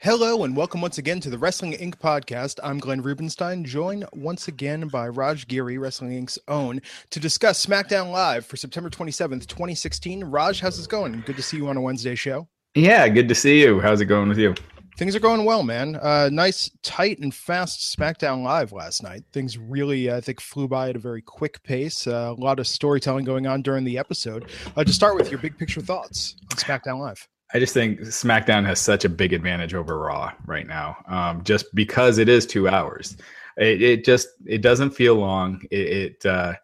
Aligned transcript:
Hello 0.00 0.44
and 0.44 0.56
welcome 0.56 0.80
once 0.80 0.98
again 0.98 1.18
to 1.18 1.28
the 1.28 1.38
Wrestling 1.38 1.72
Inc. 1.72 1.96
podcast. 1.96 2.60
I'm 2.62 2.78
Glenn 2.78 3.02
Rubenstein, 3.02 3.64
joined 3.64 4.06
once 4.12 4.46
again 4.46 4.86
by 4.86 5.08
Raj 5.08 5.48
Giri, 5.48 5.76
Wrestling 5.76 6.12
Inc.'s 6.24 6.38
own, 6.46 6.80
to 7.10 7.18
discuss 7.18 7.66
SmackDown 7.66 8.12
Live 8.12 8.46
for 8.46 8.56
September 8.56 8.90
27th, 8.90 9.48
2016. 9.48 10.22
Raj, 10.22 10.60
how's 10.60 10.78
it 10.78 10.88
going? 10.88 11.20
Good 11.26 11.34
to 11.34 11.42
see 11.42 11.56
you 11.56 11.66
on 11.66 11.76
a 11.76 11.80
Wednesday 11.80 12.14
show. 12.14 12.46
Yeah, 12.76 13.08
good 13.08 13.26
to 13.28 13.34
see 13.34 13.60
you. 13.60 13.80
How's 13.80 14.00
it 14.00 14.04
going 14.04 14.28
with 14.28 14.38
you? 14.38 14.54
Things 14.98 15.16
are 15.16 15.20
going 15.20 15.44
well, 15.44 15.64
man. 15.64 15.96
Uh, 15.96 16.30
nice, 16.32 16.70
tight, 16.84 17.18
and 17.18 17.34
fast 17.34 17.98
SmackDown 17.98 18.44
Live 18.44 18.70
last 18.70 19.02
night. 19.02 19.24
Things 19.32 19.58
really, 19.58 20.12
I 20.12 20.20
think, 20.20 20.40
flew 20.40 20.68
by 20.68 20.90
at 20.90 20.96
a 20.96 21.00
very 21.00 21.22
quick 21.22 21.60
pace. 21.64 22.06
Uh, 22.06 22.34
a 22.38 22.40
lot 22.40 22.60
of 22.60 22.68
storytelling 22.68 23.24
going 23.24 23.48
on 23.48 23.62
during 23.62 23.82
the 23.82 23.98
episode. 23.98 24.48
Uh, 24.76 24.84
to 24.84 24.92
start 24.92 25.16
with, 25.16 25.32
your 25.32 25.40
big 25.40 25.58
picture 25.58 25.80
thoughts 25.80 26.36
on 26.52 26.56
SmackDown 26.56 27.00
Live. 27.00 27.26
I 27.54 27.58
just 27.58 27.72
think 27.72 28.00
SmackDown 28.00 28.66
has 28.66 28.78
such 28.78 29.04
a 29.04 29.08
big 29.08 29.32
advantage 29.32 29.74
over 29.74 29.98
Raw 29.98 30.32
right 30.46 30.66
now, 30.66 30.96
um, 31.06 31.42
just 31.44 31.74
because 31.74 32.18
it 32.18 32.28
is 32.28 32.44
two 32.44 32.68
hours. 32.68 33.16
It, 33.56 33.82
it, 33.82 34.04
just 34.04 34.28
it 34.46 34.60
doesn't 34.60 34.90
feel 34.90 35.14
long. 35.14 35.62
It, 35.70 35.88
it 35.88 36.26
uh, 36.26 36.54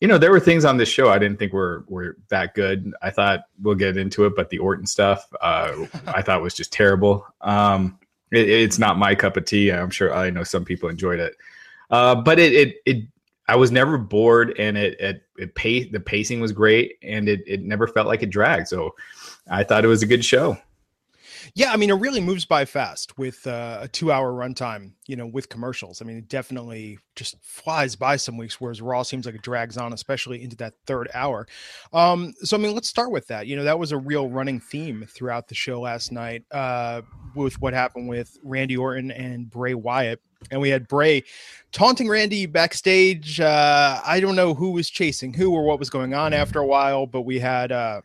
you 0.00 0.08
know, 0.08 0.18
there 0.18 0.30
were 0.30 0.40
things 0.40 0.64
on 0.64 0.76
this 0.76 0.90
show 0.90 1.08
I 1.08 1.18
didn't 1.18 1.38
think 1.38 1.52
were 1.52 1.84
were 1.88 2.18
that 2.28 2.54
good. 2.54 2.92
I 3.02 3.10
thought 3.10 3.44
we'll 3.62 3.74
get 3.74 3.96
into 3.96 4.26
it, 4.26 4.34
but 4.36 4.50
the 4.50 4.58
Orton 4.58 4.86
stuff 4.86 5.26
uh, 5.40 5.86
I 6.06 6.22
thought 6.22 6.42
was 6.42 6.54
just 6.54 6.72
terrible. 6.72 7.26
Um, 7.40 7.98
it, 8.30 8.48
it's 8.48 8.78
not 8.78 8.98
my 8.98 9.14
cup 9.14 9.36
of 9.36 9.46
tea. 9.46 9.72
I'm 9.72 9.90
sure 9.90 10.14
I 10.14 10.30
know 10.30 10.44
some 10.44 10.64
people 10.64 10.90
enjoyed 10.90 11.18
it, 11.18 11.34
uh, 11.90 12.14
but 12.14 12.38
it, 12.38 12.52
it 12.52 12.76
it 12.84 13.04
I 13.48 13.56
was 13.56 13.70
never 13.70 13.96
bored, 13.98 14.54
and 14.58 14.76
it 14.76 15.00
it, 15.00 15.22
it 15.38 15.54
pace 15.54 15.86
the 15.92 16.00
pacing 16.00 16.40
was 16.40 16.52
great, 16.52 16.98
and 17.02 17.28
it 17.28 17.42
it 17.46 17.62
never 17.62 17.86
felt 17.86 18.06
like 18.06 18.22
it 18.22 18.30
dragged. 18.30 18.68
So 18.68 18.94
I 19.50 19.64
thought 19.64 19.84
it 19.84 19.88
was 19.88 20.02
a 20.02 20.06
good 20.06 20.24
show. 20.24 20.58
Yeah, 21.54 21.72
I 21.72 21.76
mean, 21.76 21.90
it 21.90 21.94
really 21.94 22.20
moves 22.20 22.44
by 22.44 22.64
fast 22.64 23.16
with 23.18 23.46
uh, 23.46 23.78
a 23.82 23.88
two-hour 23.88 24.32
runtime. 24.32 24.92
You 25.08 25.14
know, 25.14 25.26
with 25.26 25.48
commercials. 25.48 26.02
I 26.02 26.04
mean, 26.04 26.16
it 26.16 26.28
definitely 26.28 26.98
just 27.14 27.36
flies 27.40 27.94
by 27.94 28.16
some 28.16 28.36
weeks, 28.36 28.60
whereas 28.60 28.82
Raw 28.82 29.04
seems 29.04 29.24
like 29.24 29.36
it 29.36 29.42
drags 29.42 29.76
on, 29.76 29.92
especially 29.92 30.42
into 30.42 30.56
that 30.56 30.74
third 30.84 31.08
hour. 31.14 31.46
Um, 31.92 32.34
so, 32.42 32.56
I 32.56 32.60
mean, 32.60 32.74
let's 32.74 32.88
start 32.88 33.12
with 33.12 33.28
that. 33.28 33.46
You 33.46 33.54
know, 33.54 33.62
that 33.62 33.78
was 33.78 33.92
a 33.92 33.96
real 33.98 34.28
running 34.28 34.58
theme 34.58 35.06
throughout 35.08 35.46
the 35.46 35.54
show 35.54 35.80
last 35.80 36.10
night 36.10 36.42
uh, 36.50 37.02
with 37.36 37.60
what 37.60 37.72
happened 37.72 38.08
with 38.08 38.36
Randy 38.42 38.76
Orton 38.76 39.12
and 39.12 39.48
Bray 39.48 39.74
Wyatt. 39.74 40.20
And 40.50 40.60
we 40.60 40.70
had 40.70 40.88
Bray 40.88 41.22
taunting 41.70 42.08
Randy 42.08 42.46
backstage. 42.46 43.38
Uh, 43.38 44.00
I 44.04 44.18
don't 44.18 44.34
know 44.34 44.54
who 44.54 44.72
was 44.72 44.90
chasing 44.90 45.32
who 45.32 45.52
or 45.52 45.62
what 45.62 45.78
was 45.78 45.88
going 45.88 46.14
on 46.14 46.32
after 46.32 46.58
a 46.58 46.66
while, 46.66 47.06
but 47.06 47.22
we 47.22 47.38
had 47.38 47.70
uh, 47.70 48.00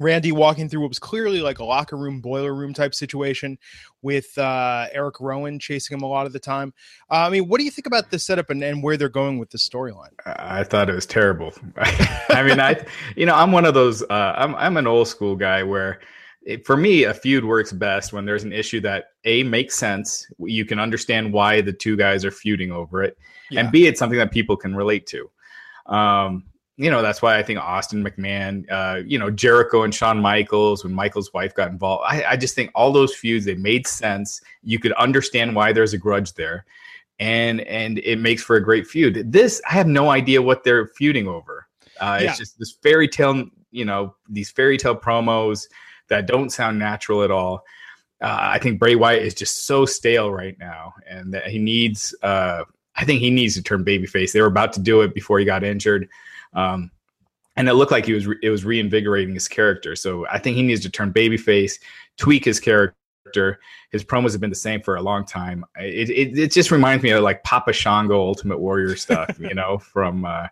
Randy 0.00 0.32
walking 0.32 0.68
through 0.68 0.80
what 0.80 0.88
was 0.88 0.98
clearly 0.98 1.40
like 1.40 1.60
a 1.60 1.64
locker 1.64 1.96
room, 1.96 2.20
boiler 2.20 2.54
room 2.54 2.74
type 2.74 2.94
situation 2.94 3.58
with 4.02 4.36
uh, 4.38 4.86
Eric 4.92 5.20
Rowan 5.20 5.58
chasing 5.58 5.96
him 5.96 6.02
a 6.02 6.08
lot 6.08 6.26
of 6.26 6.32
the 6.32 6.38
time. 6.38 6.74
Uh, 7.10 7.26
I 7.26 7.30
mean, 7.30 7.48
what 7.48 7.58
do 7.58 7.64
you 7.64 7.70
think 7.70 7.86
about 7.86 8.10
this 8.10 8.26
setup 8.26 8.50
and, 8.50 8.62
and 8.62 8.82
where 8.82 8.96
they're 8.96 9.08
going 9.08 9.38
with 9.38 9.50
the 9.50 9.58
storyline? 9.58 10.12
I 10.26 10.64
thought 10.64 10.90
it 10.90 10.94
was 10.94 11.06
terrible. 11.06 11.52
I 11.76 12.42
mean, 12.42 12.60
I, 12.60 12.84
you 13.16 13.26
know, 13.26 13.34
I'm 13.34 13.52
one 13.52 13.64
of 13.64 13.74
those, 13.74 14.02
uh, 14.02 14.34
I'm, 14.36 14.54
I'm 14.56 14.76
an 14.76 14.86
old 14.86 15.08
school 15.08 15.36
guy 15.36 15.62
where 15.62 16.00
it, 16.42 16.66
for 16.66 16.76
me, 16.76 17.04
a 17.04 17.14
feud 17.14 17.44
works 17.44 17.72
best 17.72 18.12
when 18.12 18.24
there's 18.24 18.44
an 18.44 18.52
issue 18.52 18.80
that 18.80 19.12
A 19.24 19.42
makes 19.44 19.76
sense. 19.76 20.26
You 20.38 20.64
can 20.64 20.78
understand 20.78 21.32
why 21.32 21.60
the 21.60 21.72
two 21.72 21.96
guys 21.96 22.24
are 22.24 22.30
feuding 22.30 22.70
over 22.70 23.02
it. 23.02 23.16
Yeah. 23.50 23.60
And 23.60 23.72
B, 23.72 23.86
it's 23.86 23.98
something 23.98 24.18
that 24.18 24.30
people 24.30 24.56
can 24.56 24.74
relate 24.74 25.06
to. 25.06 25.30
Um, 25.86 26.44
you 26.76 26.90
know 26.90 27.02
that's 27.02 27.22
why 27.22 27.38
I 27.38 27.42
think 27.42 27.60
Austin 27.60 28.04
McMahon, 28.04 28.70
uh, 28.70 29.02
you 29.06 29.18
know 29.18 29.30
Jericho 29.30 29.82
and 29.82 29.94
Shawn 29.94 30.20
Michaels 30.20 30.82
when 30.82 30.92
Michaels' 30.92 31.32
wife 31.32 31.54
got 31.54 31.70
involved. 31.70 32.04
I, 32.06 32.24
I, 32.30 32.36
just 32.36 32.54
think 32.54 32.70
all 32.74 32.92
those 32.92 33.14
feuds 33.14 33.44
they 33.44 33.54
made 33.54 33.86
sense. 33.86 34.40
You 34.62 34.78
could 34.78 34.92
understand 34.92 35.54
why 35.54 35.72
there's 35.72 35.92
a 35.92 35.98
grudge 35.98 36.34
there, 36.34 36.64
and 37.20 37.60
and 37.62 37.98
it 37.98 38.18
makes 38.18 38.42
for 38.42 38.56
a 38.56 38.62
great 38.62 38.86
feud. 38.86 39.30
This 39.30 39.62
I 39.68 39.74
have 39.74 39.86
no 39.86 40.10
idea 40.10 40.42
what 40.42 40.64
they're 40.64 40.88
feuding 40.88 41.28
over. 41.28 41.68
Uh, 42.00 42.18
yeah. 42.20 42.30
It's 42.30 42.38
just 42.38 42.58
this 42.58 42.72
fairy 42.82 43.06
tale, 43.06 43.44
you 43.70 43.84
know, 43.84 44.16
these 44.28 44.50
fairy 44.50 44.76
tale 44.76 44.96
promos 44.96 45.68
that 46.08 46.26
don't 46.26 46.50
sound 46.50 46.78
natural 46.78 47.22
at 47.22 47.30
all. 47.30 47.64
Uh, 48.20 48.36
I 48.40 48.58
think 48.58 48.80
Bray 48.80 48.96
Wyatt 48.96 49.22
is 49.22 49.34
just 49.34 49.66
so 49.66 49.86
stale 49.86 50.30
right 50.32 50.58
now, 50.58 50.94
and 51.08 51.32
that 51.34 51.46
he 51.46 51.58
needs. 51.58 52.14
Uh, 52.20 52.64
I 52.96 53.04
think 53.04 53.20
he 53.20 53.30
needs 53.30 53.54
to 53.54 53.62
turn 53.62 53.84
babyface. 53.84 54.32
They 54.32 54.40
were 54.40 54.46
about 54.46 54.72
to 54.74 54.80
do 54.80 55.02
it 55.02 55.14
before 55.14 55.38
he 55.38 55.44
got 55.44 55.62
injured. 55.62 56.08
Um, 56.54 56.90
and 57.56 57.68
it 57.68 57.74
looked 57.74 57.92
like 57.92 58.06
he 58.06 58.12
was 58.12 58.26
re- 58.26 58.38
it 58.42 58.50
was 58.50 58.64
reinvigorating 58.64 59.34
his 59.34 59.48
character. 59.48 59.94
So 59.96 60.26
I 60.28 60.38
think 60.38 60.56
he 60.56 60.62
needs 60.62 60.82
to 60.82 60.90
turn 60.90 61.12
babyface, 61.12 61.78
tweak 62.18 62.44
his 62.44 62.58
character. 62.58 63.60
His 63.90 64.04
promos 64.04 64.32
have 64.32 64.40
been 64.40 64.50
the 64.50 64.56
same 64.56 64.82
for 64.82 64.96
a 64.96 65.02
long 65.02 65.24
time. 65.24 65.64
It 65.76 66.10
it, 66.10 66.38
it 66.38 66.52
just 66.52 66.70
reminds 66.70 67.02
me 67.02 67.10
of 67.10 67.22
like 67.22 67.42
Papa 67.44 67.72
Shango 67.72 68.20
Ultimate 68.20 68.58
Warrior 68.58 68.96
stuff, 68.96 69.36
you 69.38 69.54
know, 69.54 69.78
from 69.78 70.24
uh, 70.24 70.48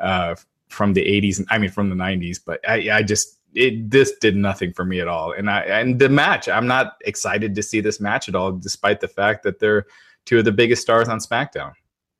uh, 0.00 0.34
from 0.68 0.92
the 0.92 1.04
'80s. 1.04 1.44
I 1.50 1.58
mean, 1.58 1.70
from 1.70 1.90
the 1.90 1.96
'90s. 1.96 2.40
But 2.44 2.60
I, 2.68 2.90
I 2.90 3.02
just 3.02 3.38
it 3.54 3.90
this 3.90 4.12
did 4.20 4.36
nothing 4.36 4.72
for 4.72 4.84
me 4.84 5.00
at 5.00 5.08
all. 5.08 5.32
And 5.32 5.48
I 5.48 5.60
and 5.62 5.98
the 5.98 6.08
match, 6.08 6.48
I'm 6.48 6.66
not 6.66 6.96
excited 7.04 7.54
to 7.54 7.62
see 7.62 7.80
this 7.80 8.00
match 8.00 8.28
at 8.28 8.34
all, 8.34 8.52
despite 8.52 9.00
the 9.00 9.08
fact 9.08 9.42
that 9.44 9.60
they're 9.60 9.86
two 10.24 10.38
of 10.38 10.44
the 10.44 10.52
biggest 10.52 10.82
stars 10.82 11.08
on 11.08 11.18
SmackDown. 11.18 11.72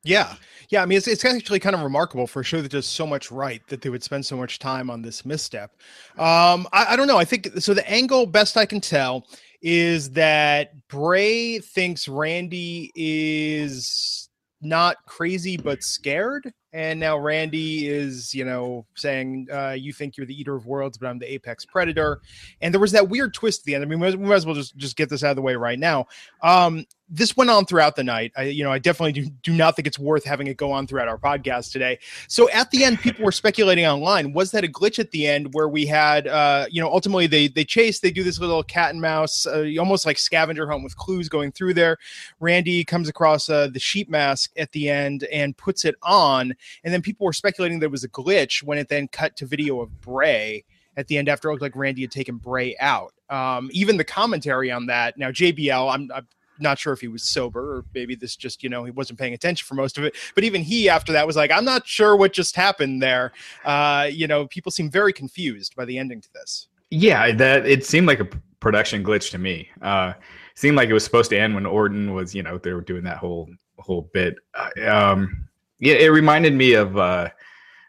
Yeah. 0.05 0.35
Yeah. 0.69 0.83
I 0.83 0.87
mean, 0.87 0.99
it's, 0.99 1.07
it's 1.07 1.25
actually 1.25 1.61
kind 1.61 1.75
of 1.75 1.83
remarkable 1.83 2.27
for 2.27 2.41
a 2.41 2.45
show 2.45 2.61
that 2.61 2.71
does 2.71 2.87
so 2.87 3.07
much 3.07 3.31
right 3.31 3.63
that 3.69 3.83
they 3.83 3.89
would 3.89 4.03
spend 4.03 4.27
so 4.27 4.37
much 4.37 4.59
time 4.59 4.91
on 4.91 5.03
this 5.03 5.25
misstep. 5.25 5.73
Um, 6.19 6.67
I, 6.73 6.87
I 6.91 6.97
don't 6.97 7.07
know. 7.07 7.19
I 7.19 7.25
think 7.25 7.49
so. 7.59 7.75
The 7.75 7.89
angle, 7.89 8.27
best 8.27 8.57
I 8.57 8.67
can 8.67 8.81
tell, 8.81 9.27
is 9.61 10.11
that 10.11 10.73
Bray 10.89 11.61
thinks 11.61 12.09
Randy 12.09 12.91
is 12.97 14.29
not 14.63 14.97
crazy 15.07 15.57
but 15.57 15.83
scared 15.83 16.53
and 16.73 17.01
now 17.01 17.19
randy 17.19 17.89
is 17.89 18.33
you 18.33 18.45
know 18.45 18.87
saying 18.95 19.47
uh, 19.53 19.71
you 19.71 19.93
think 19.93 20.17
you're 20.17 20.25
the 20.25 20.41
eater 20.41 20.55
of 20.55 20.67
worlds 20.67 20.97
but 20.97 21.09
i'm 21.09 21.19
the 21.19 21.31
apex 21.31 21.67
predator 21.67 22.21
and 22.61 22.73
there 22.73 22.81
was 22.81 22.93
that 22.93 23.09
weird 23.09 23.35
twist 23.35 23.63
at 23.63 23.65
the 23.65 23.75
end 23.75 23.83
i 23.83 23.87
mean 23.87 23.99
we 23.99 24.17
might 24.17 24.35
as 24.35 24.47
well 24.47 24.55
just 24.55 24.77
just 24.77 24.97
get 24.97 25.09
this 25.09 25.25
out 25.25 25.31
of 25.31 25.37
the 25.37 25.43
way 25.43 25.57
right 25.57 25.81
now 25.81 26.07
um, 26.43 26.87
this 27.13 27.37
went 27.37 27.51
on 27.51 27.67
throughout 27.67 27.95
the 27.95 28.03
night. 28.03 28.33
I, 28.37 28.45
you 28.45 28.65
know, 28.65 28.73
I 28.73 28.79
definitely 28.79 29.13
do, 29.13 29.29
do 29.43 29.53
not 29.53 29.77
think 29.77 29.87
it's 29.87 29.99
worth 29.99 30.25
having 30.25 30.47
it 30.47 30.57
go 30.57 30.73
on 30.73 30.87
throughout 30.87 31.09
our 31.09 31.19
podcast 31.19 31.71
today. 31.71 31.99
So 32.27 32.49
at 32.51 32.71
the 32.71 32.85
end, 32.85 33.01
people 33.01 33.23
were 33.23 33.33
speculating 33.33 33.85
online. 33.85 34.33
Was 34.33 34.51
that 34.53 34.65
a 34.65 34.69
glitch 34.69 34.99
at 34.99 35.11
the 35.11 35.27
end 35.27 35.53
where 35.53 35.69
we 35.69 35.85
had, 35.85 36.27
uh, 36.27 36.67
you 36.71 36.81
know, 36.81 36.91
ultimately 36.91 37.27
they 37.27 37.49
they 37.49 37.65
chase, 37.65 38.01
they 38.01 38.11
do 38.11 38.25
this 38.25 38.41
little 38.41 38.63
cat 38.63 38.91
and 38.91 39.03
mouse, 39.03 39.47
uh, 39.47 39.69
almost 39.79 40.07
like 40.07 40.17
scavenger 40.17 40.67
hunt 40.67 40.83
with 40.83 40.97
clues 40.97 41.29
going 41.29 41.53
through 41.53 41.75
there. 41.75 41.99
Randy 42.41 42.83
comes 42.83 43.11
across 43.11 43.51
uh, 43.51 43.69
the 43.69 43.79
sheep 43.79 44.09
mask 44.09 44.51
at 44.57 44.73
the 44.73 44.89
end 44.89 45.25
and 45.25 45.55
puts 45.57 45.85
it 45.85 45.97
on, 46.03 46.55
and 46.83 46.95
then 46.95 47.03
people 47.03 47.27
were 47.27 47.35
speculating 47.35 47.79
there 47.79 47.91
was 47.91 48.05
a 48.05 48.09
glitch 48.09 48.63
when 48.63 48.79
it 48.79 48.89
then 48.89 49.07
cut 49.09 49.37
to 49.37 49.45
video 49.45 49.83
of 49.83 50.01
Bray 50.01 50.65
at 50.97 51.09
the 51.09 51.19
end 51.19 51.29
after 51.29 51.49
it 51.49 51.53
looked 51.53 51.63
like 51.63 51.77
Randy 51.77 52.03
had 52.03 52.11
taken 52.11 52.37
Bray 52.37 52.75
out. 52.81 53.13
Um, 53.29 53.71
even 53.73 53.97
the 53.97 54.05
commentary 54.05 54.71
on 54.71 54.87
that. 54.87 55.19
Now 55.19 55.31
JBL, 55.31 55.93
I'm, 55.93 56.11
I'm 56.15 56.27
not 56.59 56.79
sure 56.79 56.93
if 56.93 57.01
he 57.01 57.09
was 57.09 57.23
sober 57.23 57.77
or 57.77 57.85
maybe 57.95 58.15
this 58.15 58.37
just 58.37 58.63
you 58.63 58.69
know 58.69 58.85
he 58.85 58.91
wasn't 58.91 59.19
paying 59.19 59.35
attention 59.35 59.65
for 59.65 59.75
most 59.75 59.99
of 59.99 60.05
it 60.05 60.15
but 60.35 60.45
even 60.45 60.63
he 60.63 60.89
after 60.89 61.13
that 61.13 61.27
was 61.27 61.37
like 61.37 61.51
i'm 61.51 61.65
not 61.65 61.87
sure 61.87 62.17
what 62.17 62.33
just 62.33 62.57
happened 62.57 63.03
there. 63.03 63.33
Uh 63.65 64.09
you 64.11 64.27
know 64.27 64.47
people 64.47 64.73
seem 64.73 64.91
very 64.91 65.13
confused 65.13 65.75
by 65.77 65.85
the 65.85 65.99
ending 65.99 66.21
to 66.21 66.33
this. 66.33 66.69
Yeah 66.91 67.33
that 67.33 67.67
it 67.67 67.85
seemed 67.85 68.07
like 68.07 68.21
a 68.21 68.29
production 68.61 69.05
glitch 69.05 69.31
to 69.31 69.39
me. 69.39 69.69
Uh 69.81 70.15
seemed 70.55 70.77
like 70.77 70.89
it 70.89 70.93
was 70.93 71.05
supposed 71.05 71.31
to 71.31 71.39
end 71.39 71.55
when 71.55 71.67
orton 71.67 72.15
was 72.15 72.35
you 72.35 72.43
know 72.43 72.59
they 72.59 72.73
were 72.73 72.81
doing 72.81 73.05
that 73.05 73.19
whole 73.19 73.49
whole 73.79 74.11
bit. 74.13 74.37
Uh, 74.55 74.89
um 74.89 75.49
yeah 75.79 75.95
it 75.95 76.09
reminded 76.09 76.55
me 76.55 76.75
of 76.75 76.97
uh 76.97 77.29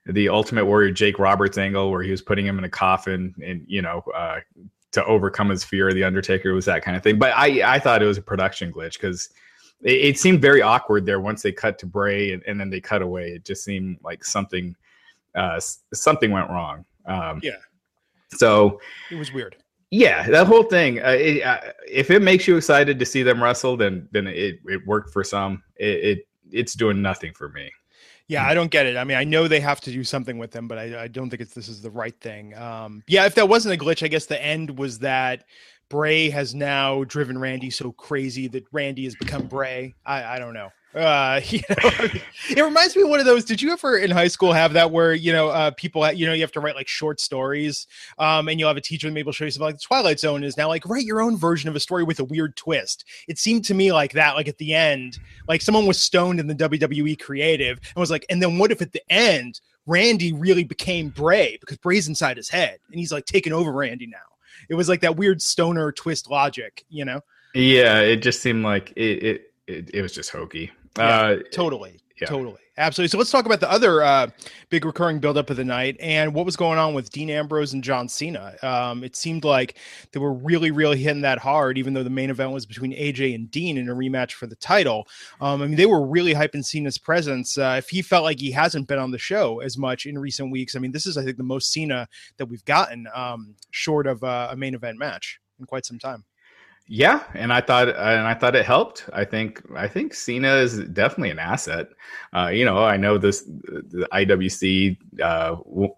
the 0.08 0.28
ultimate 0.28 0.66
warrior 0.66 0.92
jake 0.92 1.18
roberts 1.18 1.58
angle 1.58 1.90
where 1.90 2.02
he 2.02 2.12
was 2.12 2.22
putting 2.22 2.46
him 2.46 2.58
in 2.58 2.66
a 2.66 2.70
coffin 2.70 3.34
and 3.46 3.64
you 3.68 3.82
know 3.82 4.04
uh 4.16 4.40
to 4.94 5.04
overcome 5.06 5.50
his 5.50 5.64
fear 5.64 5.90
of 5.90 5.96
the 5.96 6.04
Undertaker 6.04 6.54
was 6.54 6.66
that 6.66 6.84
kind 6.84 6.96
of 6.96 7.04
thing. 7.04 7.20
But 7.20 7.34
I 7.36 7.76
I 7.76 7.80
thought 7.80 8.02
it 8.02 8.08
was 8.08 8.18
a 8.18 8.22
production 8.22 8.72
glitch 8.72 8.94
because 8.94 9.30
it, 9.82 9.92
it, 9.92 10.20
seemed 10.20 10.42
very 10.42 10.62
awkward 10.62 11.06
there 11.06 11.20
once 11.20 11.42
they 11.42 11.52
cut 11.52 11.78
to 11.80 11.86
Bray 11.86 12.32
and, 12.32 12.42
and, 12.48 12.60
then 12.60 12.70
they 12.70 12.80
cut 12.80 13.02
away. 13.02 13.30
It 13.30 13.44
just 13.44 13.64
seemed 13.64 13.98
like 14.02 14.24
something 14.24 14.76
uh, 15.36 15.60
something 15.94 16.32
went 16.32 16.50
wrong. 16.50 16.86
Um, 17.06 17.40
yeah. 17.44 17.58
So 18.30 18.80
it 19.12 19.16
was 19.16 19.34
weird. 19.34 19.58
Yeah, 19.92 20.28
that 20.30 20.48
whole 20.48 20.64
thing. 20.64 21.00
Uh, 21.00 21.10
it, 21.20 21.44
uh, 21.44 21.60
if 21.88 22.10
it 22.10 22.22
makes 22.22 22.48
you 22.48 22.58
excited 22.58 22.98
to 22.98 23.06
see 23.06 23.22
them 23.22 23.44
wrestle, 23.44 23.78
then 23.78 24.08
then 24.12 24.28
it, 24.28 24.60
it 24.66 24.88
worked 24.88 25.12
for 25.12 25.24
some. 25.24 25.64
It, 25.76 26.06
it 26.06 26.28
it's 26.52 26.74
doing 26.74 27.02
nothing 27.02 27.34
for 27.34 27.50
me. 27.50 27.72
Yeah, 28.28 28.46
I 28.46 28.54
don't 28.54 28.72
get 28.72 28.86
it. 28.86 28.96
I 28.96 29.04
mean, 29.04 29.18
I 29.18 29.26
know 29.26 29.48
they 29.48 29.60
have 29.60 29.82
to 29.82 29.92
do 29.92 30.04
something 30.04 30.38
with 30.38 30.52
them, 30.52 30.68
but 30.68 30.78
I, 30.78 31.04
I 31.04 31.08
don't 31.08 31.30
think 31.30 31.42
it's 31.42 31.54
this 31.54 31.68
is 31.68 31.82
the 31.82 31.92
right 31.92 32.18
thing. 32.22 32.56
Um, 32.58 33.04
yeah, 33.08 33.26
if 33.26 33.36
that 33.36 33.50
wasn't 33.50 33.80
a 33.80 33.84
glitch, 33.84 34.04
I 34.04 34.08
guess 34.08 34.26
the 34.26 34.42
end 34.42 34.78
was 34.78 35.00
that 35.00 35.44
Bray 35.90 36.30
has 36.30 36.56
now 36.56 37.04
driven 37.04 37.38
Randy 37.38 37.70
so 37.70 37.92
crazy 37.92 38.48
that 38.48 38.64
Randy 38.72 39.04
has 39.04 39.16
become 39.16 39.48
Bray. 39.48 39.94
I, 40.06 40.24
I 40.24 40.40
don't 40.40 40.54
know. 40.54 40.70
Uh, 40.96 41.42
you 41.50 41.60
know, 41.70 42.10
it 42.50 42.64
reminds 42.64 42.96
me 42.96 43.02
of 43.02 43.10
one 43.10 43.20
of 43.20 43.26
those. 43.26 43.44
Did 43.44 43.62
you 43.62 43.72
ever 43.72 43.98
in 43.98 44.12
high 44.12 44.28
school 44.28 44.54
have 44.54 44.74
that 44.74 44.92
where 44.92 45.14
you 45.14 45.34
know 45.34 45.50
uh, 45.50 45.72
people, 45.72 46.10
you 46.12 46.26
know, 46.26 46.34
you 46.34 46.42
have 46.42 46.52
to 46.52 46.60
write 46.60 46.76
like 46.76 46.88
short 46.88 47.20
stories, 47.20 47.88
um, 48.20 48.48
and 48.48 48.60
you'll 48.60 48.70
have 48.70 48.78
a 48.78 48.82
teacher 48.82 49.10
maybe 49.10 49.26
will 49.26 49.34
show 49.34 49.46
you 49.46 49.52
something 49.52 49.66
like 49.66 49.76
the 49.76 49.82
Twilight 49.82 50.20
Zone 50.20 50.44
is 50.44 50.58
now 50.58 50.68
like 50.68 50.86
write 50.88 51.06
your 51.06 51.22
own 51.22 51.38
version 51.38 51.70
of 51.70 51.76
a 51.76 51.80
story 51.80 52.04
with 52.04 52.20
a 52.20 52.24
weird 52.24 52.56
twist. 52.56 53.06
It 53.28 53.40
seemed 53.40 53.66
to 53.66 53.74
me 53.74 53.92
like 53.92 54.14
that, 54.14 54.36
like 54.36 54.48
at 54.48 54.58
the 54.58 54.74
end, 54.74 55.20
like 55.48 55.62
someone 55.62 55.88
was 55.88 56.00
stoned 56.00 56.40
in 56.40 56.48
the 56.48 56.56
WWE 56.56 57.20
creative 57.20 57.78
and 57.78 58.00
was 58.00 58.12
like, 58.12 58.26
and 58.30 58.42
then 58.42 58.58
what 58.58 58.72
if 58.72 58.82
at 58.82 58.92
the 58.92 59.02
end 59.12 59.62
Randy 59.86 60.32
really 60.32 60.64
became 60.64 61.10
Bray 61.10 61.58
because 61.60 61.78
Bray's 61.78 62.08
inside 62.08 62.38
his 62.38 62.50
head 62.50 62.80
and 62.90 63.00
he's 63.00 63.12
like 63.12 63.26
taking 63.26 63.52
over 63.52 63.72
Randy 63.72 64.08
now. 64.08 64.18
It 64.70 64.76
was 64.76 64.88
like 64.88 65.02
that 65.02 65.18
weird 65.18 65.42
stoner 65.42 65.92
twist 65.92 66.30
logic, 66.30 66.86
you 66.90 67.04
know? 67.04 67.22
Yeah, 67.54 68.00
it 68.00 68.18
just 68.18 68.42
seemed 68.42 68.64
like 68.64 68.94
it. 68.96 69.24
it 69.24 69.54
it, 69.68 69.90
it 69.94 70.02
was 70.02 70.14
just 70.14 70.30
hokey. 70.30 70.72
Yeah, 70.98 71.04
uh, 71.04 71.38
totally. 71.52 72.00
yeah. 72.20 72.28
Totally. 72.28 72.58
Absolutely. 72.76 73.10
So 73.10 73.20
let's 73.20 73.30
talk 73.30 73.46
about 73.46 73.60
the 73.60 73.70
other 73.70 74.02
uh, 74.02 74.30
big 74.70 74.84
recurring 74.84 75.20
buildup 75.20 75.52
of 75.52 75.58
the 75.58 75.64
night 75.64 75.96
and 76.00 76.34
what 76.34 76.44
was 76.44 76.56
going 76.56 76.80
on 76.80 76.96
with 76.96 77.12
Dean 77.12 77.30
Ambrose 77.30 77.74
and 77.74 77.84
John 77.84 78.10
Cena. 78.10 78.56
Um, 78.64 79.04
it 79.04 79.16
seemed 79.16 79.44
like 79.44 79.78
they 80.12 80.20
were 80.20 80.34
really, 80.34 80.72
really 80.72 80.98
hitting 80.98 81.22
that 81.22 81.38
hard, 81.38 81.78
even 81.78 81.94
though 81.94 82.02
the 82.02 82.10
main 82.10 82.32
event 82.32 82.52
was 82.52 82.66
between 82.66 82.92
AJ 82.94 83.36
and 83.36 83.52
Dean 83.52 83.78
in 83.78 83.90
a 83.90 83.96
rematch 83.96 84.32
for 84.32 84.48
the 84.48 84.56
title. 84.56 85.08
Um, 85.40 85.62
I 85.62 85.68
mean, 85.68 85.76
they 85.76 85.86
were 85.86 86.04
really 86.04 86.34
hyping 86.34 86.66
Cena's 86.66 86.98
presence. 86.98 87.60
Uh, 87.60 87.76
if 87.78 87.90
he 87.90 88.02
felt 88.02 88.24
like 88.24 88.40
he 88.40 88.50
hasn't 88.50 88.88
been 88.88 89.00
on 89.00 89.12
the 89.12 89.20
show 89.20 89.60
as 89.60 89.78
much 89.78 90.08
in 90.08 90.18
recent 90.18 90.52
weeks, 90.52 90.76
I 90.76 90.80
mean, 90.80 90.92
this 90.92 91.06
is, 91.06 91.16
I 91.16 91.24
think, 91.24 91.38
the 91.38 91.44
most 91.44 91.72
Cena 91.72 92.08
that 92.38 92.48
we've 92.48 92.66
gotten 92.66 93.08
um, 93.14 93.54
short 93.70 94.08
of 94.08 94.24
uh, 94.24 94.48
a 94.50 94.56
main 94.56 94.74
event 94.74 94.98
match 94.98 95.40
in 95.60 95.68
quite 95.68 95.86
some 95.86 96.00
time. 96.00 96.26
Yeah, 96.96 97.24
and 97.34 97.52
I 97.52 97.60
thought 97.60 97.90
and 97.90 98.28
I 98.28 98.36
thought 98.36 98.56
it 98.56 98.68
helped. 98.68 99.10
I 99.14 99.26
think 99.26 99.64
I 99.76 99.88
think 99.88 100.14
Cena 100.14 100.58
is 100.58 100.78
definitely 100.90 101.32
an 101.32 101.40
asset. 101.40 101.88
Uh, 102.36 102.50
you 102.50 102.64
know, 102.66 102.84
I 102.84 102.98
know 102.98 103.18
this 103.18 103.42
the 103.42 104.08
IWC 104.14 104.96
uh, 105.20 105.56
w- 105.56 105.96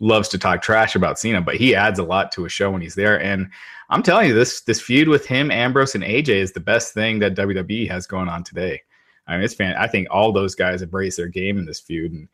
loves 0.00 0.28
to 0.30 0.38
talk 0.38 0.60
trash 0.60 0.96
about 0.96 1.20
Cena, 1.20 1.40
but 1.40 1.54
he 1.54 1.76
adds 1.76 2.00
a 2.00 2.02
lot 2.02 2.32
to 2.32 2.46
a 2.46 2.48
show 2.48 2.72
when 2.72 2.82
he's 2.82 2.96
there. 2.96 3.22
And 3.22 3.48
I'm 3.90 4.02
telling 4.02 4.26
you, 4.26 4.34
this 4.34 4.62
this 4.62 4.80
feud 4.80 5.06
with 5.06 5.24
him, 5.24 5.52
Ambrose, 5.52 5.94
and 5.94 6.02
AJ 6.02 6.30
is 6.30 6.50
the 6.50 6.58
best 6.58 6.94
thing 6.94 7.20
that 7.20 7.36
WWE 7.36 7.88
has 7.88 8.04
going 8.04 8.28
on 8.28 8.42
today. 8.42 8.82
I 9.28 9.36
mean, 9.36 9.44
it's 9.44 9.54
fan. 9.54 9.76
I 9.76 9.86
think 9.86 10.08
all 10.10 10.32
those 10.32 10.56
guys 10.56 10.82
embrace 10.82 11.14
their 11.14 11.28
game 11.28 11.58
in 11.58 11.64
this 11.64 11.78
feud, 11.78 12.10
and 12.10 12.28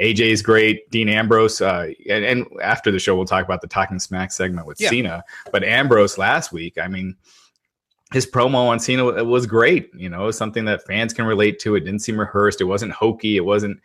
AJ 0.00 0.20
is 0.20 0.40
great. 0.40 0.88
Dean 0.92 1.08
Ambrose, 1.08 1.60
uh, 1.60 1.88
and, 2.08 2.24
and 2.24 2.46
after 2.62 2.92
the 2.92 3.00
show, 3.00 3.16
we'll 3.16 3.24
talk 3.24 3.44
about 3.44 3.60
the 3.60 3.66
Talking 3.66 3.98
Smack 3.98 4.30
segment 4.30 4.68
with 4.68 4.80
Yeah. 4.80 4.90
Cena. 4.90 5.24
But 5.50 5.64
Ambrose 5.64 6.16
last 6.16 6.52
week, 6.52 6.78
I 6.78 6.86
mean, 6.86 7.16
his 8.12 8.26
promo 8.26 8.68
on 8.68 8.80
Cena 8.80 9.04
wa- 9.04 9.22
was 9.22 9.46
great. 9.46 9.90
You 9.94 10.08
know, 10.08 10.30
something 10.30 10.64
that 10.64 10.86
fans 10.86 11.12
can 11.12 11.24
relate 11.24 11.58
to. 11.60 11.76
It 11.76 11.80
didn't 11.80 12.00
seem 12.00 12.18
rehearsed. 12.18 12.60
It 12.60 12.64
wasn't 12.64 12.92
hokey. 12.92 13.36
It 13.36 13.44
wasn't 13.44 13.80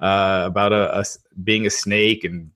uh, 0.00 0.44
about 0.46 0.72
a, 0.72 0.98
a 0.98 1.04
being 1.44 1.66
a 1.66 1.70
snake 1.70 2.24
and 2.24 2.50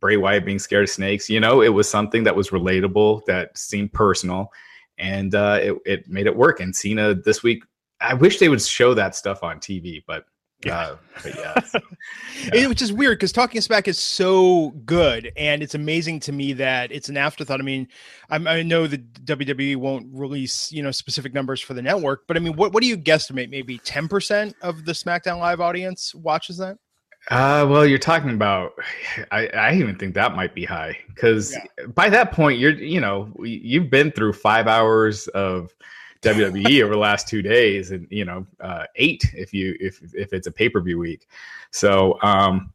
Bray 0.00 0.16
Wyatt 0.16 0.44
being 0.44 0.58
scared 0.58 0.84
of 0.84 0.90
snakes. 0.90 1.28
You 1.28 1.40
know, 1.40 1.62
it 1.62 1.68
was 1.68 1.88
something 1.88 2.24
that 2.24 2.36
was 2.36 2.50
relatable, 2.50 3.24
that 3.26 3.56
seemed 3.58 3.92
personal, 3.92 4.52
and 4.98 5.34
uh, 5.34 5.58
it, 5.60 5.74
it 5.86 6.08
made 6.08 6.26
it 6.26 6.36
work. 6.36 6.60
And 6.60 6.74
Cena 6.74 7.14
this 7.14 7.42
week, 7.42 7.64
I 8.00 8.14
wish 8.14 8.38
they 8.38 8.48
would 8.48 8.62
show 8.62 8.94
that 8.94 9.16
stuff 9.16 9.42
on 9.42 9.58
TV, 9.58 10.02
but 10.06 10.24
Yeah. 10.64 10.78
uh, 10.78 10.96
but 11.22 11.36
yeah, 11.36 11.54
It, 12.52 12.68
which 12.68 12.82
is 12.82 12.92
weird 12.92 13.18
because 13.18 13.30
Talking 13.30 13.60
Smack 13.60 13.86
is 13.86 13.98
so 13.98 14.70
good, 14.84 15.32
and 15.36 15.62
it's 15.62 15.76
amazing 15.76 16.18
to 16.20 16.32
me 16.32 16.52
that 16.54 16.90
it's 16.90 17.08
an 17.08 17.16
afterthought. 17.16 17.60
I 17.60 17.62
mean, 17.62 17.86
I'm, 18.28 18.48
I 18.48 18.62
know 18.62 18.88
the 18.88 18.98
WWE 18.98 19.76
won't 19.76 20.06
release 20.10 20.72
you 20.72 20.82
know 20.82 20.90
specific 20.90 21.32
numbers 21.32 21.60
for 21.60 21.74
the 21.74 21.82
network, 21.82 22.26
but 22.26 22.36
I 22.36 22.40
mean, 22.40 22.54
what 22.56 22.72
what 22.72 22.82
do 22.82 22.88
you 22.88 22.96
guesstimate? 22.96 23.50
Maybe 23.50 23.78
ten 23.78 24.08
percent 24.08 24.56
of 24.62 24.84
the 24.84 24.92
SmackDown 24.92 25.38
Live 25.38 25.60
audience 25.60 26.14
watches 26.14 26.58
that. 26.58 26.76
Uh, 27.30 27.66
well, 27.68 27.86
you're 27.86 27.98
talking 27.98 28.30
about. 28.30 28.72
I, 29.30 29.48
I 29.48 29.74
even 29.74 29.96
think 29.96 30.14
that 30.14 30.34
might 30.34 30.54
be 30.54 30.64
high 30.64 30.98
because 31.14 31.56
by 31.94 32.08
that 32.08 32.32
point, 32.32 32.58
you're 32.58 32.74
you 32.74 33.00
know 33.00 33.32
you've 33.42 33.90
been 33.90 34.10
through 34.10 34.32
five 34.32 34.66
hours 34.66 35.28
of 35.28 35.74
WWE 36.22 36.82
over 36.82 36.92
the 36.92 36.98
last 36.98 37.28
two 37.28 37.42
days, 37.42 37.90
and 37.90 38.06
you 38.10 38.24
know 38.24 38.46
uh, 38.60 38.84
eight 38.96 39.24
if 39.34 39.52
you 39.52 39.76
if 39.80 40.00
if 40.14 40.32
it's 40.32 40.46
a 40.46 40.52
pay 40.52 40.68
per 40.68 40.80
view 40.80 40.98
week. 40.98 41.28
So 41.70 42.18
um, 42.22 42.72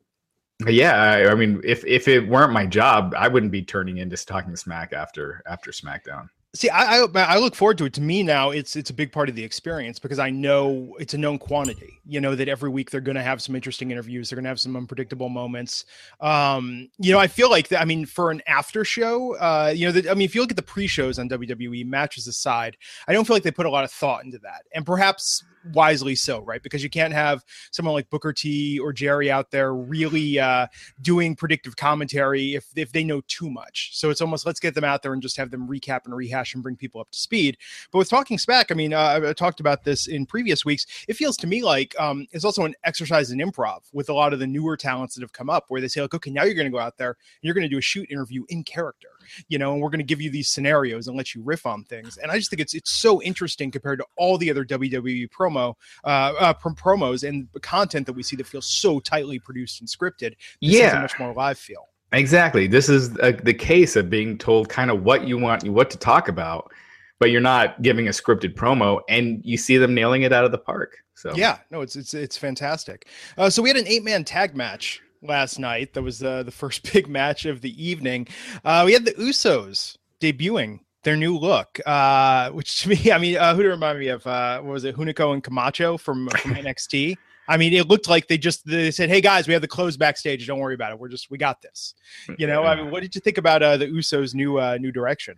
yeah, 0.67 1.01
I, 1.01 1.31
I 1.31 1.35
mean, 1.35 1.61
if 1.63 1.85
if 1.85 2.07
it 2.07 2.27
weren't 2.27 2.53
my 2.53 2.65
job, 2.65 3.13
I 3.17 3.27
wouldn't 3.27 3.51
be 3.51 3.63
turning 3.63 3.97
into 3.97 4.23
talking 4.25 4.55
smack 4.55 4.93
after 4.93 5.41
after 5.45 5.71
SmackDown. 5.71 6.29
See, 6.55 6.69
I, 6.69 6.99
I 6.99 7.07
I 7.15 7.37
look 7.39 7.55
forward 7.55 7.79
to 7.79 7.85
it. 7.85 7.93
To 7.93 8.01
me 8.01 8.21
now, 8.21 8.51
it's 8.51 8.75
it's 8.75 8.91
a 8.91 8.93
big 8.93 9.11
part 9.11 9.27
of 9.27 9.35
the 9.35 9.43
experience 9.43 9.97
because 9.97 10.19
I 10.19 10.29
know 10.29 10.95
it's 10.99 11.15
a 11.15 11.17
known 11.17 11.39
quantity. 11.39 11.99
You 12.05 12.21
know 12.21 12.35
that 12.35 12.47
every 12.47 12.69
week 12.69 12.91
they're 12.91 13.01
going 13.01 13.15
to 13.15 13.23
have 13.23 13.41
some 13.41 13.55
interesting 13.55 13.89
interviews. 13.89 14.29
They're 14.29 14.37
going 14.37 14.43
to 14.43 14.49
have 14.49 14.59
some 14.59 14.75
unpredictable 14.75 15.29
moments. 15.29 15.85
Um, 16.21 16.89
you 16.99 17.11
know, 17.11 17.17
I 17.17 17.25
feel 17.25 17.49
like 17.49 17.69
that. 17.69 17.81
I 17.81 17.85
mean, 17.85 18.05
for 18.05 18.29
an 18.29 18.43
after 18.45 18.85
show, 18.85 19.35
uh, 19.37 19.73
you 19.75 19.87
know, 19.87 19.93
that 19.93 20.07
I 20.07 20.13
mean, 20.13 20.25
if 20.25 20.35
you 20.35 20.41
look 20.41 20.51
at 20.51 20.55
the 20.55 20.61
pre-shows 20.61 21.17
on 21.17 21.27
WWE, 21.27 21.87
matches 21.87 22.27
aside, 22.27 22.77
I 23.07 23.13
don't 23.13 23.25
feel 23.25 23.35
like 23.35 23.43
they 23.43 23.51
put 23.51 23.65
a 23.65 23.71
lot 23.71 23.83
of 23.83 23.91
thought 23.91 24.23
into 24.23 24.37
that, 24.39 24.61
and 24.75 24.85
perhaps 24.85 25.43
wisely 25.73 26.15
so, 26.15 26.41
right? 26.41 26.61
Because 26.61 26.83
you 26.83 26.89
can't 26.89 27.13
have 27.13 27.43
someone 27.71 27.93
like 27.93 28.09
Booker 28.09 28.33
T 28.33 28.79
or 28.79 28.91
Jerry 28.93 29.31
out 29.31 29.51
there 29.51 29.73
really 29.73 30.39
uh, 30.39 30.67
doing 31.01 31.35
predictive 31.35 31.75
commentary 31.75 32.55
if 32.55 32.65
if 32.75 32.91
they 32.91 33.03
know 33.03 33.21
too 33.27 33.49
much. 33.49 33.91
So 33.93 34.09
it's 34.09 34.21
almost 34.21 34.45
let's 34.45 34.59
get 34.59 34.75
them 34.75 34.83
out 34.83 35.03
there 35.03 35.13
and 35.13 35.21
just 35.21 35.37
have 35.37 35.51
them 35.51 35.67
recap 35.67 36.01
and 36.05 36.15
rehash 36.15 36.53
and 36.53 36.63
bring 36.63 36.75
people 36.75 36.99
up 36.99 37.11
to 37.11 37.19
speed. 37.19 37.57
But 37.91 37.99
with 37.99 38.09
talking 38.09 38.37
Smack, 38.37 38.71
I 38.71 38.75
mean, 38.75 38.93
uh, 38.93 38.99
I- 38.99 39.29
I 39.29 39.33
talked 39.33 39.59
about 39.59 39.83
this 39.83 40.07
in 40.07 40.25
previous 40.25 40.65
weeks. 40.65 40.85
It 41.07 41.15
feels 41.15 41.37
to 41.37 41.47
me 41.47 41.63
like 41.63 41.95
um, 41.99 42.27
it's 42.31 42.45
also 42.45 42.65
an 42.65 42.75
exercise 42.83 43.31
in 43.31 43.39
improv 43.39 43.81
with 43.93 44.09
a 44.09 44.13
lot 44.13 44.33
of 44.33 44.39
the 44.39 44.47
newer 44.47 44.75
talents 44.77 45.15
that 45.15 45.21
have 45.21 45.33
come 45.33 45.49
up, 45.49 45.65
where 45.69 45.79
they 45.81 45.87
say 45.87 46.01
like, 46.01 46.13
okay, 46.13 46.31
now 46.31 46.43
you're 46.43 46.53
going 46.55 46.67
to 46.67 46.71
go 46.71 46.79
out 46.79 46.97
there 46.97 47.09
and 47.11 47.17
you're 47.41 47.53
going 47.53 47.63
to 47.63 47.69
do 47.69 47.77
a 47.77 47.81
shoot 47.81 48.09
interview 48.11 48.43
in 48.49 48.63
character, 48.63 49.07
you 49.47 49.57
know, 49.57 49.73
and 49.73 49.81
we're 49.81 49.89
going 49.89 49.99
to 49.99 50.03
give 50.05 50.21
you 50.21 50.29
these 50.29 50.49
scenarios 50.49 51.07
and 51.07 51.17
let 51.17 51.33
you 51.35 51.41
riff 51.43 51.65
on 51.65 51.83
things. 51.83 52.17
And 52.17 52.31
I 52.31 52.37
just 52.37 52.49
think 52.49 52.59
it's 52.61 52.73
it's 52.73 52.91
so 52.91 53.21
interesting 53.21 53.71
compared 53.71 53.99
to 53.99 54.05
all 54.17 54.37
the 54.37 54.49
other 54.49 54.65
WWE 54.65 55.29
promo 55.29 55.75
uh, 56.03 56.33
uh 56.39 56.53
prom- 56.53 56.75
promos 56.75 57.27
and 57.27 57.47
the 57.53 57.59
content 57.59 58.05
that 58.07 58.13
we 58.13 58.23
see 58.23 58.35
that 58.37 58.47
feels 58.47 58.69
so 58.69 58.99
tightly 58.99 59.39
produced 59.39 59.81
and 59.81 59.89
scripted. 59.89 60.35
This 60.61 60.75
a 60.79 60.83
Yeah. 60.83 61.01
much 61.01 61.17
more 61.19 61.33
live 61.33 61.57
feel. 61.57 61.87
Exactly. 62.11 62.67
This 62.67 62.89
is 62.89 63.17
uh 63.19 63.33
the 63.43 63.53
case 63.53 63.95
of 63.95 64.09
being 64.09 64.37
told 64.37 64.69
kind 64.69 64.91
of 64.91 65.03
what 65.03 65.27
you 65.27 65.37
want, 65.37 65.63
what 65.67 65.89
to 65.91 65.97
talk 65.97 66.27
about, 66.27 66.71
but 67.19 67.31
you're 67.31 67.41
not 67.41 67.81
giving 67.81 68.07
a 68.07 68.11
scripted 68.11 68.53
promo, 68.55 69.01
and 69.09 69.41
you 69.43 69.57
see 69.57 69.77
them 69.77 69.93
nailing 69.93 70.23
it 70.23 70.33
out 70.33 70.45
of 70.45 70.51
the 70.51 70.57
park. 70.57 70.97
So 71.15 71.33
Yeah, 71.35 71.59
no, 71.71 71.81
it's 71.81 71.95
it's 71.95 72.13
it's 72.13 72.37
fantastic. 72.37 73.07
Uh, 73.37 73.49
so 73.49 73.61
we 73.61 73.69
had 73.69 73.77
an 73.77 73.87
eight 73.87 74.03
man 74.03 74.23
tag 74.23 74.55
match 74.55 75.01
last 75.23 75.59
night. 75.59 75.93
That 75.93 76.03
was 76.03 76.21
uh, 76.23 76.43
the 76.43 76.51
first 76.51 76.91
big 76.93 77.07
match 77.07 77.45
of 77.45 77.61
the 77.61 77.83
evening. 77.83 78.27
Uh, 78.63 78.83
we 78.85 78.93
had 78.93 79.05
the 79.05 79.13
Usos 79.13 79.97
debuting 80.19 80.79
their 81.03 81.17
new 81.17 81.37
look, 81.37 81.79
uh, 81.85 82.49
which 82.51 82.81
to 82.83 82.89
me, 82.89 83.11
I 83.11 83.17
mean, 83.17 83.37
uh, 83.37 83.55
who 83.55 83.63
to 83.63 83.69
remind 83.69 83.99
me 83.99 84.07
of? 84.09 84.25
Uh, 84.25 84.61
what 84.61 84.73
was 84.73 84.83
it, 84.83 84.95
Hunico 84.95 85.33
and 85.33 85.43
Camacho 85.43 85.97
from, 85.97 86.29
from 86.29 86.51
NXT? 86.55 87.15
I 87.45 87.57
mean, 87.57 87.73
it 87.73 87.89
looked 87.89 88.07
like 88.07 88.27
they 88.29 88.37
just 88.37 88.65
they 88.65 88.89
said, 88.89 89.09
"Hey 89.09 89.19
guys, 89.19 89.47
we 89.49 89.53
have 89.53 89.61
the 89.61 89.67
clothes 89.67 89.97
backstage. 89.97 90.47
Don't 90.47 90.59
worry 90.59 90.75
about 90.75 90.93
it. 90.93 90.99
We're 90.99 91.09
just 91.09 91.29
we 91.29 91.37
got 91.37 91.61
this." 91.61 91.93
You 92.37 92.47
know, 92.47 92.63
I 92.63 92.73
mean, 92.77 92.89
what 92.89 93.01
did 93.01 93.13
you 93.15 93.19
think 93.19 93.37
about 93.37 93.61
uh, 93.61 93.75
the 93.75 93.87
Usos' 93.87 94.33
new 94.33 94.59
uh, 94.59 94.77
new 94.79 94.93
direction? 94.93 95.35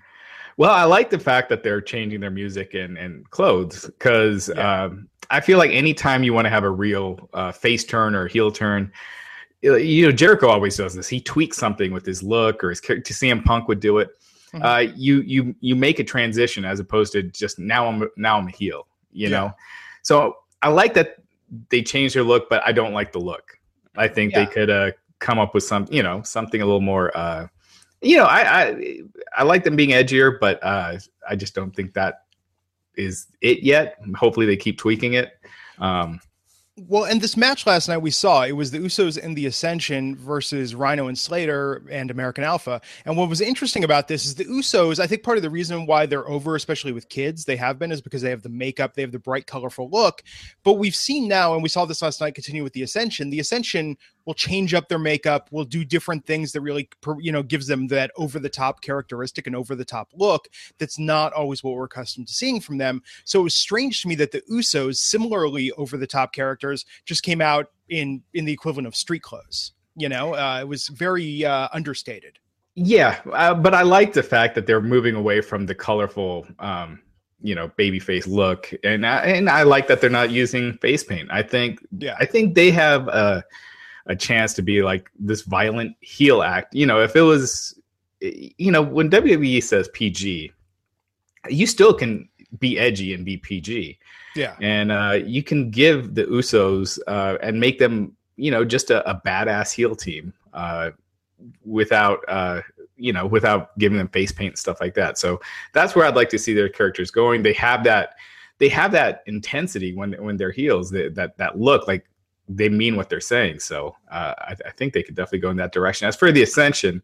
Well, 0.58 0.70
I 0.70 0.84
like 0.84 1.10
the 1.10 1.18
fact 1.18 1.50
that 1.50 1.64
they're 1.64 1.82
changing 1.82 2.20
their 2.20 2.30
music 2.30 2.76
and, 2.76 2.96
and 2.98 3.28
clothes 3.32 3.86
because 3.88 4.50
Yeah. 4.56 4.84
um, 4.84 5.10
I 5.32 5.42
feel 5.42 5.58
like 5.58 5.72
anytime 5.72 6.24
you 6.24 6.32
want 6.32 6.46
to 6.46 6.50
have 6.52 6.64
a 6.64 6.70
real 6.70 7.28
uh, 7.34 7.52
face 7.52 7.84
turn 7.84 8.14
or 8.14 8.28
heel 8.28 8.52
turn, 8.52 8.92
you 9.74 10.06
know, 10.06 10.12
Jericho 10.12 10.48
always 10.48 10.78
does 10.78 10.94
this. 10.94 11.08
He 11.08 11.20
tweaks 11.20 11.58
something 11.58 11.92
with 11.92 12.06
his 12.06 12.22
look 12.24 12.64
or 12.64 12.70
his 12.70 12.80
character. 12.82 13.14
CM 13.14 13.44
Punk 13.44 13.68
would 13.68 13.80
do 13.80 13.98
it. 14.00 14.10
Mhm. 14.54 14.64
Uh, 14.64 14.94
you 14.96 15.22
you 15.22 15.56
you 15.60 15.76
make 15.76 16.00
a 16.00 16.04
transition 16.04 16.64
as 16.66 16.80
opposed 16.80 17.12
to 17.14 17.24
just 17.24 17.60
now 17.60 17.88
I'm 17.88 18.08
now 18.18 18.38
I'm 18.38 18.48
a 18.48 18.52
heel. 18.52 18.88
You 19.12 19.30
Yeah. 19.30 19.38
know, 19.40 19.52
so 20.02 20.38
I 20.62 20.70
like 20.70 20.94
that 20.94 21.18
they 21.70 21.82
changed 21.82 22.16
their 22.16 22.24
look, 22.24 22.50
but 22.50 22.62
I 22.66 22.72
don't 22.72 22.94
like 22.94 23.12
the 23.12 23.20
look. 23.20 23.58
I 23.98 24.08
think 24.08 24.32
Yeah. 24.34 24.40
they 24.40 24.52
could 24.52 24.70
uh, 24.70 24.92
come 25.20 25.40
up 25.40 25.54
with 25.54 25.64
some 25.64 25.88
you 25.90 26.04
know 26.04 26.22
something 26.24 26.62
a 26.62 26.66
little 26.66 26.82
more. 26.82 27.16
Uh, 27.18 27.48
you 28.02 28.18
know, 28.18 28.26
I, 28.26 28.42
I 28.70 29.00
I 29.38 29.44
like 29.44 29.64
them 29.64 29.76
being 29.76 29.90
edgier, 29.92 30.38
but 30.40 30.64
uh, 30.64 31.00
I 31.28 31.36
just 31.36 31.56
don't 31.56 31.76
think 31.76 31.94
that 31.94 32.24
is 32.96 33.28
it 33.42 33.64
yet. 33.64 33.98
Hopefully, 34.16 34.46
they 34.46 34.58
keep 34.58 34.78
tweaking 34.78 35.14
it. 35.14 35.32
Um, 35.80 36.20
Well, 36.78 37.06
and 37.06 37.22
this 37.22 37.38
match 37.38 37.66
last 37.66 37.88
night 37.88 38.00
we 38.00 38.12
saw 38.12 38.44
it 38.44 38.52
was 38.52 38.70
the 38.70 38.80
Usos 38.80 39.18
and 39.18 39.34
the 39.34 39.46
Ascension 39.46 40.14
versus 40.18 40.76
Rhino 40.76 41.08
and 41.08 41.18
Slater 41.18 41.82
and 41.90 42.12
American 42.12 42.44
Alpha. 42.44 42.82
And 43.06 43.16
what 43.16 43.30
was 43.30 43.40
interesting 43.40 43.86
about 43.86 44.10
this 44.10 44.26
is 44.26 44.36
the 44.36 44.44
Usos. 44.44 45.00
I 45.00 45.08
think 45.08 45.24
part 45.24 45.38
of 45.38 45.42
the 45.44 45.50
reason 45.50 45.86
why 45.86 46.06
they're 46.06 46.28
over, 46.28 46.54
especially 46.54 46.92
with 46.92 47.08
kids, 47.08 47.46
they 47.46 47.56
have 47.56 47.80
been, 47.80 47.94
is 47.94 48.02
because 48.02 48.22
they 48.22 48.30
have 48.30 48.44
the 48.44 48.50
makeup, 48.50 48.94
they 48.94 49.04
have 49.04 49.14
the 49.14 49.20
bright, 49.20 49.48
colorful 49.48 49.90
look. 49.90 50.22
But 50.66 50.74
we've 50.74 50.98
seen 50.98 51.30
now, 51.30 51.54
and 51.54 51.64
we 51.64 51.70
saw 51.70 51.86
this 51.86 52.02
last 52.02 52.20
night, 52.20 52.36
continue 52.36 52.64
with 52.64 52.74
the 52.74 52.84
Ascension. 52.84 53.30
The 53.30 53.40
Ascension 53.40 53.96
will 54.26 54.34
change 54.34 54.74
up 54.74 54.90
their 54.90 55.00
makeup, 55.00 55.50
will 55.52 55.66
do 55.66 55.86
different 55.86 56.26
things 56.26 56.52
that 56.52 56.62
really, 56.62 56.90
you 57.20 57.32
know, 57.32 57.44
gives 57.44 57.68
them 57.68 57.88
that 57.88 58.12
over 58.18 58.40
the 58.40 58.50
top 58.50 58.82
characteristic 58.82 59.48
and 59.48 59.56
over 59.56 59.76
the 59.76 59.86
top 59.86 60.10
look 60.16 60.48
that's 60.80 61.00
not 61.00 61.34
always 61.34 61.64
what 61.64 61.76
we're 61.76 61.86
accustomed 61.86 62.28
to 62.28 62.34
seeing 62.34 62.60
from 62.60 62.78
them. 62.78 63.02
So 63.24 63.40
it 63.40 63.44
was 63.44 63.56
strange 63.56 64.02
to 64.02 64.08
me 64.08 64.16
that 64.16 64.32
the 64.32 64.42
Usos, 64.52 64.98
similarly 64.98 65.72
over 65.74 65.98
the 65.98 66.08
top 66.08 66.34
characters, 66.34 66.86
just 67.06 67.24
came 67.24 67.42
out 67.42 67.68
in 67.90 68.24
in 68.34 68.46
the 68.46 68.54
equivalent 68.54 68.88
of 68.88 68.96
street 68.96 69.22
clothes. 69.22 69.74
You 69.96 70.10
know, 70.10 70.36
uh, 70.36 70.60
it 70.62 70.68
was 70.68 70.88
very 70.90 71.46
uh, 71.46 71.70
understated. 71.72 72.38
Yeah, 72.76 73.22
uh, 73.32 73.54
but 73.54 73.74
I 73.74 73.84
like 73.84 74.12
the 74.12 74.24
fact 74.24 74.56
that 74.56 74.68
they're 74.68 74.82
moving 74.82 75.16
away 75.16 75.40
from 75.40 75.66
the 75.66 75.76
colorful, 75.76 76.46
um, 76.60 77.02
you 77.42 77.56
know, 77.56 77.70
baby 77.78 78.00
face 78.00 78.28
look, 78.28 78.74
and 78.84 79.06
I, 79.06 79.20
and 79.26 79.50
I 79.50 79.64
like 79.64 79.88
that 79.88 80.02
they're 80.02 80.10
not 80.10 80.30
using 80.30 80.74
face 80.80 81.02
paint. 81.02 81.30
I 81.32 81.42
think, 81.42 81.80
yeah, 81.98 82.18
I 82.20 82.26
think 82.26 82.56
they 82.56 82.72
have 82.72 83.08
a 83.08 83.46
a 84.08 84.16
chance 84.16 84.54
to 84.54 84.62
be 84.62 84.84
like 84.84 85.10
this 85.20 85.42
violent 85.42 85.96
heel 86.02 86.42
act. 86.42 86.74
You 86.76 86.86
know, 86.86 87.02
if 87.02 87.16
it 87.16 87.22
was, 87.22 87.80
you 88.22 88.72
know, 88.72 88.82
when 88.82 89.10
WWE 89.10 89.64
says 89.64 89.90
PG, 89.94 90.52
you 91.50 91.68
still 91.68 91.94
can 91.94 92.30
be 92.60 92.78
edgy 92.78 93.14
and 93.14 93.26
be 93.26 93.38
PG. 93.38 93.98
Yeah, 94.36 94.56
and 94.62 94.92
uh, 94.92 95.20
you 95.24 95.44
can 95.44 95.72
give 95.72 96.16
the 96.16 96.26
Usos 96.26 97.00
uh, 97.08 97.38
and 97.42 97.60
make 97.60 97.80
them, 97.80 98.16
you 98.36 98.52
know, 98.52 98.66
just 98.66 98.92
a, 98.92 99.10
a 99.10 99.22
badass 99.26 99.74
heel 99.74 99.96
team. 99.96 100.34
Uh, 100.54 100.92
without 101.66 102.24
uh 102.28 102.62
you 102.96 103.12
know 103.12 103.26
without 103.26 103.78
giving 103.78 103.98
them 103.98 104.08
face 104.08 104.32
paint 104.32 104.52
and 104.52 104.58
stuff 104.58 104.80
like 104.80 104.94
that 104.94 105.18
so 105.18 105.40
that's 105.74 105.96
where 105.96 106.06
i'd 106.06 106.16
like 106.16 106.30
to 106.30 106.40
see 106.40 106.54
their 106.54 106.70
characters 106.70 107.12
going 107.12 107.44
they 107.44 107.54
have 107.54 107.84
that 107.84 108.16
they 108.58 108.70
have 108.70 108.92
that 108.92 109.22
intensity 109.26 109.94
when 109.94 110.14
when 110.24 110.38
they're 110.38 110.52
heels 110.52 110.90
they, 110.90 111.10
that 111.10 111.38
that 111.38 111.60
look 111.60 111.88
like 111.88 112.06
they 112.48 112.70
mean 112.70 112.96
what 112.96 113.10
they're 113.10 113.20
saying 113.20 113.60
so 113.60 113.96
uh, 114.12 114.34
I, 114.38 114.56
I, 114.66 114.72
think 114.72 114.94
they 114.94 115.04
could 115.04 115.16
definitely 115.16 115.40
go 115.40 115.50
in 115.50 115.58
that 115.58 115.72
direction 115.72 116.08
as 116.08 116.16
for 116.16 116.32
the 116.32 116.44
ascension 116.44 117.02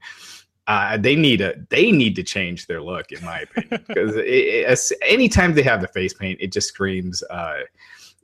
uh, 0.67 0.98
they 0.98 1.15
need 1.15 1.41
a 1.41 1.55
they 1.69 1.91
need 1.91 2.15
to 2.15 2.24
change 2.24 2.67
their 2.67 2.81
look 2.81 3.12
in 3.12 3.24
my 3.25 3.39
opinion 3.39 3.83
because 3.88 4.93
anytime 5.01 5.53
they 5.53 5.63
have 5.63 5.81
the 5.81 5.88
face 5.88 6.13
paint 6.13 6.39
it 6.41 6.51
just 6.51 6.67
screams 6.67 7.24
uh, 7.29 7.60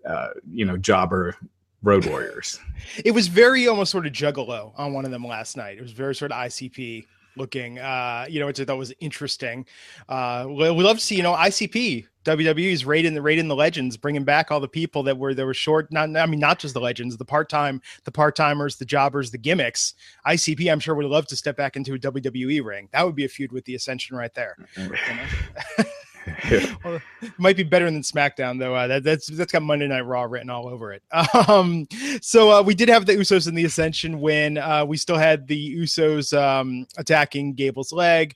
uh 0.07 0.29
you 0.51 0.65
know 0.65 0.77
jobber 0.77 1.35
Road 1.83 2.05
Warriors. 2.05 2.59
it 3.05 3.11
was 3.11 3.27
very 3.27 3.67
almost 3.67 3.91
sort 3.91 4.05
of 4.07 4.11
juggalo 4.11 4.73
on 4.77 4.93
one 4.93 5.05
of 5.05 5.11
them 5.11 5.23
last 5.23 5.55
night. 5.55 5.77
It 5.77 5.81
was 5.81 5.91
very 5.91 6.15
sort 6.15 6.31
of 6.31 6.37
ICP 6.37 7.05
looking, 7.37 7.79
uh, 7.79 8.25
you 8.27 8.39
know, 8.39 8.47
which 8.47 8.59
I 8.59 8.65
thought 8.65 8.77
was 8.77 8.93
interesting. 8.99 9.65
Uh, 10.09 10.45
we, 10.47 10.71
we 10.71 10.83
love 10.83 10.97
to 10.97 11.03
see, 11.03 11.15
you 11.15 11.23
know, 11.23 11.33
ICP 11.33 12.07
WWE's 12.27 12.83
raiding 12.83 13.13
the 13.13 13.21
raiding 13.21 13.47
the 13.47 13.55
legends, 13.55 13.95
bringing 13.95 14.25
back 14.25 14.51
all 14.51 14.59
the 14.59 14.67
people 14.67 15.01
that 15.03 15.17
were 15.17 15.33
that 15.33 15.45
were 15.45 15.53
short. 15.53 15.91
Not, 15.93 16.15
I 16.17 16.25
mean, 16.25 16.41
not 16.41 16.59
just 16.59 16.73
the 16.73 16.81
legends, 16.81 17.15
the 17.15 17.23
part 17.23 17.47
time, 17.47 17.81
the 18.03 18.11
part 18.11 18.35
timers, 18.35 18.75
the 18.75 18.85
jobbers, 18.85 19.31
the 19.31 19.37
gimmicks. 19.37 19.93
ICP, 20.27 20.69
I'm 20.69 20.81
sure 20.81 20.93
would 20.93 21.05
love 21.05 21.27
to 21.27 21.37
step 21.37 21.55
back 21.55 21.77
into 21.77 21.93
a 21.93 21.97
WWE 21.97 22.63
ring. 22.65 22.89
That 22.91 23.05
would 23.05 23.15
be 23.15 23.23
a 23.23 23.29
feud 23.29 23.53
with 23.53 23.63
the 23.63 23.75
Ascension 23.75 24.17
right 24.17 24.33
there. 24.33 24.57
Mm-hmm. 24.75 25.83
well, 26.83 27.01
it 27.21 27.31
might 27.37 27.55
be 27.55 27.63
better 27.63 27.85
than 27.85 28.01
SmackDown 28.01 28.59
though. 28.59 28.75
Uh, 28.75 28.87
that, 28.87 29.03
that's 29.03 29.27
that's 29.27 29.53
got 29.53 29.61
Monday 29.61 29.87
Night 29.87 30.01
Raw 30.01 30.23
written 30.23 30.49
all 30.49 30.67
over 30.67 30.91
it. 30.93 31.03
Um, 31.47 31.87
so 32.21 32.51
uh, 32.51 32.61
we 32.61 32.73
did 32.73 32.89
have 32.89 33.05
the 33.05 33.13
Usos 33.13 33.47
in 33.47 33.55
the 33.55 33.63
Ascension 33.63 34.19
win. 34.19 34.57
Uh, 34.57 34.83
we 34.85 34.97
still 34.97 35.17
had 35.17 35.47
the 35.47 35.77
Usos 35.77 36.37
um, 36.37 36.87
attacking 36.97 37.53
Gable's 37.53 37.93
leg, 37.93 38.35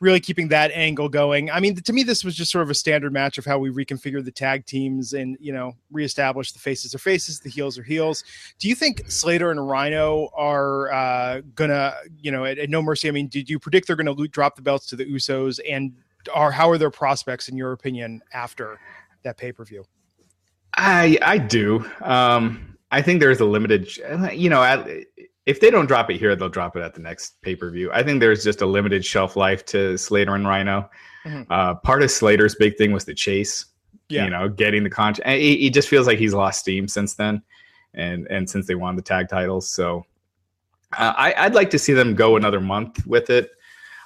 really 0.00 0.20
keeping 0.20 0.48
that 0.48 0.70
angle 0.72 1.08
going. 1.08 1.50
I 1.50 1.60
mean, 1.60 1.76
to 1.76 1.92
me, 1.92 2.02
this 2.02 2.24
was 2.24 2.34
just 2.36 2.50
sort 2.50 2.62
of 2.62 2.70
a 2.70 2.74
standard 2.74 3.12
match 3.12 3.38
of 3.38 3.44
how 3.44 3.58
we 3.58 3.70
reconfigure 3.70 4.24
the 4.24 4.30
tag 4.30 4.66
teams 4.66 5.12
and 5.12 5.36
you 5.40 5.52
know 5.52 5.74
reestablish 5.90 6.52
the 6.52 6.58
faces 6.58 6.94
are 6.94 6.98
faces, 6.98 7.40
the 7.40 7.50
heels 7.50 7.78
are 7.78 7.82
heels. 7.82 8.24
Do 8.58 8.68
you 8.68 8.74
think 8.74 9.10
Slater 9.10 9.50
and 9.50 9.68
Rhino 9.68 10.28
are 10.34 10.92
uh, 10.92 11.40
gonna, 11.54 11.94
you 12.20 12.30
know, 12.30 12.44
at, 12.44 12.58
at 12.58 12.70
No 12.70 12.82
Mercy? 12.82 13.08
I 13.08 13.12
mean, 13.12 13.28
did 13.28 13.48
you 13.48 13.58
predict 13.58 13.86
they're 13.86 13.96
gonna 13.96 14.14
drop 14.28 14.56
the 14.56 14.62
belts 14.62 14.86
to 14.86 14.96
the 14.96 15.04
Usos 15.04 15.60
and 15.68 15.92
are 16.34 16.50
how 16.50 16.68
are 16.70 16.78
their 16.78 16.90
prospects 16.90 17.48
in 17.48 17.56
your 17.56 17.72
opinion 17.72 18.20
after 18.32 18.78
that 19.22 19.36
pay 19.36 19.52
per 19.52 19.64
view? 19.64 19.84
I 20.76 21.18
I 21.22 21.38
do. 21.38 21.84
Um, 22.02 22.76
I 22.90 23.02
think 23.02 23.20
there's 23.20 23.40
a 23.40 23.44
limited, 23.44 23.96
you 24.32 24.48
know, 24.48 24.62
if 25.46 25.60
they 25.60 25.70
don't 25.70 25.86
drop 25.86 26.10
it 26.10 26.18
here, 26.18 26.34
they'll 26.34 26.48
drop 26.48 26.76
it 26.76 26.82
at 26.82 26.94
the 26.94 27.00
next 27.00 27.40
pay 27.40 27.54
per 27.54 27.70
view. 27.70 27.90
I 27.92 28.02
think 28.02 28.20
there's 28.20 28.44
just 28.44 28.60
a 28.60 28.66
limited 28.66 29.04
shelf 29.04 29.36
life 29.36 29.64
to 29.66 29.96
Slater 29.96 30.34
and 30.34 30.46
Rhino. 30.46 30.90
Mm-hmm. 31.24 31.50
Uh, 31.50 31.76
part 31.76 32.02
of 32.02 32.10
Slater's 32.10 32.56
big 32.56 32.76
thing 32.76 32.92
was 32.92 33.04
the 33.04 33.14
chase. 33.14 33.64
Yeah. 34.08 34.24
You 34.24 34.30
know, 34.30 34.48
getting 34.48 34.84
the 34.84 34.90
contract. 34.90 35.28
He, 35.28 35.56
he 35.56 35.70
just 35.70 35.88
feels 35.88 36.06
like 36.06 36.18
he's 36.18 36.34
lost 36.34 36.60
steam 36.60 36.86
since 36.86 37.14
then, 37.14 37.42
and 37.94 38.26
and 38.28 38.48
since 38.48 38.66
they 38.66 38.74
won 38.74 38.94
the 38.94 39.02
tag 39.02 39.28
titles. 39.28 39.68
So 39.68 40.04
uh, 40.96 41.12
I, 41.16 41.34
I'd 41.36 41.54
like 41.54 41.70
to 41.70 41.78
see 41.78 41.92
them 41.92 42.14
go 42.14 42.36
another 42.36 42.60
month 42.60 43.04
with 43.06 43.30
it. 43.30 43.50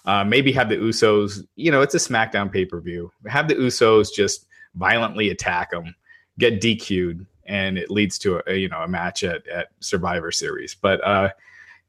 Uh, 0.06 0.24
maybe 0.24 0.50
have 0.52 0.70
the 0.70 0.76
Usos, 0.76 1.46
you 1.56 1.70
know, 1.70 1.82
it's 1.82 1.94
a 1.94 1.98
SmackDown 1.98 2.50
pay 2.50 2.64
per 2.64 2.80
view. 2.80 3.12
Have 3.26 3.48
the 3.48 3.54
Usos 3.54 4.08
just 4.14 4.46
violently 4.74 5.28
attack 5.28 5.70
them, 5.72 5.94
get 6.38 6.60
DQ'd, 6.62 7.26
and 7.50 7.76
it 7.76 7.90
leads 7.90 8.16
to 8.16 8.40
a, 8.46 8.54
you 8.54 8.68
know 8.68 8.80
a 8.80 8.88
match 8.88 9.24
at, 9.24 9.46
at 9.48 9.68
Survivor 9.80 10.30
Series. 10.30 10.74
But 10.74 11.04
uh, 11.04 11.30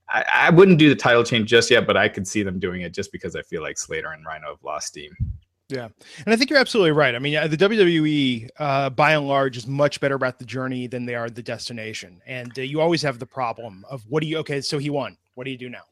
I, 0.10 0.26
I, 0.34 0.50
wouldn't 0.50 0.80
do 0.80 0.90
the 0.90 0.96
title 0.96 1.24
change 1.24 1.50
just 1.50 1.70
yet, 1.70 1.86
but 1.86 1.96
I 1.96 2.10
could 2.10 2.28
see 2.28 2.44
them 2.44 2.60
doing 2.60 2.82
it 2.82 2.94
just 2.94 3.12
because 3.12 3.36
I 3.36 3.44
feel 3.44 3.62
like 3.62 3.78
Slater 3.78 4.12
and 4.12 4.26
Rhino 4.26 4.50
have 4.50 4.64
lost 4.64 4.88
steam. 4.88 5.16
Yeah, 5.70 5.88
and 6.26 6.34
I 6.34 6.36
think 6.36 6.50
you're 6.50 6.60
absolutely 6.60 6.92
right. 6.92 7.16
I 7.16 7.20
mean, 7.20 7.34
the 7.50 7.56
WWE, 7.56 8.50
uh, 8.60 8.90
by 8.90 9.14
and 9.14 9.26
large, 9.28 9.56
is 9.56 9.68
much 9.68 10.02
better 10.02 10.16
about 10.16 10.38
the 10.38 10.44
journey 10.44 10.88
than 10.88 11.06
they 11.06 11.16
are 11.16 11.30
the 11.30 11.44
destination. 11.44 12.22
And 12.26 12.52
uh, 12.58 12.64
you 12.64 12.82
always 12.82 13.02
have 13.04 13.20
the 13.20 13.26
problem 13.26 13.86
of 13.90 14.04
what 14.10 14.22
do 14.22 14.28
you? 14.28 14.38
Okay, 14.40 14.60
so 14.60 14.80
he 14.80 14.90
won. 14.90 15.16
What 15.36 15.46
do 15.46 15.52
you 15.52 15.58
do 15.58 15.70
now? 15.70 15.84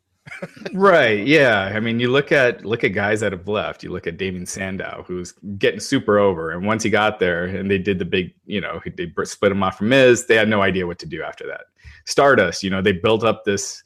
Right. 0.74 1.26
Yeah. 1.26 1.72
I 1.74 1.80
mean, 1.80 2.00
you 2.00 2.10
look 2.10 2.32
at 2.32 2.66
look 2.66 2.84
at 2.84 2.90
guys 2.90 3.20
that 3.22 3.32
have 3.32 3.48
left. 3.48 3.84
You 3.84 3.92
look 3.92 4.08
at 4.08 4.18
Damien 4.18 4.46
Sandow, 4.46 5.04
who's 5.08 5.34
getting 5.58 5.80
super 5.80 6.20
over, 6.20 6.52
and 6.52 6.66
once 6.66 6.84
he 6.84 6.90
got 6.90 7.20
there, 7.20 7.46
and 7.46 7.70
they 7.70 7.78
did 7.78 8.00
the 8.00 8.06
big, 8.06 8.34
you 8.46 8.62
know, 8.62 8.82
they 8.98 9.12
split 9.24 9.52
him 9.52 9.64
off 9.64 9.78
from 9.78 9.90
Miz. 9.90 10.26
They 10.26 10.36
had 10.36 10.50
no 10.50 10.62
idea 10.62 10.88
what 10.88 11.00
to 11.00 11.06
do 11.06 11.22
after 11.22 11.46
that. 11.48 11.62
Stardust, 12.06 12.64
you 12.64 12.70
know, 12.70 12.82
they 12.82 12.94
built 12.94 13.24
up 13.24 13.44
this 13.46 13.84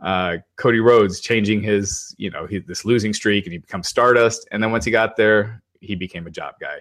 uh, 0.00 0.36
Cody 0.56 0.80
Rhodes 0.80 1.20
changing 1.20 1.62
his, 1.62 2.14
you 2.18 2.30
know, 2.30 2.46
he, 2.46 2.58
this 2.58 2.84
losing 2.84 3.12
streak, 3.12 3.44
and 3.44 3.52
he 3.52 3.58
becomes 3.58 3.88
Stardust. 3.88 4.46
And 4.50 4.62
then 4.62 4.70
once 4.70 4.84
he 4.84 4.90
got 4.90 5.16
there, 5.16 5.62
he 5.80 5.94
became 5.94 6.26
a 6.26 6.30
job 6.30 6.54
guy. 6.60 6.78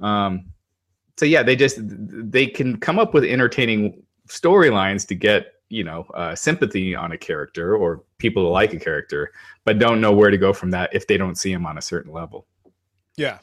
Um, 0.00 0.46
so 1.16 1.24
yeah, 1.24 1.42
they 1.42 1.56
just 1.56 1.78
they 1.80 2.46
can 2.46 2.78
come 2.78 2.98
up 2.98 3.14
with 3.14 3.24
entertaining 3.24 4.02
storylines 4.28 5.06
to 5.08 5.14
get 5.14 5.52
you 5.68 5.84
know 5.84 6.06
uh, 6.14 6.34
sympathy 6.34 6.94
on 6.94 7.12
a 7.12 7.18
character 7.18 7.76
or 7.76 8.02
people 8.18 8.44
to 8.44 8.48
like 8.48 8.72
a 8.72 8.78
character 8.78 9.32
but 9.64 9.78
don't 9.78 10.00
know 10.00 10.12
where 10.12 10.30
to 10.30 10.38
go 10.38 10.52
from 10.52 10.70
that 10.70 10.90
if 10.92 11.06
they 11.06 11.16
don't 11.16 11.36
see 11.36 11.52
him 11.52 11.66
on 11.66 11.78
a 11.78 11.82
certain 11.82 12.12
level. 12.12 12.46
Yeah. 13.16 13.38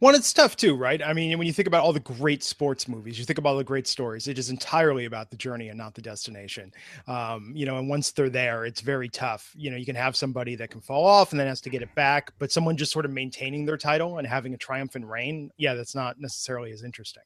Well 0.00 0.14
it's 0.14 0.32
tough 0.32 0.56
too 0.56 0.76
right? 0.76 1.02
I 1.02 1.12
mean 1.12 1.36
when 1.36 1.46
you 1.46 1.52
think 1.52 1.68
about 1.68 1.82
all 1.82 1.92
the 1.92 2.00
great 2.00 2.42
sports 2.42 2.88
movies 2.88 3.18
you 3.18 3.24
think 3.24 3.38
about 3.38 3.50
all 3.50 3.56
the 3.56 3.64
great 3.64 3.86
stories 3.86 4.28
it 4.28 4.38
is 4.38 4.48
entirely 4.48 5.04
about 5.04 5.30
the 5.30 5.36
journey 5.36 5.68
and 5.68 5.76
not 5.76 5.94
the 5.94 6.02
destination. 6.02 6.72
Um, 7.06 7.52
you 7.54 7.66
know 7.66 7.78
and 7.78 7.88
once 7.88 8.12
they're 8.12 8.30
there 8.30 8.64
it's 8.64 8.80
very 8.80 9.08
tough. 9.08 9.52
You 9.56 9.70
know 9.70 9.76
you 9.76 9.86
can 9.86 9.96
have 9.96 10.16
somebody 10.16 10.54
that 10.56 10.70
can 10.70 10.80
fall 10.80 11.04
off 11.04 11.32
and 11.32 11.40
then 11.40 11.48
has 11.48 11.60
to 11.62 11.70
get 11.70 11.82
it 11.82 11.94
back 11.94 12.32
but 12.38 12.52
someone 12.52 12.76
just 12.76 12.92
sort 12.92 13.04
of 13.04 13.10
maintaining 13.10 13.66
their 13.66 13.76
title 13.76 14.18
and 14.18 14.26
having 14.26 14.54
a 14.54 14.58
triumphant 14.58 15.04
reign 15.04 15.50
yeah 15.58 15.74
that's 15.74 15.94
not 15.94 16.18
necessarily 16.18 16.72
as 16.72 16.82
interesting 16.82 17.24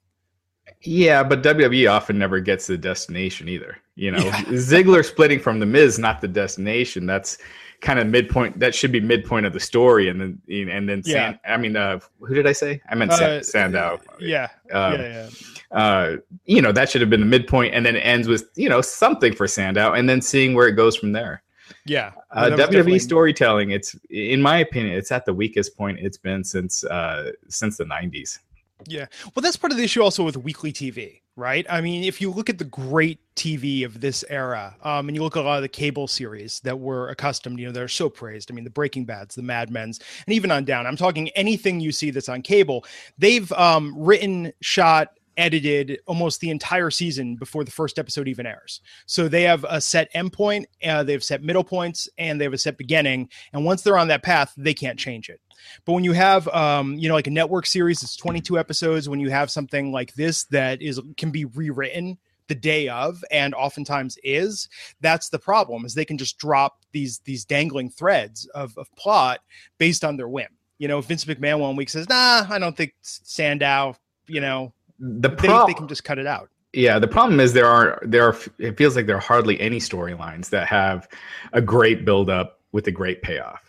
yeah, 0.83 1.23
but 1.23 1.42
WWE 1.42 1.90
often 1.90 2.19
never 2.19 2.40
gets 2.40 2.66
the 2.66 2.78
destination 2.78 3.49
either. 3.49 3.76
You 3.95 4.12
know, 4.12 4.19
yeah. 4.19 4.42
Ziggler 4.47 5.04
splitting 5.04 5.40
from 5.40 5.61
the 5.61 5.66
Miz, 5.66 5.99
not 5.99 6.21
the 6.21 6.28
destination. 6.28 7.07
That's 7.07 7.38
kind 7.81 7.99
of 7.99 8.07
midpoint. 8.07 8.59
That 8.59 8.75
should 8.75 8.92
be 8.92 9.00
midpoint 9.00 9.45
of 9.45 9.52
the 9.52 9.61
story, 9.61 10.09
and 10.09 10.21
then 10.21 10.40
and 10.49 10.88
then 10.88 11.02
yeah. 11.04 11.33
San, 11.33 11.40
I 11.47 11.57
mean, 11.57 11.76
uh, 11.76 12.00
who 12.21 12.35
did 12.35 12.47
I 12.47 12.52
say? 12.52 12.81
I 12.88 12.95
meant 12.95 13.12
uh, 13.12 13.42
Sandow. 13.42 14.00
Yeah, 14.19 14.49
um, 14.73 14.95
yeah, 14.95 15.28
yeah. 15.73 15.78
Uh, 15.78 16.16
you 16.45 16.62
know, 16.62 16.73
that 16.73 16.90
should 16.90 17.00
have 17.00 17.11
been 17.11 17.21
the 17.21 17.26
midpoint, 17.26 17.75
and 17.75 17.85
then 17.85 17.97
it 17.97 18.00
ends 18.00 18.28
with 18.28 18.50
you 18.57 18.69
know 18.69 18.81
something 18.81 19.35
for 19.35 19.47
Sandow, 19.47 19.92
and 19.92 20.09
then 20.09 20.23
seeing 20.23 20.54
where 20.54 20.69
it 20.69 20.73
goes 20.73 20.97
from 20.97 21.12
there. 21.12 21.42
Yeah, 21.85 22.12
uh, 22.31 22.45
WWE 22.50 22.57
definitely... 22.57 22.99
storytelling. 22.99 23.71
It's 23.71 23.95
in 24.11 24.40
my 24.40 24.59
opinion, 24.59 24.97
it's 24.97 25.12
at 25.12 25.26
the 25.26 25.35
weakest 25.35 25.76
point 25.76 25.99
it's 26.00 26.19
been 26.19 26.45
since 26.45 26.85
uh, 26.85 27.33
since 27.49 27.76
the 27.76 27.85
'90s. 27.85 28.38
Yeah. 28.87 29.07
Well, 29.35 29.43
that's 29.43 29.57
part 29.57 29.73
of 29.73 29.79
the 29.79 29.85
issue 29.85 30.03
also 30.03 30.25
with 30.25 30.37
weekly 30.37 30.73
TV, 30.73 31.21
right? 31.37 31.67
I 31.69 31.81
mean, 31.81 32.05
if 32.05 32.21
you 32.21 32.31
look 32.31 32.49
at 32.51 32.59
the 32.59 32.65
great 32.65 33.19
TV 33.37 33.85
of 33.85 34.01
this 34.01 34.25
era, 34.29 34.77
um, 34.83 35.09
and 35.09 35.17
you 35.17 35.23
look 35.23 35.37
at 35.37 35.43
a 35.43 35.47
lot 35.47 35.57
of 35.57 35.62
the 35.62 35.69
cable 35.69 36.07
series 36.07 36.61
that 36.61 36.79
were 36.79 37.09
accustomed, 37.09 37.59
you 37.59 37.67
know, 37.67 37.73
they're 37.73 37.89
so 37.89 38.09
praised. 38.09 38.51
I 38.51 38.55
mean, 38.55 38.65
the 38.65 38.71
Breaking 38.71 39.05
Bads, 39.05 39.35
the 39.35 39.43
Mad 39.43 39.71
Men's, 39.71 40.01
and 40.27 40.35
even 40.35 40.51
on 40.51 40.65
down. 40.65 40.87
I'm 40.87 40.97
talking 40.97 41.29
anything 41.31 41.81
you 41.81 41.93
see 41.93 42.11
that's 42.11 42.29
on 42.29 42.43
cable. 42.43 42.85
They've 43.19 43.51
um, 43.53 43.95
written, 43.97 44.53
shot, 44.61 45.12
edited 45.37 46.01
almost 46.07 46.41
the 46.41 46.51
entire 46.51 46.91
season 46.91 47.37
before 47.37 47.65
the 47.65 47.71
first 47.71 47.99
episode 47.99 48.29
even 48.29 48.47
airs. 48.47 48.81
So 49.07 49.29
they 49.29 49.43
have 49.43 49.65
a 49.69 49.81
set 49.81 50.12
endpoint, 50.15 50.65
uh, 50.85 51.03
they 51.03 51.12
have 51.12 51.25
set 51.25 51.43
middle 51.43 51.65
points, 51.65 52.09
and 52.19 52.41
they 52.41 52.45
have 52.45 52.53
a 52.53 52.59
set 52.59 52.79
beginning. 52.79 53.29
And 53.53 53.65
once 53.65 53.83
they're 53.83 53.99
on 53.99 54.09
that 54.09 54.23
path, 54.23 54.53
they 54.57 54.75
can't 54.75 54.99
change 54.99 55.29
it. 55.29 55.41
But 55.85 55.93
when 55.93 56.05
you 56.05 56.12
have, 56.12 56.49
um, 56.49 56.95
you 56.95 57.09
know, 57.09 57.15
like 57.15 57.27
a 57.27 57.31
network 57.31 57.67
series, 57.67 58.03
it's 58.03 58.17
22 58.17 58.59
episodes. 58.59 59.09
When 59.09 59.21
you 59.21 59.31
have 59.31 59.51
something 59.51 59.93
like 59.93 60.15
this 60.15 60.45
that 60.45 60.83
is 60.83 61.01
can 61.17 61.31
be 61.31 61.45
rewritten, 61.45 62.19
the 62.49 62.55
day 62.55 62.89
of 62.89 63.25
and 63.31 63.55
oftentimes 63.55 64.19
is 64.23 64.69
that's 65.01 65.29
the 65.31 65.39
problem 65.39 65.85
is 65.85 65.95
they 65.95 66.05
can 66.05 66.19
just 66.19 66.39
drop 66.39 66.81
these 66.93 67.21
these 67.21 67.45
dangling 67.45 67.89
threads 67.89 68.47
of, 68.55 68.77
of 68.77 68.95
plot 68.97 69.41
based 69.79 70.05
on 70.05 70.17
their 70.17 70.29
whim 70.29 70.49
you 70.79 70.89
know 70.89 71.01
vince 71.01 71.25
mcmahon 71.25 71.61
one 71.61 71.77
week 71.77 71.89
says 71.89 72.09
nah 72.09 72.45
i 72.51 72.59
don't 72.59 72.77
think 72.77 72.93
sandow 73.01 73.97
you 74.27 74.41
know 74.41 74.75
the 75.03 75.29
they, 75.29 75.49
they 75.67 75.75
can 75.75 75.89
just 75.89 76.05
cut 76.05 76.19
it 76.19 76.27
out. 76.27 76.49
Yeah 76.73 76.99
the 76.99 77.09
problem 77.09 77.41
is 77.41 77.53
there 77.53 77.67
are 77.67 78.01
there 78.03 78.25
are 78.27 78.37
it 78.59 78.79
feels 78.79 78.97
like 78.97 79.07
there 79.07 79.17
are 79.17 79.21
hardly 79.21 79.61
any 79.61 79.79
storylines 79.79 80.49
that 80.51 80.67
have 80.69 81.09
a 81.53 81.61
great 81.61 82.05
build 82.07 82.31
up 82.31 82.61
with 82.73 82.87
a 82.87 82.93
great 82.93 83.21
payoff. 83.21 83.61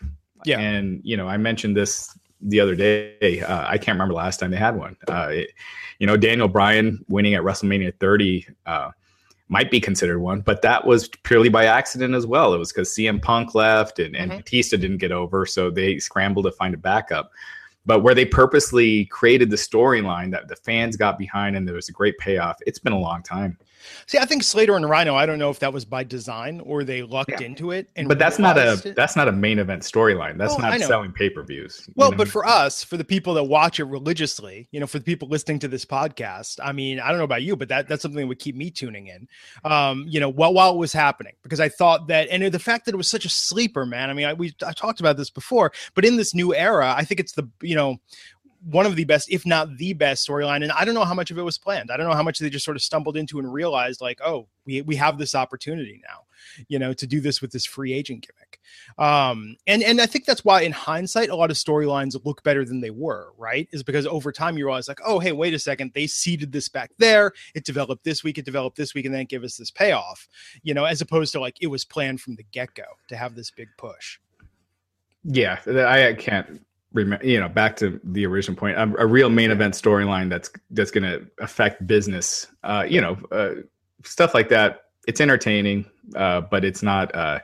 Yeah. 0.46 0.58
and 0.60 1.00
you 1.02 1.16
know 1.16 1.26
i 1.26 1.36
mentioned 1.38 1.74
this 1.74 2.16
the 2.42 2.60
other 2.60 2.74
day 2.74 3.40
uh, 3.40 3.64
i 3.66 3.78
can't 3.78 3.94
remember 3.96 4.12
last 4.14 4.38
time 4.40 4.50
they 4.50 4.58
had 4.58 4.76
one. 4.76 4.94
Uh, 5.08 5.28
it, 5.32 5.50
you 5.98 6.06
know 6.06 6.16
daniel 6.18 6.48
bryan 6.48 7.02
winning 7.08 7.32
at 7.34 7.42
wrestlemania 7.42 7.92
30 7.98 8.46
uh, 8.66 8.90
might 9.48 9.70
be 9.70 9.80
considered 9.80 10.18
one 10.20 10.40
but 10.42 10.60
that 10.60 10.86
was 10.86 11.08
purely 11.24 11.48
by 11.48 11.64
accident 11.64 12.14
as 12.14 12.26
well. 12.26 12.52
It 12.54 12.58
was 12.58 12.72
because 12.72 12.94
cm 12.94 13.22
punk 13.22 13.54
left 13.54 13.98
and, 13.98 14.14
and 14.14 14.30
Mhm. 14.32 14.36
batista 14.36 14.76
didn't 14.76 14.98
get 14.98 15.12
over 15.12 15.46
so 15.46 15.70
they 15.70 15.98
scrambled 15.98 16.44
to 16.44 16.52
find 16.52 16.74
a 16.74 16.78
backup 16.78 17.30
but 17.86 18.00
where 18.00 18.14
they 18.14 18.24
purposely 18.24 19.04
created 19.06 19.50
the 19.50 19.56
storyline 19.56 20.30
that 20.30 20.48
the 20.48 20.56
fans 20.56 20.96
got 20.96 21.18
behind 21.18 21.56
and 21.56 21.66
there 21.66 21.74
was 21.74 21.88
a 21.88 21.92
great 21.92 22.16
payoff 22.18 22.56
it's 22.66 22.78
been 22.78 22.92
a 22.92 22.98
long 22.98 23.22
time 23.22 23.58
see 24.06 24.18
i 24.18 24.24
think 24.24 24.42
slater 24.42 24.76
and 24.76 24.88
rhino 24.88 25.14
i 25.14 25.26
don't 25.26 25.38
know 25.38 25.50
if 25.50 25.58
that 25.58 25.72
was 25.72 25.84
by 25.84 26.02
design 26.04 26.60
or 26.60 26.84
they 26.84 27.02
lucked 27.02 27.30
Yeah. 27.30 27.42
into 27.46 27.70
it 27.70 27.88
and 27.96 28.08
but 28.08 28.18
that's 28.18 28.38
not 28.38 28.56
a 28.58 28.80
it. 28.84 28.94
that's 28.96 29.16
not 29.16 29.28
a 29.28 29.32
main 29.32 29.58
event 29.58 29.82
storyline 29.82 30.36
that's 30.38 30.54
Oh, 30.54 30.58
not 30.58 30.80
selling 30.80 31.12
pay-per-views 31.12 31.84
you 31.88 31.94
Well, 31.96 32.10
know? 32.10 32.16
but 32.16 32.28
for 32.28 32.46
us, 32.46 32.82
for 32.84 32.96
the 32.96 33.04
people 33.04 33.34
that 33.34 33.44
watch 33.44 33.80
it 33.80 33.84
religiously, 33.84 34.68
you 34.70 34.80
know, 34.80 34.86
for 34.86 34.98
the 34.98 35.04
people 35.04 35.28
listening 35.28 35.58
to 35.60 35.68
this 35.68 35.84
podcast, 35.84 36.58
I 36.62 36.72
mean, 36.72 37.00
I 37.00 37.08
don't 37.08 37.18
know 37.18 37.24
about 37.24 37.42
you, 37.42 37.56
but 37.56 37.68
that 37.68 37.88
that's 37.88 38.02
something 38.02 38.20
that 38.20 38.26
would 38.26 38.38
keep 38.38 38.56
me 38.56 38.70
tuning 38.70 39.06
in. 39.08 39.28
Um, 39.64 40.04
you 40.08 40.20
know, 40.20 40.28
while 40.28 40.52
while 40.54 40.72
it 40.74 40.78
was 40.78 40.92
happening, 40.92 41.34
because 41.42 41.60
I 41.60 41.68
thought 41.68 42.06
that, 42.08 42.28
and 42.30 42.42
the 42.52 42.58
fact 42.58 42.84
that 42.86 42.94
it 42.94 42.96
was 42.96 43.08
such 43.08 43.24
a 43.24 43.28
sleeper, 43.28 43.86
man. 43.86 44.10
I 44.10 44.12
mean, 44.12 44.26
I, 44.26 44.32
we 44.34 44.54
I 44.66 44.72
talked 44.72 45.00
about 45.00 45.16
this 45.16 45.30
before, 45.30 45.72
but 45.94 46.04
in 46.04 46.16
this 46.16 46.34
new 46.34 46.54
era, 46.54 46.94
I 46.96 47.04
think 47.04 47.20
it's 47.20 47.32
the 47.32 47.48
you 47.62 47.74
know 47.74 47.96
one 48.70 48.86
of 48.86 48.96
the 48.96 49.04
best, 49.04 49.30
if 49.30 49.44
not 49.44 49.76
the 49.76 49.92
best 49.92 50.26
storyline. 50.26 50.62
And 50.62 50.72
I 50.72 50.84
don't 50.84 50.94
know 50.94 51.04
how 51.04 51.14
much 51.14 51.30
of 51.30 51.38
it 51.38 51.42
was 51.42 51.58
planned. 51.58 51.90
I 51.90 51.96
don't 51.96 52.08
know 52.08 52.14
how 52.14 52.22
much 52.22 52.38
they 52.38 52.48
just 52.48 52.64
sort 52.64 52.76
of 52.76 52.82
stumbled 52.82 53.16
into 53.16 53.38
and 53.38 53.52
realized, 53.52 54.00
like, 54.00 54.20
oh, 54.24 54.48
we 54.64 54.82
we 54.82 54.96
have 54.96 55.18
this 55.18 55.34
opportunity 55.34 56.00
now, 56.08 56.20
you 56.68 56.78
know, 56.78 56.92
to 56.94 57.06
do 57.06 57.20
this 57.20 57.42
with 57.42 57.52
this 57.52 57.66
free 57.66 57.92
agent 57.92 58.26
gimmick. 58.26 58.60
Um, 58.98 59.56
and 59.66 59.82
and 59.82 60.00
I 60.00 60.06
think 60.06 60.24
that's 60.24 60.44
why, 60.44 60.62
in 60.62 60.72
hindsight, 60.72 61.28
a 61.28 61.36
lot 61.36 61.50
of 61.50 61.56
storylines 61.56 62.18
look 62.24 62.42
better 62.42 62.64
than 62.64 62.80
they 62.80 62.90
were. 62.90 63.32
Right? 63.36 63.68
Is 63.72 63.82
because 63.82 64.06
over 64.06 64.32
time 64.32 64.56
you 64.56 64.64
realize, 64.64 64.88
like, 64.88 65.00
oh, 65.04 65.18
hey, 65.18 65.32
wait 65.32 65.54
a 65.54 65.58
second, 65.58 65.92
they 65.94 66.06
seeded 66.06 66.52
this 66.52 66.68
back 66.68 66.90
there. 66.98 67.32
It 67.54 67.64
developed 67.64 68.04
this 68.04 68.24
week. 68.24 68.38
It 68.38 68.44
developed 68.44 68.76
this 68.76 68.94
week, 68.94 69.04
and 69.04 69.14
then 69.14 69.26
give 69.26 69.44
us 69.44 69.56
this 69.56 69.70
payoff. 69.70 70.26
You 70.62 70.74
know, 70.74 70.84
as 70.84 71.00
opposed 71.00 71.32
to 71.32 71.40
like 71.40 71.58
it 71.60 71.66
was 71.66 71.84
planned 71.84 72.20
from 72.20 72.36
the 72.36 72.44
get 72.44 72.74
go 72.74 72.84
to 73.08 73.16
have 73.16 73.34
this 73.34 73.50
big 73.50 73.68
push. 73.76 74.18
yeah 75.24 75.58
i, 75.66 76.12
can't 76.14 76.60
you 76.94 77.40
know 77.40 77.48
back 77.48 77.76
to 77.76 78.00
the 78.04 78.24
original 78.24 78.56
point 78.56 78.76
a, 78.76 78.82
a 78.98 79.06
real 79.06 79.28
main 79.28 79.50
event 79.50 79.74
storyline 79.74 80.28
that's 80.28 80.50
that's 80.70 80.90
going 80.90 81.02
to 81.02 81.26
affect 81.40 81.84
business 81.86 82.46
uh 82.62 82.84
you 82.88 83.00
know 83.00 83.18
uh, 83.32 83.50
stuff 84.04 84.34
like 84.34 84.48
that. 84.48 84.84
It's 85.06 85.20
entertaining 85.20 85.86
uh 86.14 86.42
but 86.42 86.64
it's 86.64 86.82
not 86.82 87.14
uh 87.14 87.40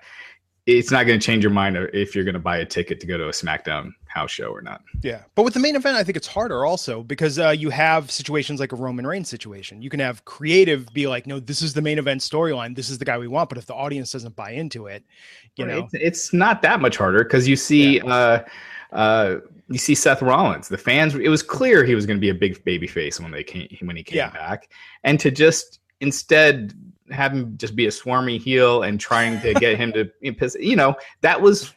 it's 0.67 0.91
not 0.91 1.07
going 1.07 1.19
to 1.19 1.25
change 1.25 1.43
your 1.43 1.53
mind 1.53 1.77
if 1.93 2.15
you're 2.15 2.25
going 2.25 2.35
to 2.35 2.41
buy 2.41 2.59
a 2.59 2.65
ticket 2.65 3.01
to 3.01 3.07
go 3.07 3.17
to 3.17 3.29
a 3.29 3.33
smackdown 3.33 3.93
house 4.07 4.31
show 4.31 4.49
or 4.49 4.61
not. 4.61 4.83
Yeah, 5.03 5.23
but 5.35 5.45
with 5.45 5.55
the 5.55 5.61
main 5.61 5.75
event, 5.75 5.97
I 5.97 6.05
think 6.05 6.17
it's 6.17 6.27
harder 6.27 6.65
also 6.65 7.03
because 7.03 7.39
uh, 7.39 7.51
you 7.51 7.71
have 7.71 8.11
situations 8.11 8.61
like 8.61 8.73
a 8.73 8.77
Roman 8.77 9.07
Reigns 9.07 9.29
situation. 9.29 9.83
You 9.83 9.91
can 9.91 10.01
have 10.01 10.25
creative 10.27 10.93
be 10.93 11.07
like, 11.07 11.27
no, 11.27 11.41
this 11.41 11.63
is 11.63 11.73
the 11.73 11.83
main 11.83 11.99
event 11.99 12.21
storyline. 12.21 12.77
This 12.77 12.91
is 12.91 12.99
the 12.99 13.05
guy 13.05 13.19
we 13.19 13.27
want. 13.27 13.49
But 13.49 13.59
if 13.59 13.67
the 13.67 13.75
audience 13.75 14.13
doesn't 14.13 14.37
buy 14.37 14.51
into 14.51 14.87
it, 14.87 15.05
you 15.57 15.67
know, 15.67 15.79
it's, 15.79 15.95
it's 15.95 16.33
not 16.33 16.63
that 16.63 16.81
much 16.81 16.97
harder 16.97 17.25
because 17.25 17.49
you 17.49 17.57
see 17.57 18.01
uh 18.01 18.41
uh 18.93 19.37
you 19.69 19.79
see 19.79 19.95
Seth 19.95 20.21
Rollins 20.23 20.69
the 20.69 20.79
fans 20.79 21.15
it 21.15 21.29
was 21.29 21.43
clear 21.43 21.85
he 21.85 21.95
was 21.95 22.07
going 22.07 22.17
to 22.17 22.21
be 22.21 22.31
a 22.31 22.35
big 22.35 22.63
baby 22.65 22.87
face 22.87 23.21
when 23.21 23.31
they 23.31 23.45
came 23.45 23.69
when 23.83 23.97
he 23.97 24.03
came 24.03 24.17
Yeah. 24.19 24.31
back 24.31 24.71
and 25.05 25.19
to 25.21 25.31
just 25.31 25.81
instead 26.01 26.73
have 27.11 27.33
him 27.33 27.57
just 27.57 27.75
be 27.77 27.87
a 27.87 27.91
swarmy 27.91 28.41
heel 28.41 28.83
and 28.83 28.99
trying 29.01 29.41
to 29.41 29.55
get 29.55 29.77
him 29.77 29.93
to 29.93 30.05
piss 30.39 30.57
you 30.61 30.77
know 30.77 30.95
that 31.21 31.41
was 31.41 31.73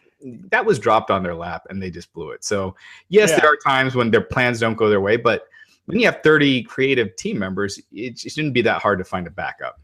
that 0.49 0.65
was 0.65 0.79
dropped 0.79 1.11
on 1.11 1.21
their 1.21 1.35
lap 1.35 1.63
and 1.69 1.81
they 1.83 1.91
just 1.91 2.11
blew 2.13 2.31
it 2.31 2.43
so 2.43 2.75
yes 3.09 3.29
Yeah. 3.31 3.41
there 3.41 3.51
are 3.51 3.57
times 3.57 3.93
when 3.95 4.09
their 4.11 4.21
plans 4.21 4.59
don't 4.59 4.75
go 4.75 4.89
their 4.89 5.01
way 5.01 5.17
but 5.17 5.47
when 5.85 5.99
you 5.99 6.05
have 6.05 6.21
30 6.23 6.63
creative 6.63 7.15
team 7.17 7.37
members 7.39 7.79
it 7.91 8.17
shouldn't 8.17 8.53
be 8.53 8.61
that 8.61 8.81
hard 8.81 8.99
to 8.99 9.03
find 9.03 9.27
a 9.27 9.31
backup 9.31 9.79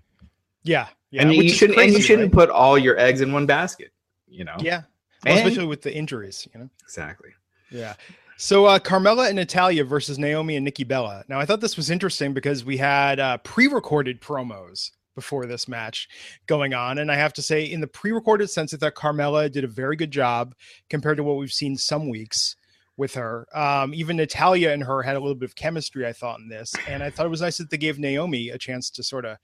yeah, 0.64 0.88
yeah, 1.12 1.22
and 1.22 1.34
you 1.34 1.50
shouldn't 1.50 1.78
and 1.80 1.88
you 1.88 1.94
crazy, 1.96 2.08
shouldn't 2.08 2.34
right? 2.34 2.48
put 2.48 2.50
all 2.50 2.78
your 2.78 2.98
eggs 3.00 3.22
in 3.22 3.32
one 3.34 3.46
basket 3.46 3.92
you 4.28 4.44
know 4.44 4.56
yeah, 4.60 4.82
well, 5.26 5.38
especially 5.38 5.66
with 5.66 5.82
the 5.82 5.94
injuries, 5.94 6.48
you 6.54 6.60
know. 6.60 6.70
exactly 6.84 7.30
Yeah. 7.72 7.96
So 8.38 8.66
uh, 8.66 8.80
Carmella 8.80 9.28
and 9.28 9.36
Natalya 9.36 9.84
versus 9.84 10.18
Naomi 10.18 10.56
and 10.56 10.64
Nikki 10.64 10.86
Bella. 10.86 11.26
Now 11.28 11.40
I 11.40 11.46
thought 11.46 11.60
this 11.60 11.76
was 11.76 11.90
interesting 11.90 12.34
because 12.34 12.64
we 12.64 12.78
had 12.78 13.20
uh, 13.20 13.38
pre-recorded 13.40 14.22
promos 14.22 14.92
before 15.14 15.46
this 15.46 15.68
match 15.68 16.08
going 16.48 16.74
on, 16.74 17.00
and 17.00 17.12
I 17.12 17.16
have 17.16 17.34
to 17.34 17.42
say, 17.42 17.66
in 17.66 17.82
the 17.82 17.88
pre-recorded 17.88 18.50
sense, 18.50 18.74
I 18.74 18.78
thought 18.78 18.96
Carmella 18.96 19.52
did 19.52 19.66
a 19.66 19.68
very 19.68 19.98
good 19.98 20.12
job 20.12 20.56
compared 20.90 21.18
to 21.18 21.24
what 21.24 21.36
we've 21.38 21.52
seen 21.52 21.76
some 21.76 22.08
weeks 22.08 22.56
with 22.96 23.16
her. 23.16 23.46
Um, 23.54 23.94
even 23.94 24.16
Natalya 24.16 24.72
and 24.72 24.84
her 24.84 25.02
had 25.02 25.18
a 25.18 25.20
little 25.20 25.36
bit 25.36 25.50
of 25.50 25.56
chemistry, 25.56 26.08
I 26.08 26.14
thought, 26.14 26.40
in 26.40 26.48
this, 26.48 26.74
and 26.88 27.04
I 27.04 27.10
thought 27.10 27.26
it 27.26 27.30
was 27.30 27.42
nice 27.42 27.58
that 27.58 27.70
they 27.70 27.78
gave 27.78 28.00
Naomi 28.00 28.50
a 28.50 28.58
chance 28.58 28.90
to 28.92 29.04
sort 29.04 29.26
of 29.26 29.38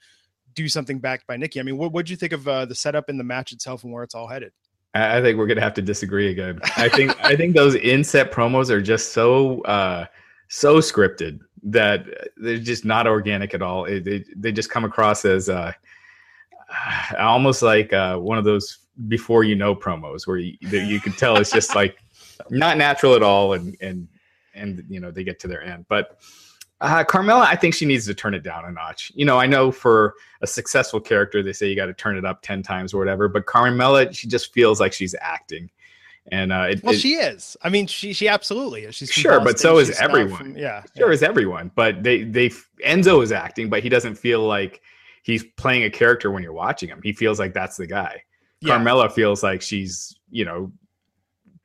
do 0.53 0.69
something 0.69 0.99
backed 0.99 1.27
by 1.27 1.35
Nikki. 1.35 1.59
I 1.59 1.63
mean, 1.63 1.77
what 1.77 1.91
would 1.91 2.09
you 2.09 2.15
think 2.15 2.31
of 2.31 2.47
uh, 2.47 2.65
the 2.65 2.75
setup 2.75 3.09
in 3.09 3.17
the 3.17 3.23
match 3.25 3.51
itself 3.51 3.83
and 3.83 3.91
where 3.91 4.03
it's 4.03 4.15
all 4.15 4.27
headed? 4.27 4.53
I 4.95 5.21
think 5.21 5.37
we're 5.37 5.47
gonna 5.47 5.61
have 5.61 5.73
to 5.73 5.81
disagree 5.81 6.29
again. 6.29 6.59
I 6.77 6.87
think 6.87 7.15
I 7.23 7.35
think 7.35 7.55
those 7.55 7.75
inset 7.75 8.31
promos 8.31 8.69
are 8.69 8.81
just 8.81 9.11
so 9.11 9.61
uh, 9.63 10.05
so 10.47 10.77
scripted 10.77 11.39
that 11.63 12.05
they're 12.37 12.57
just 12.57 12.85
not 12.85 13.05
organic 13.05 13.53
at 13.53 13.61
all. 13.61 13.85
It, 13.85 14.05
they 14.05 14.23
they 14.37 14.53
just 14.53 14.69
come 14.69 14.85
across 14.85 15.25
as 15.25 15.49
uh, 15.49 15.73
almost 17.19 17.61
like 17.61 17.91
uh, 17.91 18.17
one 18.17 18.37
of 18.37 18.45
those 18.45 18.79
before 19.09 19.43
you 19.43 19.55
know 19.55 19.75
promos 19.75 20.25
where 20.25 20.37
you, 20.37 20.55
you 20.61 21.01
can 21.01 21.11
tell 21.11 21.35
it's 21.35 21.51
just 21.51 21.75
like 21.75 21.97
not 22.49 22.77
natural 22.77 23.15
at 23.15 23.23
all, 23.23 23.51
and 23.53 23.75
and 23.81 24.07
and 24.53 24.85
you 24.87 25.01
know 25.01 25.11
they 25.11 25.25
get 25.25 25.39
to 25.41 25.47
their 25.47 25.61
end, 25.61 25.85
but. 25.89 26.19
Uh, 26.85 27.03
Carmella, 27.03 27.45
I 27.47 27.55
think 27.55 27.73
she 27.73 27.85
needs 27.85 28.05
to 28.05 28.13
turn 28.13 28.35
it 28.35 28.43
down 28.43 28.63
a 28.63 28.71
notch. 28.71 29.11
You 29.15 29.25
know, 29.25 29.39
I 29.39 29.47
know 29.47 29.71
for 29.71 30.13
a 30.41 30.47
successful 30.47 30.99
character, 30.99 31.41
they 31.41 31.51
say 31.51 31.67
you 31.67 31.75
got 31.75 31.87
to 31.87 31.93
turn 31.93 32.15
it 32.15 32.25
up 32.25 32.43
10 32.43 32.61
times 32.61 32.93
or 32.93 32.99
whatever, 32.99 33.27
but 33.27 33.47
Carmella, 33.47 34.15
she 34.15 34.27
just 34.27 34.53
feels 34.53 34.79
like 34.79 34.93
she's 34.93 35.15
acting. 35.19 35.71
And 36.31 36.53
uh, 36.53 36.67
it, 36.69 36.83
Well, 36.83 36.93
it 36.93 36.99
she 36.99 37.15
is. 37.15 37.57
I 37.63 37.69
mean, 37.69 37.87
she 37.87 38.13
she 38.13 38.27
absolutely 38.27 38.83
is. 38.83 38.95
She's 38.95 39.11
Sure, 39.11 39.39
but 39.39 39.59
so 39.59 39.79
is 39.79 39.91
everyone. 39.99 40.37
from- 40.37 40.57
yeah, 40.57 40.83
sure 40.95 41.07
yeah. 41.07 41.13
is 41.13 41.23
everyone, 41.23 41.71
but 41.75 42.03
they, 42.03 42.23
they, 42.23 42.49
Enzo 42.85 43.23
is 43.23 43.31
acting, 43.31 43.69
but 43.69 43.81
he 43.81 43.89
doesn't 43.89 44.15
feel 44.15 44.41
like 44.41 44.81
he's 45.23 45.43
playing 45.57 45.83
a 45.83 45.89
character 45.89 46.29
when 46.29 46.43
you're 46.43 46.53
watching 46.53 46.89
him. 46.89 46.99
He 47.03 47.13
feels 47.13 47.39
like 47.39 47.53
that's 47.53 47.77
the 47.77 47.87
guy. 47.87 48.23
Yeah. 48.61 48.77
Carmella 48.77 49.11
feels 49.11 49.41
like 49.41 49.61
she's, 49.61 50.19
you 50.29 50.45
know, 50.45 50.71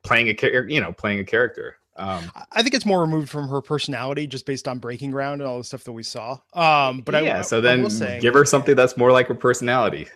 playing 0.02 0.28
a 0.28 0.35
character, 0.35 0.66
you 0.68 0.80
know, 0.80 0.92
playing 0.92 1.20
a 1.20 1.24
character. 1.24 1.76
Um, 2.00 2.30
I- 2.52 2.62
think 2.62 2.74
it's 2.74 2.86
more 2.86 3.00
removed 3.00 3.28
from 3.28 3.48
her 3.48 3.60
personality, 3.60 4.26
just 4.26 4.46
based 4.46 4.66
on 4.66 4.78
Breaking 4.78 5.10
Ground 5.10 5.40
and 5.40 5.48
all 5.48 5.58
the 5.58 5.64
stuff 5.64 5.84
that 5.84 5.92
we 5.92 6.02
saw. 6.02 6.38
Um, 6.54 7.02
but 7.02 7.22
yeah, 7.22 7.38
I- 7.38 7.42
so 7.42 7.60
then 7.60 7.88
say, 7.90 8.18
give 8.20 8.34
her 8.34 8.44
something 8.44 8.74
that's 8.74 8.96
more 8.96 9.12
like 9.12 9.28
her 9.28 9.34
personality. 9.34 10.08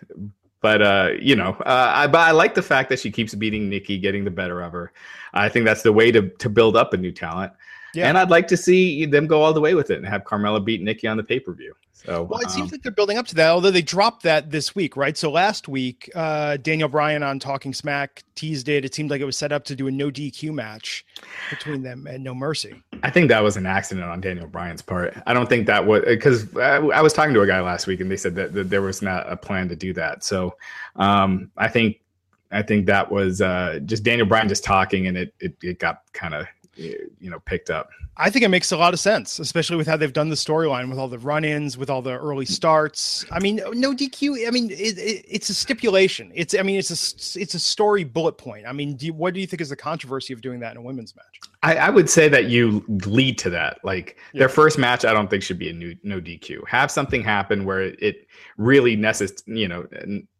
But 0.61 0.81
uh, 0.81 1.11
you 1.21 1.37
know, 1.37 1.51
uh, 1.67 1.93
I 1.95 2.07
but 2.07 2.21
I 2.21 2.31
like 2.31 2.55
the 2.55 2.63
fact 2.63 2.89
that 2.89 2.99
she 2.99 3.11
keeps 3.11 3.35
beating 3.35 3.69
Nikki, 3.69 3.99
getting 3.99 4.25
the 4.25 4.31
better 4.31 4.63
of 4.63 4.73
her. 4.73 4.93
I 5.35 5.51
think 5.51 5.67
that's 5.67 5.83
the 5.83 5.93
way 5.93 6.11
to 6.11 6.29
to 6.31 6.49
build 6.49 6.75
up 6.77 6.95
a 6.95 6.97
new 6.97 7.13
talent. 7.13 7.53
Yeah. 7.95 8.09
And 8.09 8.19
I'd 8.19 8.31
like 8.31 8.49
to 8.49 8.57
see 8.57 9.07
them 9.07 9.27
go 9.27 9.43
all 9.43 9.53
the 9.53 9.61
way 9.61 9.75
with 9.75 9.91
it 9.91 9.99
and 9.99 10.07
have 10.07 10.25
Carmella 10.25 10.65
beat 10.65 10.83
Nikki 10.83 11.07
on 11.07 11.17
the 11.17 11.25
pay 11.25 11.41
per 11.41 11.53
view. 11.53 11.75
So 12.05 12.25
Well, 12.25 12.41
it 12.41 12.47
um, 12.47 12.51
seems 12.51 12.73
like 12.73 12.83
they're 12.83 12.93
building 12.93 13.17
up 13.17 13.27
to 13.29 13.35
that, 13.37 13.51
although 13.51 13.71
they 13.71 13.81
dropped 13.81 14.25
that 14.25 14.51
this 14.51 14.75
week, 14.75 14.97
right? 14.97 15.17
So 15.17 15.31
last 15.31 15.69
week, 15.69 16.11
uh, 16.15 16.59
Daniel 16.59 16.89
Bryan 16.89 17.23
on 17.23 17.39
Talking 17.39 17.73
Smack 17.73 18.25
teased 18.35 18.69
it. 18.69 18.85
It 18.85 18.95
seemed 18.95 19.11
like 19.11 19.23
it 19.23 19.25
was 19.25 19.39
set 19.39 19.53
up 19.53 19.65
to 19.67 19.77
do 19.77 19.87
a 19.87 19.91
no 19.91 20.11
DQ 20.11 20.53
match 20.53 21.07
between 21.49 21.83
them 21.83 22.07
and 22.07 22.23
No 22.23 22.35
Mercy. 22.35 22.75
I 23.03 23.11
think 23.11 23.29
that 23.29 23.43
was 23.43 23.57
an 23.57 23.65
accident 23.65 24.07
on 24.07 24.21
Daniel 24.21 24.47
Bryan's 24.47 24.83
part. 24.83 25.17
I 25.27 25.33
don't 25.33 25.49
think 25.49 25.67
that 25.67 25.87
was 25.87 26.03
because 26.05 26.55
I, 26.57 26.77
I 26.77 27.01
was 27.01 27.15
talking 27.15 27.33
to 27.33 27.41
a 27.41 27.47
guy 27.47 27.61
last 27.61 27.87
week 27.87 28.01
and 28.01 28.11
they 28.11 28.19
said 28.19 28.35
that, 28.35 28.53
that 28.53 28.69
there 28.69 28.83
was 28.83 29.01
not 29.01 29.31
a 29.31 29.37
plan 29.37 29.69
to 29.71 29.77
do 29.77 29.95
that. 29.95 30.25
So 30.25 30.57
um, 30.97 31.51
I 31.57 31.69
think 31.69 32.01
I 32.51 32.63
think 32.63 32.87
that 32.87 33.11
was 33.11 33.41
uh, 33.41 33.81
just 33.87 34.03
Daniel 34.03 34.27
Bryan 34.27 34.49
just 34.49 34.63
talking 34.63 35.07
and 35.07 35.17
it 35.17 35.35
it, 35.41 35.57
it 35.63 35.79
got 35.79 36.03
kind 36.13 36.35
of 36.35 36.47
you 36.77 37.31
know 37.31 37.41
picked 37.41 37.71
up. 37.71 37.91
I 38.17 38.31
think 38.31 38.45
it 38.45 38.49
makes 38.49 38.71
a 38.71 38.77
lot 38.77 38.95
of 38.95 39.01
sense, 39.01 39.41
especially 39.41 39.77
with 39.77 39.87
how 39.87 39.97
they've 39.97 40.13
done 40.13 40.29
the 40.29 40.37
storyline 40.37 40.89
with 40.89 40.99
all 40.99 41.09
the 41.09 41.19
run-ins, 41.19 41.77
with 41.77 41.91
all 41.91 42.01
the 42.01 42.17
early 42.17 42.45
starts. 42.47 43.25
I 43.33 43.41
mean, 43.41 43.57
no 43.73 43.93
DQ. 43.93 44.47
I 44.47 44.51
mean, 44.51 44.71
it, 44.71 44.99
it, 44.99 45.25
it's 45.29 45.49
a 45.49 45.55
stipulation. 45.55 46.31
It's 46.35 46.55
I 46.55 46.63
mean, 46.63 46.79
it's 46.79 46.91
a 46.91 47.41
it's 47.41 47.55
a 47.55 47.59
story 47.59 48.05
bullet 48.05 48.39
point. 48.39 48.67
I 48.67 48.73
mean, 48.73 48.97
do 48.97 49.07
you, 49.07 49.15
what 49.15 49.35
do 49.35 49.41
you 49.41 49.47
think 49.47 49.61
is 49.61 49.71
the 49.71 49.77
controversy 49.77 50.33
of 50.33 50.41
doing 50.41 50.61
that 50.61 50.73
in 50.73 50.77
a 50.77 50.83
women's 50.83 51.15
match? 51.17 51.41
I, 51.63 51.77
I 51.77 51.91
would 51.91 52.11
say 52.11 52.29
that 52.29 52.47
you 52.47 52.85
lead 53.07 53.39
to 53.39 53.51
that. 53.51 53.79
Like 53.83 54.17
yeah. 54.33 54.41
their 54.41 54.49
first 54.49 54.79
match, 54.79 55.05
I 55.05 55.13
don't 55.13 55.29
think 55.29 55.43
should 55.43 55.59
be 55.59 55.71
a 55.71 55.73
new 55.73 55.97
no 56.03 56.21
DQ. 56.21 56.67
Have 56.69 56.91
something 56.91 57.23
happen 57.23 57.65
where 57.65 57.83
it 57.83 58.27
really 58.57 58.97
necess 58.97 59.43
you 59.47 59.67
know 59.67 59.87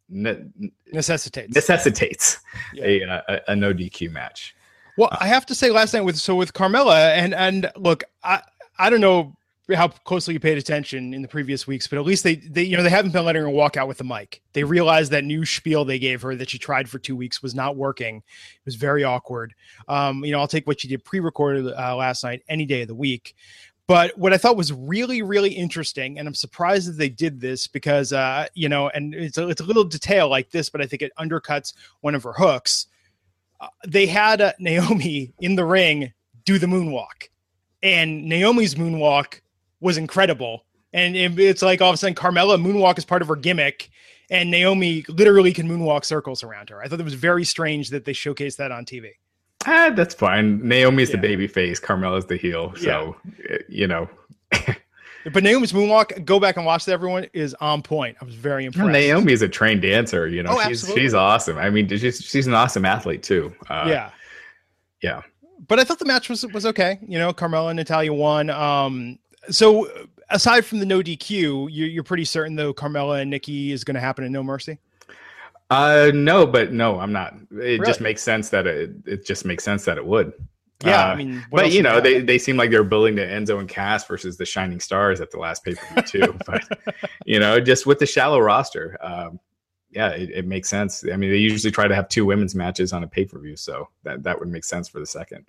ne- 0.09 0.45
necessitates 0.91 1.53
necessitates 1.53 2.39
yeah. 2.73 2.85
a, 2.85 3.03
uh, 3.03 3.21
a, 3.27 3.51
a 3.51 3.55
no 3.55 3.73
DQ 3.73 4.11
match. 4.11 4.55
Well, 4.97 5.09
I 5.11 5.27
have 5.27 5.45
to 5.47 5.55
say, 5.55 5.71
last 5.71 5.93
night 5.93 6.01
with 6.01 6.17
so 6.17 6.35
with 6.35 6.53
Carmella 6.53 7.15
and 7.15 7.33
and 7.33 7.71
look, 7.75 8.03
I 8.23 8.41
I 8.77 8.89
don't 8.89 9.01
know 9.01 9.35
how 9.73 9.87
closely 9.87 10.35
you 10.35 10.39
paid 10.39 10.57
attention 10.57 11.13
in 11.13 11.21
the 11.21 11.27
previous 11.27 11.65
weeks, 11.65 11.87
but 11.87 11.97
at 11.97 12.05
least 12.05 12.23
they 12.23 12.35
they 12.35 12.63
you 12.63 12.77
know 12.77 12.83
they 12.83 12.89
haven't 12.89 13.11
been 13.11 13.25
letting 13.25 13.41
her 13.41 13.49
walk 13.49 13.77
out 13.77 13.87
with 13.87 13.97
the 13.97 14.03
mic. 14.03 14.41
They 14.53 14.63
realized 14.63 15.11
that 15.11 15.23
new 15.23 15.45
spiel 15.45 15.85
they 15.85 15.99
gave 15.99 16.21
her 16.21 16.35
that 16.35 16.49
she 16.49 16.59
tried 16.59 16.89
for 16.89 16.99
two 16.99 17.15
weeks 17.15 17.41
was 17.41 17.55
not 17.55 17.75
working. 17.75 18.17
It 18.17 18.65
was 18.65 18.75
very 18.75 19.03
awkward. 19.03 19.53
Um, 19.87 20.23
you 20.23 20.31
know, 20.31 20.39
I'll 20.39 20.47
take 20.47 20.67
what 20.67 20.79
she 20.79 20.87
did 20.87 21.03
pre-recorded 21.03 21.67
uh, 21.67 21.95
last 21.95 22.23
night 22.23 22.43
any 22.47 22.65
day 22.65 22.83
of 22.83 22.87
the 22.87 22.95
week. 22.95 23.35
But 23.87 24.17
what 24.17 24.33
I 24.33 24.37
thought 24.37 24.57
was 24.57 24.73
really, 24.73 25.21
really 25.21 25.51
interesting, 25.51 26.17
and 26.17 26.27
I'm 26.27 26.33
surprised 26.33 26.89
that 26.89 26.97
they 26.97 27.09
did 27.09 27.39
this 27.39 27.67
because, 27.67 28.13
uh, 28.13 28.47
you 28.55 28.67
know, 28.67 28.89
and 28.89 29.13
it's 29.13 29.37
a, 29.37 29.47
it's 29.47 29.61
a 29.61 29.65
little 29.65 29.83
detail 29.83 30.27
like 30.27 30.49
this, 30.49 30.69
but 30.69 30.81
I 30.81 30.87
think 30.87 31.03
it 31.03 31.11
undercuts 31.19 31.73
one 32.01 32.15
of 32.15 32.23
her 32.23 32.33
hooks. 32.33 32.87
Uh, 33.59 33.67
they 33.87 34.05
had 34.05 34.41
uh, 34.41 34.53
Naomi 34.59 35.33
in 35.39 35.55
the 35.55 35.65
ring 35.65 36.13
do 36.45 36.59
the 36.59 36.67
moonwalk, 36.67 37.29
and 37.81 38.25
Naomi's 38.25 38.75
moonwalk 38.75 39.41
was 39.79 39.97
incredible. 39.97 40.65
And 40.93 41.15
it, 41.15 41.37
it's 41.39 41.61
like 41.61 41.81
all 41.81 41.89
of 41.89 41.95
a 41.95 41.97
sudden, 41.97 42.15
Carmella 42.15 42.61
moonwalk 42.61 42.97
is 42.97 43.05
part 43.05 43.21
of 43.21 43.27
her 43.27 43.35
gimmick, 43.35 43.89
and 44.29 44.49
Naomi 44.49 45.03
literally 45.09 45.53
can 45.53 45.67
moonwalk 45.67 46.05
circles 46.05 46.43
around 46.43 46.69
her. 46.69 46.81
I 46.81 46.87
thought 46.87 46.99
it 46.99 47.03
was 47.03 47.15
very 47.15 47.43
strange 47.43 47.89
that 47.89 48.05
they 48.05 48.13
showcased 48.13 48.57
that 48.57 48.71
on 48.71 48.85
TV. 48.85 49.11
Ah, 49.65 49.91
that's 49.95 50.13
fine. 50.13 50.65
Naomi's 50.65 51.09
yeah. 51.09 51.15
the 51.15 51.21
baby 51.21 51.47
face, 51.47 51.79
Carmella's 51.79 52.27
the 52.27 52.37
heel. 52.37 52.73
So, 52.75 53.15
yeah. 53.49 53.57
you 53.67 53.87
know. 53.87 54.09
but 55.33 55.43
Naomi's 55.43 55.73
moonwalk, 55.73 56.23
go 56.25 56.39
back 56.39 56.57
and 56.57 56.65
watch 56.65 56.85
that, 56.85 56.93
everyone, 56.93 57.27
is 57.33 57.53
on 57.55 57.81
point. 57.81 58.17
I 58.21 58.25
was 58.25 58.35
very 58.35 58.65
impressed. 58.65 58.91
Naomi 58.91 59.33
is 59.33 59.41
a 59.41 59.49
trained 59.49 59.81
dancer. 59.81 60.27
You 60.27 60.43
know, 60.43 60.51
oh, 60.51 60.61
she's, 60.67 60.83
absolutely. 60.83 61.01
she's 61.01 61.13
awesome. 61.13 61.57
I 61.57 61.69
mean, 61.69 61.87
she's, 61.87 62.21
she's 62.21 62.47
an 62.47 62.53
awesome 62.53 62.85
athlete, 62.85 63.23
too. 63.23 63.53
Uh, 63.69 63.85
yeah. 63.87 64.11
Yeah. 65.01 65.21
But 65.67 65.79
I 65.79 65.83
thought 65.83 65.99
the 65.99 66.05
match 66.05 66.29
was 66.29 66.45
was 66.47 66.65
okay. 66.65 66.99
You 67.07 67.17
know, 67.17 67.33
Carmella 67.33 67.69
and 67.69 67.77
Natalya 67.77 68.13
won. 68.13 68.49
Um, 68.49 69.19
so 69.49 69.89
aside 70.29 70.65
from 70.65 70.79
the 70.79 70.85
no 70.85 71.01
DQ, 71.01 71.69
you're, 71.71 71.87
you're 71.87 72.03
pretty 72.03 72.25
certain 72.25 72.55
though 72.55 72.73
Carmella 72.73 73.21
and 73.21 73.29
Nikki 73.29 73.71
is 73.71 73.83
going 73.83 73.95
to 73.95 74.01
happen 74.01 74.23
in 74.23 74.31
No 74.31 74.43
Mercy. 74.43 74.77
Uh, 75.69 76.11
no, 76.13 76.45
but 76.45 76.71
no, 76.71 76.99
I'm 76.99 77.11
not. 77.11 77.33
It 77.33 77.55
really? 77.55 77.79
just 77.79 78.01
makes 78.01 78.21
sense 78.21 78.49
that 78.49 78.67
it 78.67 78.91
it 79.05 79.25
just 79.25 79.45
makes 79.45 79.63
sense 79.63 79.85
that 79.85 79.97
it 79.97 80.05
would. 80.05 80.33
Yeah, 80.83 81.05
uh, 81.05 81.13
I 81.13 81.15
mean, 81.15 81.45
but 81.51 81.71
you 81.71 81.81
know, 81.81 82.01
they, 82.01 82.19
they 82.21 82.37
seem 82.37 82.57
like 82.57 82.69
they're 82.69 82.83
building 82.83 83.15
the 83.15 83.21
Enzo 83.21 83.59
and 83.59 83.69
Cass 83.69 84.05
versus 84.05 84.37
the 84.37 84.45
Shining 84.45 84.79
Stars 84.79 85.21
at 85.21 85.31
the 85.31 85.39
last 85.39 85.63
pay 85.63 85.75
per 85.75 85.93
view 85.93 86.03
too. 86.03 86.37
but 86.45 86.63
you 87.25 87.39
know, 87.39 87.59
just 87.59 87.85
with 87.85 87.99
the 87.99 88.05
shallow 88.05 88.39
roster, 88.39 88.97
um, 89.01 89.39
yeah, 89.89 90.09
it, 90.09 90.29
it, 90.31 90.45
makes 90.45 90.67
sense. 90.67 91.05
I 91.11 91.15
mean, 91.15 91.31
they 91.31 91.37
usually 91.37 91.71
try 91.71 91.87
to 91.87 91.95
have 91.95 92.09
two 92.09 92.25
women's 92.25 92.55
matches 92.55 92.91
on 92.91 93.03
a 93.03 93.07
pay 93.07 93.23
per 93.23 93.39
view, 93.39 93.55
so 93.55 93.87
that 94.03 94.23
that 94.23 94.37
would 94.37 94.49
make 94.49 94.65
sense 94.65 94.89
for 94.89 94.99
the 94.99 95.05
second. 95.05 95.45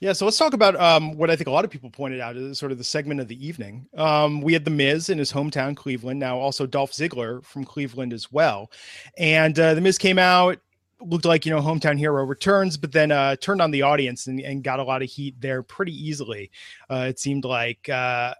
Yeah, 0.00 0.14
so 0.14 0.24
let's 0.24 0.38
talk 0.38 0.54
about 0.54 0.76
um, 0.80 1.18
what 1.18 1.30
I 1.30 1.36
think 1.36 1.48
a 1.48 1.50
lot 1.50 1.66
of 1.66 1.70
people 1.70 1.90
pointed 1.90 2.20
out 2.20 2.34
is 2.34 2.58
sort 2.58 2.72
of 2.72 2.78
the 2.78 2.84
segment 2.84 3.20
of 3.20 3.28
the 3.28 3.46
evening. 3.46 3.86
Um, 3.94 4.40
we 4.40 4.54
had 4.54 4.64
The 4.64 4.70
Miz 4.70 5.10
in 5.10 5.18
his 5.18 5.30
hometown, 5.30 5.76
Cleveland, 5.76 6.18
now 6.18 6.38
also 6.38 6.64
Dolph 6.64 6.92
Ziggler 6.92 7.44
from 7.44 7.64
Cleveland 7.64 8.14
as 8.14 8.32
well. 8.32 8.70
And 9.18 9.58
uh, 9.58 9.74
The 9.74 9.82
Miz 9.82 9.98
came 9.98 10.18
out, 10.18 10.58
looked 11.00 11.24
like, 11.24 11.46
you 11.46 11.52
know, 11.52 11.60
hometown 11.60 11.98
hero 11.98 12.24
returns, 12.24 12.76
but 12.76 12.92
then 12.92 13.12
uh, 13.12 13.36
turned 13.36 13.60
on 13.62 13.70
the 13.70 13.82
audience 13.82 14.26
and, 14.26 14.40
and, 14.40 14.62
got 14.62 14.80
a 14.80 14.84
lot 14.84 15.02
of 15.02 15.08
heat 15.08 15.34
there 15.40 15.62
pretty 15.62 15.92
easily. 15.92 16.50
Uh, 16.90 17.06
it 17.08 17.18
seemed 17.18 17.44
like 17.44 17.88
uh, 17.88 18.34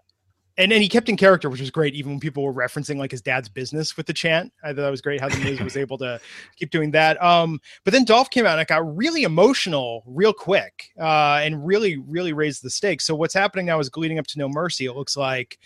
and 0.57 0.71
and 0.71 0.83
he 0.83 0.89
kept 0.89 1.09
in 1.09 1.17
character, 1.17 1.49
which 1.49 1.61
was 1.61 1.71
great. 1.71 1.95
Even 1.95 2.11
when 2.11 2.19
people 2.19 2.43
were 2.43 2.53
referencing 2.53 2.97
like 2.97 3.11
his 3.11 3.21
dad's 3.21 3.49
business 3.49 3.95
with 3.95 4.05
the 4.05 4.13
chant, 4.13 4.51
I 4.63 4.67
thought 4.67 4.81
that 4.81 4.89
was 4.89 5.01
great. 5.01 5.21
How 5.21 5.29
the 5.29 5.37
Miz 5.37 5.59
was 5.59 5.77
able 5.77 5.97
to 5.99 6.19
keep 6.57 6.71
doing 6.71 6.91
that. 6.91 7.21
Um, 7.23 7.59
but 7.83 7.93
then 7.93 8.05
Dolph 8.05 8.29
came 8.29 8.45
out 8.45 8.53
and 8.53 8.61
it 8.61 8.67
got 8.67 8.95
really 8.95 9.23
emotional 9.23 10.03
real 10.05 10.33
quick, 10.33 10.89
uh, 10.99 11.39
and 11.41 11.65
really 11.65 11.97
really 11.97 12.33
raised 12.33 12.63
the 12.63 12.69
stakes. 12.69 13.05
So 13.05 13.15
what's 13.15 13.33
happening 13.33 13.65
now 13.65 13.79
is 13.79 13.89
leading 13.95 14.19
up 14.19 14.27
to 14.27 14.39
No 14.39 14.49
Mercy. 14.49 14.85
It 14.85 14.93
looks 14.93 15.15
like 15.15 15.57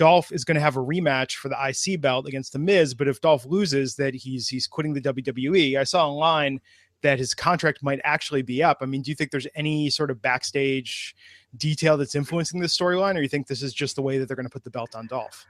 Dolph 0.00 0.32
is 0.32 0.44
going 0.44 0.56
to 0.56 0.60
have 0.60 0.76
a 0.76 0.80
rematch 0.80 1.34
for 1.34 1.48
the 1.48 1.56
IC 1.68 2.00
belt 2.00 2.26
against 2.26 2.52
the 2.52 2.58
Miz. 2.58 2.94
But 2.94 3.06
if 3.06 3.20
Dolph 3.20 3.44
loses, 3.44 3.94
that 3.96 4.14
he's 4.14 4.48
he's 4.48 4.66
quitting 4.66 4.94
the 4.94 5.00
WWE. 5.00 5.78
I 5.78 5.84
saw 5.84 6.08
online 6.08 6.60
that 7.02 7.18
his 7.18 7.34
contract 7.34 7.82
might 7.82 8.00
actually 8.04 8.42
be 8.42 8.62
up. 8.62 8.78
I 8.80 8.86
mean, 8.86 9.02
do 9.02 9.10
you 9.10 9.14
think 9.14 9.30
there's 9.30 9.46
any 9.54 9.90
sort 9.90 10.10
of 10.10 10.20
backstage? 10.20 11.14
detail 11.56 11.96
that's 11.96 12.14
influencing 12.14 12.60
this 12.60 12.76
storyline, 12.76 13.16
or 13.16 13.20
you 13.20 13.28
think 13.28 13.46
this 13.46 13.62
is 13.62 13.72
just 13.72 13.96
the 13.96 14.02
way 14.02 14.18
that 14.18 14.26
they're 14.26 14.36
going 14.36 14.46
to 14.46 14.52
put 14.52 14.64
the 14.64 14.70
belt 14.70 14.94
on 14.94 15.06
Dolph? 15.06 15.46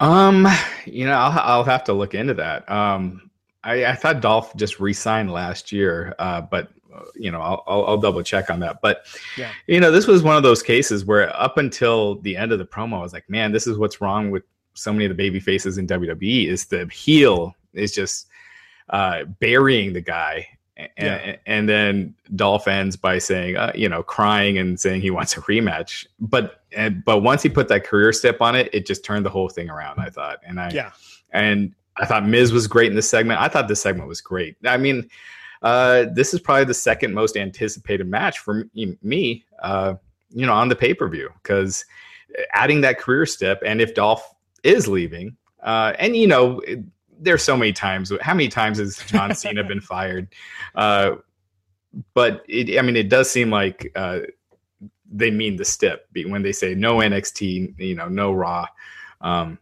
Um, 0.00 0.46
you 0.84 1.06
know, 1.06 1.14
I'll, 1.14 1.38
I'll 1.40 1.64
have 1.64 1.84
to 1.84 1.92
look 1.92 2.14
into 2.14 2.34
that. 2.34 2.68
Um, 2.70 3.30
I, 3.62 3.86
I 3.86 3.94
thought 3.94 4.20
Dolph 4.20 4.54
just 4.56 4.80
re-signed 4.80 5.30
last 5.30 5.72
year, 5.72 6.14
uh, 6.18 6.42
but 6.42 6.70
you 7.14 7.30
know, 7.30 7.40
I'll, 7.40 7.64
I'll, 7.66 7.86
I'll, 7.86 7.98
double 7.98 8.22
check 8.22 8.50
on 8.50 8.60
that. 8.60 8.80
But 8.80 9.06
yeah. 9.36 9.50
you 9.66 9.80
know, 9.80 9.90
this 9.90 10.06
was 10.06 10.22
one 10.22 10.36
of 10.36 10.42
those 10.42 10.62
cases 10.62 11.04
where 11.04 11.34
up 11.40 11.58
until 11.58 12.16
the 12.16 12.36
end 12.36 12.52
of 12.52 12.58
the 12.58 12.64
promo, 12.64 12.98
I 12.98 13.02
was 13.02 13.12
like, 13.12 13.28
man, 13.28 13.52
this 13.52 13.66
is 13.66 13.78
what's 13.78 14.00
wrong 14.00 14.30
with 14.30 14.42
so 14.74 14.92
many 14.92 15.04
of 15.04 15.08
the 15.08 15.14
baby 15.14 15.40
faces 15.40 15.78
in 15.78 15.86
WWE 15.86 16.48
is 16.48 16.66
the 16.66 16.86
heel 16.86 17.54
is 17.72 17.92
just 17.92 18.28
uh, 18.90 19.24
burying 19.24 19.92
the 19.92 20.00
guy 20.00 20.48
and, 20.76 20.90
yeah. 20.96 21.36
and 21.46 21.68
then 21.68 22.14
Dolph 22.34 22.66
ends 22.66 22.96
by 22.96 23.18
saying, 23.18 23.56
uh, 23.56 23.72
you 23.74 23.88
know, 23.88 24.02
crying 24.02 24.58
and 24.58 24.78
saying 24.78 25.02
he 25.02 25.10
wants 25.10 25.36
a 25.36 25.40
rematch. 25.42 26.06
But 26.18 26.62
and, 26.72 27.04
but 27.04 27.20
once 27.20 27.42
he 27.42 27.48
put 27.48 27.68
that 27.68 27.84
career 27.84 28.12
stip 28.12 28.42
on 28.42 28.56
it, 28.56 28.70
it 28.72 28.86
just 28.86 29.04
turned 29.04 29.24
the 29.24 29.30
whole 29.30 29.48
thing 29.48 29.70
around. 29.70 30.00
I 30.00 30.10
thought, 30.10 30.40
and 30.44 30.58
I 30.58 30.70
yeah, 30.70 30.90
and 31.30 31.74
I 31.96 32.06
thought 32.06 32.26
Miz 32.26 32.52
was 32.52 32.66
great 32.66 32.88
in 32.88 32.96
this 32.96 33.08
segment. 33.08 33.40
I 33.40 33.48
thought 33.48 33.68
this 33.68 33.80
segment 33.80 34.08
was 34.08 34.20
great. 34.20 34.56
I 34.64 34.76
mean, 34.76 35.08
uh, 35.64 36.04
this 36.12 36.34
is 36.34 36.40
probably 36.40 36.66
the 36.66 36.74
second 36.74 37.14
most 37.14 37.36
anticipated 37.36 38.06
match 38.06 38.38
for 38.38 38.68
me. 39.02 39.44
Uh, 39.62 39.94
you 40.30 40.44
know, 40.46 40.52
on 40.52 40.68
the 40.68 40.76
pay 40.76 40.92
per 40.92 41.08
view 41.08 41.30
because 41.42 41.86
adding 42.52 42.82
that 42.82 42.98
career 42.98 43.24
stip, 43.24 43.62
and 43.64 43.80
if 43.80 43.94
Dolph 43.94 44.34
is 44.62 44.86
leaving, 44.86 45.36
uh, 45.62 45.94
and 45.98 46.14
you 46.14 46.26
know, 46.26 46.60
there's 47.18 47.42
so 47.42 47.56
many 47.56 47.72
times. 47.72 48.12
How 48.20 48.34
many 48.34 48.48
times 48.48 48.78
has 48.78 48.98
John 49.06 49.34
Cena 49.34 49.64
been 49.64 49.80
fired? 49.80 50.28
Uh, 50.74 51.16
but 52.12 52.44
it, 52.46 52.78
I 52.78 52.82
mean, 52.82 52.96
it 52.96 53.08
does 53.08 53.30
seem 53.30 53.50
like 53.50 53.90
uh, 53.96 54.20
they 55.10 55.30
mean 55.30 55.56
the 55.56 55.64
stip 55.64 56.08
when 56.26 56.42
they 56.42 56.52
say 56.52 56.74
no 56.74 56.96
NXT, 56.96 57.78
you 57.78 57.94
know, 57.94 58.08
no 58.08 58.32
Raw. 58.32 58.66
Um, 59.22 59.58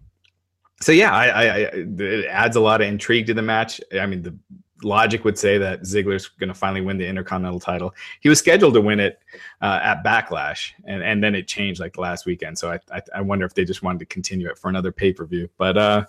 so 0.80 0.90
yeah, 0.90 1.14
I, 1.14 1.26
I, 1.26 1.44
I, 1.44 1.70
it 1.74 2.26
adds 2.26 2.56
a 2.56 2.60
lot 2.60 2.80
of 2.80 2.88
intrigue 2.88 3.26
to 3.26 3.34
the 3.34 3.42
match. 3.42 3.80
I 4.00 4.06
mean, 4.06 4.22
the 4.22 4.36
logic 4.84 5.24
would 5.24 5.38
say 5.38 5.58
that 5.58 5.82
Ziggler's 5.82 6.28
going 6.28 6.48
to 6.48 6.54
finally 6.54 6.80
win 6.80 6.98
the 6.98 7.06
Intercontinental 7.06 7.60
title. 7.60 7.94
He 8.20 8.28
was 8.28 8.38
scheduled 8.38 8.74
to 8.74 8.80
win 8.80 9.00
it 9.00 9.18
uh, 9.60 9.80
at 9.82 10.04
Backlash, 10.04 10.72
and 10.84 11.02
and 11.02 11.22
then 11.22 11.34
it 11.34 11.48
changed 11.48 11.80
like 11.80 11.98
last 11.98 12.26
weekend. 12.26 12.58
So 12.58 12.70
I, 12.70 12.78
I, 12.92 13.02
I 13.16 13.20
wonder 13.20 13.44
if 13.44 13.54
they 13.54 13.64
just 13.64 13.82
wanted 13.82 14.00
to 14.00 14.06
continue 14.06 14.48
it 14.48 14.58
for 14.58 14.68
another 14.68 14.92
pay 14.92 15.12
per 15.12 15.24
view. 15.24 15.48
But 15.56 15.76
uh, 15.76 16.04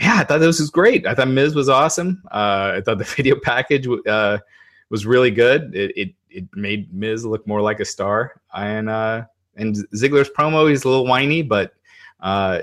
yeah, 0.00 0.16
I 0.18 0.24
thought 0.24 0.38
this 0.38 0.60
was 0.60 0.70
great. 0.70 1.06
I 1.06 1.14
thought 1.14 1.28
Miz 1.28 1.54
was 1.54 1.68
awesome. 1.68 2.22
Uh, 2.30 2.74
I 2.76 2.82
thought 2.84 2.98
the 2.98 3.04
video 3.16 3.36
package 3.40 3.88
uh, 4.06 4.38
was 4.90 5.06
really 5.06 5.30
good. 5.30 5.74
It, 5.74 5.92
it, 5.96 6.14
it 6.30 6.44
made 6.54 6.92
Miz 6.92 7.24
look 7.24 7.46
more 7.46 7.60
like 7.60 7.80
a 7.80 7.84
star. 7.84 8.40
And 8.54 8.88
uh, 8.88 9.24
and 9.56 9.76
Ziggler's 9.94 10.30
promo, 10.30 10.68
he's 10.68 10.84
a 10.84 10.88
little 10.88 11.06
whiny, 11.06 11.42
but 11.42 11.72
uh, 12.20 12.60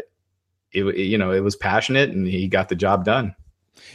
it, 0.71 0.95
you 0.95 1.17
know 1.17 1.31
it 1.31 1.41
was 1.41 1.55
passionate, 1.55 2.09
and 2.09 2.25
he 2.25 2.47
got 2.47 2.69
the 2.69 2.75
job 2.75 3.05
done. 3.05 3.35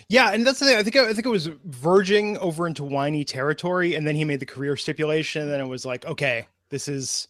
Yeah, 0.08 0.32
and 0.32 0.46
that's 0.46 0.58
the 0.58 0.66
thing. 0.66 0.76
I 0.76 0.82
think 0.82 0.96
I 0.96 1.12
think 1.12 1.26
it 1.26 1.30
was 1.30 1.46
verging 1.64 2.36
over 2.38 2.66
into 2.66 2.84
whiny 2.84 3.24
territory, 3.24 3.94
and 3.94 4.06
then 4.06 4.14
he 4.14 4.24
made 4.24 4.40
the 4.40 4.46
career 4.46 4.76
stipulation. 4.76 5.42
And 5.42 5.50
then 5.50 5.60
it 5.60 5.66
was 5.66 5.86
like, 5.86 6.06
okay, 6.06 6.46
this 6.68 6.88
is 6.88 7.28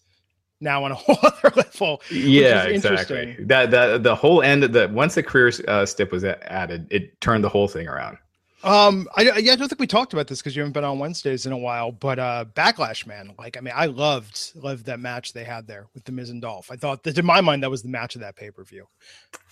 now 0.60 0.84
on 0.84 0.92
a 0.92 0.94
whole 0.96 1.18
other 1.22 1.52
level. 1.56 2.02
Yeah, 2.10 2.64
exactly. 2.64 3.36
That 3.40 3.70
that 3.70 4.02
the 4.02 4.14
whole 4.14 4.42
end 4.42 4.64
of 4.64 4.72
the 4.72 4.88
once 4.88 5.14
the 5.14 5.22
career 5.22 5.52
uh, 5.68 5.86
stip 5.86 6.12
was 6.12 6.24
added, 6.24 6.86
it 6.90 7.20
turned 7.20 7.44
the 7.44 7.48
whole 7.48 7.68
thing 7.68 7.88
around. 7.88 8.18
Um, 8.62 9.08
I, 9.16 9.22
yeah, 9.38 9.52
I 9.52 9.56
don't 9.56 9.68
think 9.68 9.80
we 9.80 9.86
talked 9.86 10.12
about 10.12 10.26
this 10.26 10.40
because 10.40 10.54
you 10.54 10.60
haven't 10.60 10.74
been 10.74 10.84
on 10.84 10.98
Wednesdays 10.98 11.46
in 11.46 11.52
a 11.52 11.56
while. 11.56 11.92
But 11.92 12.18
uh, 12.18 12.44
Backlash, 12.54 13.06
man, 13.06 13.32
like 13.38 13.56
I 13.56 13.60
mean, 13.60 13.72
I 13.74 13.86
loved 13.86 14.52
loved 14.54 14.86
that 14.86 15.00
match 15.00 15.32
they 15.32 15.44
had 15.44 15.66
there 15.66 15.86
with 15.94 16.04
the 16.04 16.12
Miz 16.12 16.30
and 16.30 16.42
Dolph. 16.42 16.70
I 16.70 16.76
thought 16.76 17.02
that 17.04 17.16
in 17.16 17.24
my 17.24 17.40
mind 17.40 17.62
that 17.62 17.70
was 17.70 17.82
the 17.82 17.88
match 17.88 18.16
of 18.16 18.20
that 18.20 18.36
pay 18.36 18.50
per 18.50 18.64
view. 18.64 18.86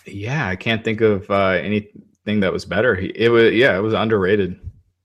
Yeah, 0.04 0.46
I 0.46 0.56
can't 0.56 0.84
think 0.84 1.00
of 1.00 1.30
uh, 1.30 1.61
anything 2.28 2.40
that 2.40 2.52
was 2.52 2.64
better. 2.64 2.94
It 2.94 3.30
was 3.30 3.54
yeah, 3.54 3.76
it 3.76 3.80
was 3.80 3.94
underrated. 3.94 4.60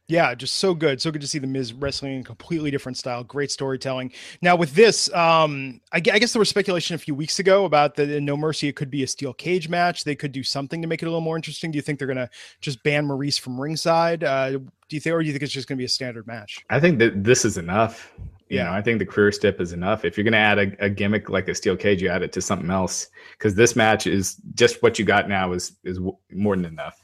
Yeah, 0.09 0.35
just 0.35 0.55
so 0.55 0.73
good. 0.73 1.01
So 1.01 1.11
good 1.11 1.21
to 1.21 1.27
see 1.27 1.39
the 1.39 1.47
Miz 1.47 1.71
wrestling 1.71 2.15
in 2.15 2.21
a 2.21 2.23
completely 2.23 2.69
different 2.69 2.97
style. 2.97 3.23
Great 3.23 3.49
storytelling. 3.49 4.11
Now 4.41 4.57
with 4.57 4.75
this, 4.75 5.11
um, 5.13 5.79
I, 5.93 5.97
I, 5.97 5.99
guess 5.99 6.33
there 6.33 6.41
was 6.41 6.49
speculation 6.49 6.93
a 6.93 6.97
few 6.97 7.15
weeks 7.15 7.39
ago 7.39 7.63
about 7.63 7.95
the 7.95 8.19
No 8.19 8.35
Mercy. 8.35 8.67
It 8.67 8.75
could 8.75 8.91
be 8.91 9.03
a 9.03 9.07
steel 9.07 9.33
cage 9.33 9.69
match. 9.69 10.03
They 10.03 10.15
could 10.15 10.33
do 10.33 10.43
something 10.43 10.81
to 10.81 10.87
make 10.89 11.01
it 11.01 11.05
a 11.05 11.09
little 11.09 11.21
more 11.21 11.37
interesting. 11.37 11.71
Do 11.71 11.77
you 11.77 11.81
think 11.81 11.99
they're 11.99 12.07
going 12.07 12.17
to 12.17 12.29
just 12.59 12.83
ban 12.83 13.05
Maurice 13.05 13.37
from 13.37 13.59
ringside? 13.59 14.25
Uh, 14.25 14.51
do 14.51 14.69
you 14.89 14.99
think, 14.99 15.15
or 15.15 15.21
do 15.21 15.25
you 15.25 15.31
think 15.31 15.41
it's 15.41 15.53
just 15.53 15.69
going 15.69 15.77
to 15.77 15.81
be 15.81 15.85
a 15.85 15.89
standard 15.89 16.27
match? 16.27 16.59
I 16.69 16.81
think 16.81 16.99
that 16.99 17.23
this 17.23 17.45
is 17.45 17.57
enough. 17.57 18.11
You 18.49 18.57
yeah, 18.57 18.65
know, 18.65 18.73
I 18.73 18.81
think 18.81 18.99
the 18.99 19.05
career 19.05 19.31
stip 19.31 19.61
is 19.61 19.71
enough. 19.71 20.03
If 20.03 20.17
you're 20.17 20.25
going 20.25 20.33
to 20.33 20.37
add 20.37 20.59
a, 20.59 20.85
a, 20.85 20.89
gimmick 20.89 21.29
like 21.29 21.47
a 21.47 21.55
steel 21.55 21.75
cage, 21.77 22.01
you 22.01 22.09
add 22.09 22.21
it 22.21 22.33
to 22.33 22.41
something 22.41 22.69
else 22.69 23.07
because 23.31 23.55
this 23.55 23.75
match 23.75 24.05
is 24.05 24.35
just 24.53 24.83
what 24.83 24.99
you 24.99 25.05
got 25.05 25.27
now 25.27 25.53
is 25.53 25.71
is 25.83 25.99
more 26.29 26.55
than 26.55 26.65
enough. 26.65 27.02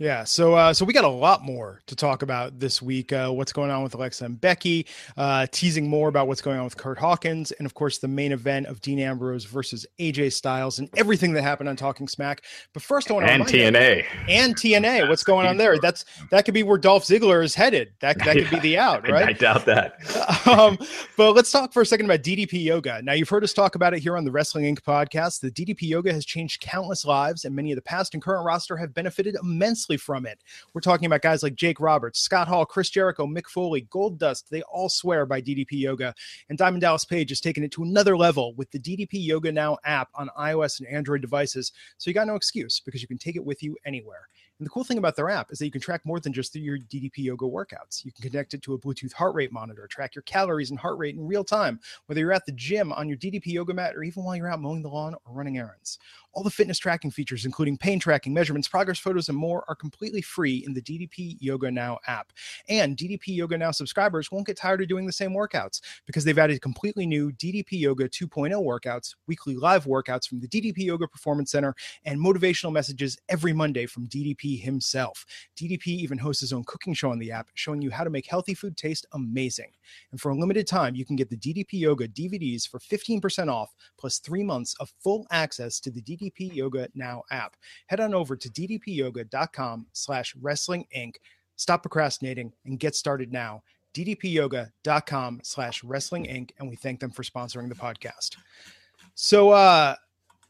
Yeah, 0.00 0.24
so 0.24 0.54
uh, 0.54 0.72
so 0.72 0.86
we 0.86 0.94
got 0.94 1.04
a 1.04 1.08
lot 1.08 1.42
more 1.42 1.82
to 1.84 1.94
talk 1.94 2.22
about 2.22 2.58
this 2.58 2.80
week. 2.80 3.12
Uh, 3.12 3.28
what's 3.28 3.52
going 3.52 3.70
on 3.70 3.82
with 3.82 3.92
Alexa 3.92 4.24
and 4.24 4.40
Becky? 4.40 4.86
Uh, 5.14 5.46
teasing 5.52 5.90
more 5.90 6.08
about 6.08 6.26
what's 6.26 6.40
going 6.40 6.56
on 6.56 6.64
with 6.64 6.78
Kurt 6.78 6.96
Hawkins, 6.96 7.52
and 7.52 7.66
of 7.66 7.74
course 7.74 7.98
the 7.98 8.08
main 8.08 8.32
event 8.32 8.66
of 8.66 8.80
Dean 8.80 8.98
Ambrose 8.98 9.44
versus 9.44 9.84
AJ 9.98 10.32
Styles, 10.32 10.78
and 10.78 10.88
everything 10.96 11.34
that 11.34 11.42
happened 11.42 11.68
on 11.68 11.76
Talking 11.76 12.08
Smack. 12.08 12.44
But 12.72 12.82
first, 12.82 13.10
I 13.10 13.12
want 13.12 13.26
to 13.26 13.32
and 13.32 13.44
TNA 13.44 14.06
and 14.26 14.56
TNA. 14.56 15.06
What's 15.06 15.22
going 15.22 15.46
on 15.46 15.58
there? 15.58 15.78
That's 15.78 16.06
that 16.30 16.46
could 16.46 16.54
be 16.54 16.62
where 16.62 16.78
Dolph 16.78 17.04
Ziggler 17.04 17.44
is 17.44 17.54
headed. 17.54 17.92
That 18.00 18.24
that 18.24 18.38
could 18.38 18.48
be 18.48 18.58
the 18.60 18.78
out, 18.78 19.06
right? 19.06 19.28
I 19.28 19.32
doubt 19.34 19.66
that. 19.66 19.96
um, 20.46 20.78
but 21.18 21.34
let's 21.34 21.52
talk 21.52 21.74
for 21.74 21.82
a 21.82 21.86
second 21.86 22.06
about 22.06 22.22
DDP 22.22 22.64
Yoga. 22.64 23.02
Now 23.02 23.12
you've 23.12 23.28
heard 23.28 23.44
us 23.44 23.52
talk 23.52 23.74
about 23.74 23.92
it 23.92 24.00
here 24.00 24.16
on 24.16 24.24
the 24.24 24.32
Wrestling 24.32 24.64
Inc. 24.74 24.80
podcast. 24.80 25.40
The 25.40 25.50
DDP 25.50 25.82
Yoga 25.82 26.10
has 26.10 26.24
changed 26.24 26.62
countless 26.62 27.04
lives, 27.04 27.44
and 27.44 27.54
many 27.54 27.70
of 27.70 27.76
the 27.76 27.82
past 27.82 28.14
and 28.14 28.22
current 28.22 28.46
roster 28.46 28.78
have 28.78 28.94
benefited 28.94 29.36
immensely 29.42 29.89
from 29.96 30.26
it. 30.26 30.38
We're 30.74 30.80
talking 30.80 31.06
about 31.06 31.22
guys 31.22 31.42
like 31.42 31.54
Jake 31.54 31.80
Roberts, 31.80 32.20
Scott 32.20 32.48
Hall, 32.48 32.64
Chris 32.64 32.90
Jericho, 32.90 33.26
Mick 33.26 33.46
Foley, 33.46 33.82
Goldust. 33.90 34.48
They 34.48 34.62
all 34.62 34.88
swear 34.88 35.26
by 35.26 35.40
DDP 35.40 35.72
Yoga. 35.72 36.14
And 36.48 36.58
Diamond 36.58 36.82
Dallas 36.82 37.04
Page 37.04 37.30
has 37.30 37.40
taken 37.40 37.62
it 37.62 37.72
to 37.72 37.82
another 37.82 38.16
level 38.16 38.54
with 38.54 38.70
the 38.70 38.78
DDP 38.78 39.10
Yoga 39.12 39.52
Now 39.52 39.78
app 39.84 40.08
on 40.14 40.30
iOS 40.38 40.80
and 40.80 40.88
Android 40.88 41.20
devices. 41.20 41.72
So 41.98 42.10
you 42.10 42.14
got 42.14 42.26
no 42.26 42.34
excuse 42.34 42.80
because 42.80 43.02
you 43.02 43.08
can 43.08 43.18
take 43.18 43.36
it 43.36 43.44
with 43.44 43.62
you 43.62 43.76
anywhere. 43.84 44.28
And 44.60 44.66
the 44.66 44.70
cool 44.70 44.84
thing 44.84 44.98
about 44.98 45.16
their 45.16 45.30
app 45.30 45.50
is 45.50 45.58
that 45.58 45.64
you 45.64 45.70
can 45.70 45.80
track 45.80 46.02
more 46.04 46.20
than 46.20 46.34
just 46.34 46.54
your 46.54 46.76
DDP 46.76 47.16
yoga 47.16 47.46
workouts. 47.46 48.04
You 48.04 48.12
can 48.12 48.28
connect 48.28 48.52
it 48.52 48.60
to 48.60 48.74
a 48.74 48.78
Bluetooth 48.78 49.14
heart 49.14 49.34
rate 49.34 49.50
monitor, 49.52 49.86
track 49.86 50.14
your 50.14 50.20
calories 50.24 50.68
and 50.68 50.78
heart 50.78 50.98
rate 50.98 51.14
in 51.14 51.26
real 51.26 51.44
time, 51.44 51.80
whether 52.04 52.20
you're 52.20 52.30
at 52.30 52.44
the 52.44 52.52
gym, 52.52 52.92
on 52.92 53.08
your 53.08 53.16
DDP 53.16 53.46
yoga 53.46 53.72
mat, 53.72 53.96
or 53.96 54.02
even 54.02 54.22
while 54.22 54.36
you're 54.36 54.52
out 54.52 54.60
mowing 54.60 54.82
the 54.82 54.88
lawn 54.90 55.14
or 55.14 55.32
running 55.32 55.56
errands. 55.56 55.98
All 56.34 56.42
the 56.42 56.50
fitness 56.50 56.78
tracking 56.78 57.10
features, 57.10 57.46
including 57.46 57.78
pain 57.78 57.98
tracking, 57.98 58.34
measurements, 58.34 58.68
progress 58.68 58.98
photos, 58.98 59.30
and 59.30 59.38
more, 59.38 59.64
are 59.66 59.74
completely 59.74 60.20
free 60.20 60.62
in 60.66 60.74
the 60.74 60.82
DDP 60.82 61.38
Yoga 61.40 61.70
Now 61.70 61.98
app. 62.06 62.30
And 62.68 62.98
DDP 62.98 63.28
Yoga 63.28 63.56
Now 63.56 63.70
subscribers 63.70 64.30
won't 64.30 64.46
get 64.46 64.58
tired 64.58 64.82
of 64.82 64.88
doing 64.88 65.06
the 65.06 65.12
same 65.12 65.32
workouts 65.32 65.80
because 66.04 66.22
they've 66.22 66.38
added 66.38 66.60
completely 66.60 67.06
new 67.06 67.32
DDP 67.32 67.80
Yoga 67.80 68.10
2.0 68.10 68.52
workouts, 68.62 69.14
weekly 69.26 69.56
live 69.56 69.86
workouts 69.86 70.28
from 70.28 70.38
the 70.38 70.48
DDP 70.48 70.84
Yoga 70.84 71.08
Performance 71.08 71.50
Center, 71.50 71.74
and 72.04 72.20
motivational 72.20 72.72
messages 72.72 73.18
every 73.30 73.54
Monday 73.54 73.86
from 73.86 74.06
DDP 74.06 74.49
himself. 74.56 75.24
DDP 75.56 75.88
even 75.88 76.18
hosts 76.18 76.40
his 76.40 76.52
own 76.52 76.64
cooking 76.64 76.94
show 76.94 77.10
on 77.10 77.18
the 77.18 77.32
app, 77.32 77.48
showing 77.54 77.82
you 77.82 77.90
how 77.90 78.04
to 78.04 78.10
make 78.10 78.26
healthy 78.26 78.54
food 78.54 78.76
taste 78.76 79.06
amazing. 79.12 79.70
And 80.10 80.20
for 80.20 80.30
a 80.30 80.36
limited 80.36 80.66
time, 80.66 80.94
you 80.94 81.04
can 81.04 81.16
get 81.16 81.30
the 81.30 81.36
DDP 81.36 81.72
Yoga 81.72 82.08
DVDs 82.08 82.68
for 82.68 82.78
15% 82.78 83.52
off, 83.52 83.74
plus 83.98 84.18
three 84.18 84.42
months 84.42 84.74
of 84.80 84.92
full 85.02 85.26
access 85.30 85.80
to 85.80 85.90
the 85.90 86.02
DDP 86.02 86.54
Yoga 86.54 86.88
Now 86.94 87.22
app. 87.30 87.56
Head 87.86 88.00
on 88.00 88.14
over 88.14 88.36
to 88.36 88.48
ddpyoga.com 88.48 89.86
slash 89.92 90.34
wrestling 90.40 90.86
inc. 90.96 91.14
Stop 91.56 91.82
procrastinating 91.82 92.52
and 92.64 92.78
get 92.78 92.94
started 92.94 93.32
now. 93.32 93.62
ddpyoga.com 93.94 95.40
slash 95.42 95.84
wrestling 95.84 96.24
inc. 96.24 96.50
And 96.58 96.68
we 96.68 96.76
thank 96.76 97.00
them 97.00 97.10
for 97.10 97.22
sponsoring 97.22 97.68
the 97.68 97.74
podcast. 97.74 98.36
So 99.14 99.50
uh 99.50 99.96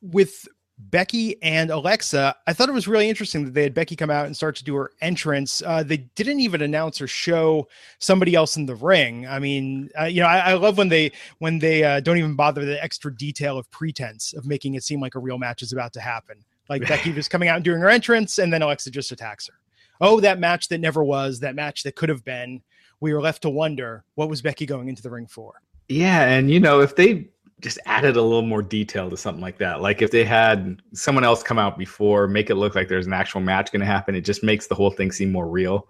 with 0.02 0.46
Becky 0.88 1.40
and 1.42 1.70
Alexa, 1.70 2.34
I 2.46 2.52
thought 2.52 2.68
it 2.68 2.72
was 2.72 2.88
really 2.88 3.08
interesting 3.08 3.44
that 3.44 3.54
they 3.54 3.62
had 3.62 3.74
Becky 3.74 3.94
come 3.94 4.10
out 4.10 4.26
and 4.26 4.34
start 4.34 4.56
to 4.56 4.64
do 4.64 4.74
her 4.76 4.92
entrance. 5.02 5.62
Uh, 5.64 5.82
they 5.82 5.98
didn't 5.98 6.40
even 6.40 6.62
announce 6.62 7.00
or 7.00 7.06
show 7.06 7.68
somebody 7.98 8.34
else 8.34 8.56
in 8.56 8.66
the 8.66 8.74
ring. 8.74 9.26
I 9.26 9.38
mean, 9.38 9.90
uh, 10.00 10.04
you 10.04 10.22
know, 10.22 10.26
I, 10.26 10.38
I, 10.38 10.54
love 10.54 10.78
when 10.78 10.88
they 10.88 11.12
when 11.38 11.58
they 11.58 11.84
uh, 11.84 12.00
don't 12.00 12.16
even 12.16 12.34
bother 12.34 12.64
the 12.64 12.82
extra 12.82 13.14
detail 13.14 13.58
of 13.58 13.70
pretense 13.70 14.32
of 14.32 14.46
making 14.46 14.74
it 14.74 14.82
seem 14.82 15.00
like 15.00 15.14
a 15.16 15.18
real 15.18 15.38
match 15.38 15.62
is 15.62 15.72
about 15.72 15.92
to 15.94 16.00
happen. 16.00 16.44
Like 16.68 16.86
Becky 16.88 17.12
just 17.14 17.30
coming 17.30 17.48
out 17.48 17.56
and 17.56 17.64
doing 17.64 17.80
her 17.80 17.88
entrance, 17.88 18.38
and 18.38 18.52
then 18.52 18.62
Alexa 18.62 18.90
just 18.90 19.12
attacks 19.12 19.48
her. 19.48 19.54
Oh, 20.00 20.20
that 20.20 20.38
match 20.38 20.68
that 20.68 20.78
never 20.78 21.04
was, 21.04 21.40
that 21.40 21.54
match 21.54 21.82
that 21.82 21.94
could 21.94 22.08
have 22.08 22.24
been. 22.24 22.62
We 23.00 23.12
were 23.12 23.20
left 23.20 23.42
to 23.42 23.50
wonder 23.50 24.04
what 24.14 24.30
was 24.30 24.40
Becky 24.40 24.66
going 24.66 24.88
into 24.88 25.02
the 25.02 25.10
ring 25.10 25.26
for. 25.26 25.60
Yeah, 25.88 26.24
and 26.26 26.50
you 26.50 26.60
know, 26.60 26.80
if 26.80 26.96
they 26.96 27.28
just 27.60 27.78
added 27.86 28.16
a 28.16 28.22
little 28.22 28.42
more 28.42 28.62
detail 28.62 29.10
to 29.10 29.16
something 29.16 29.42
like 29.42 29.58
that. 29.58 29.80
Like 29.80 30.02
if 30.02 30.10
they 30.10 30.24
had 30.24 30.80
someone 30.92 31.24
else 31.24 31.42
come 31.42 31.58
out 31.58 31.78
before, 31.78 32.26
make 32.26 32.50
it 32.50 32.54
look 32.56 32.74
like 32.74 32.88
there's 32.88 33.06
an 33.06 33.12
actual 33.12 33.40
match 33.40 33.70
going 33.70 33.80
to 33.80 33.86
happen. 33.86 34.14
It 34.14 34.22
just 34.22 34.42
makes 34.42 34.66
the 34.66 34.74
whole 34.74 34.90
thing 34.90 35.12
seem 35.12 35.30
more 35.30 35.48
real. 35.48 35.88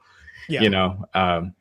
Yeah. 0.48 0.62
You 0.62 0.70
know, 0.70 1.04
um, 1.14 1.54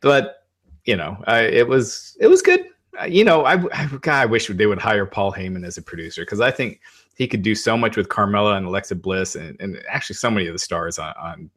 but 0.00 0.46
you 0.84 0.96
know, 0.96 1.22
I, 1.26 1.40
it 1.40 1.66
was 1.66 2.16
it 2.20 2.28
was 2.28 2.40
good. 2.40 2.64
Uh, 3.00 3.04
you 3.04 3.24
know, 3.24 3.44
I, 3.44 3.54
I 3.72 3.86
God, 4.00 4.08
I 4.08 4.26
wish 4.26 4.46
they 4.46 4.66
would 4.66 4.78
hire 4.78 5.06
Paul 5.06 5.32
Heyman 5.32 5.66
as 5.66 5.76
a 5.76 5.82
producer 5.82 6.22
because 6.22 6.40
I 6.40 6.50
think 6.50 6.80
he 7.16 7.26
could 7.26 7.42
do 7.42 7.54
so 7.54 7.76
much 7.76 7.96
with 7.96 8.08
Carmella 8.08 8.56
and 8.56 8.66
Alexa 8.66 8.94
Bliss 8.94 9.34
and, 9.34 9.60
and 9.60 9.82
actually 9.88 10.14
so 10.14 10.30
many 10.30 10.46
of 10.46 10.52
the 10.52 10.58
stars 10.58 10.98
on, 10.98 11.12
on 11.20 11.50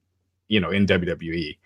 you 0.48 0.60
know 0.60 0.72
in 0.72 0.86
WWE. 0.86 1.58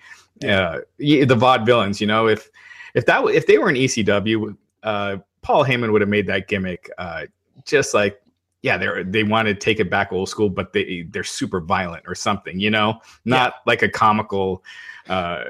Yeah. 0.41 0.59
Uh, 0.59 0.79
the 0.97 1.25
vaudevillains, 1.27 2.01
you 2.01 2.07
know, 2.07 2.27
if 2.27 2.49
if 2.93 3.05
that 3.05 3.23
if 3.25 3.47
they 3.47 3.57
were 3.57 3.69
in 3.69 3.75
ECW, 3.75 4.57
uh, 4.83 5.17
Paul 5.45 5.63
Heyman 5.63 5.91
would 5.91 6.01
have 6.01 6.09
made 6.09 6.25
that 6.25 6.47
gimmick 6.47 6.89
uh, 6.97 7.27
just 7.65 7.93
like 7.93 8.19
yeah, 8.63 8.77
they 8.79 9.03
they 9.03 9.23
want 9.23 9.47
to 9.47 9.53
take 9.53 9.79
it 9.79 9.91
back 9.91 10.11
old 10.11 10.27
school, 10.27 10.49
but 10.49 10.73
they 10.73 11.05
they're 11.11 11.23
super 11.23 11.61
violent 11.61 12.03
or 12.07 12.15
something, 12.15 12.59
you 12.59 12.71
know, 12.71 12.99
not 13.23 13.53
yeah. 13.53 13.59
like 13.67 13.83
a 13.83 13.89
comical, 13.89 14.63
uh, 15.07 15.43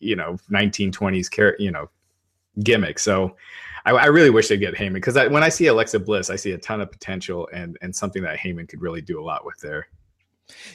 you 0.00 0.16
know, 0.16 0.36
1920s 0.50 1.30
care, 1.30 1.54
you 1.60 1.70
know, 1.70 1.88
gimmick. 2.64 2.98
So 2.98 3.36
I, 3.84 3.92
I 3.92 4.06
really 4.06 4.30
wish 4.30 4.48
they'd 4.48 4.56
get 4.56 4.74
Heyman 4.74 4.94
because 4.94 5.14
when 5.14 5.44
I 5.44 5.50
see 5.50 5.68
Alexa 5.68 6.00
Bliss, 6.00 6.30
I 6.30 6.36
see 6.36 6.50
a 6.50 6.58
ton 6.58 6.80
of 6.80 6.90
potential 6.90 7.48
and 7.52 7.78
and 7.80 7.94
something 7.94 8.24
that 8.24 8.38
Heyman 8.38 8.68
could 8.68 8.82
really 8.82 9.02
do 9.02 9.20
a 9.20 9.24
lot 9.24 9.46
with 9.46 9.60
there. 9.60 9.86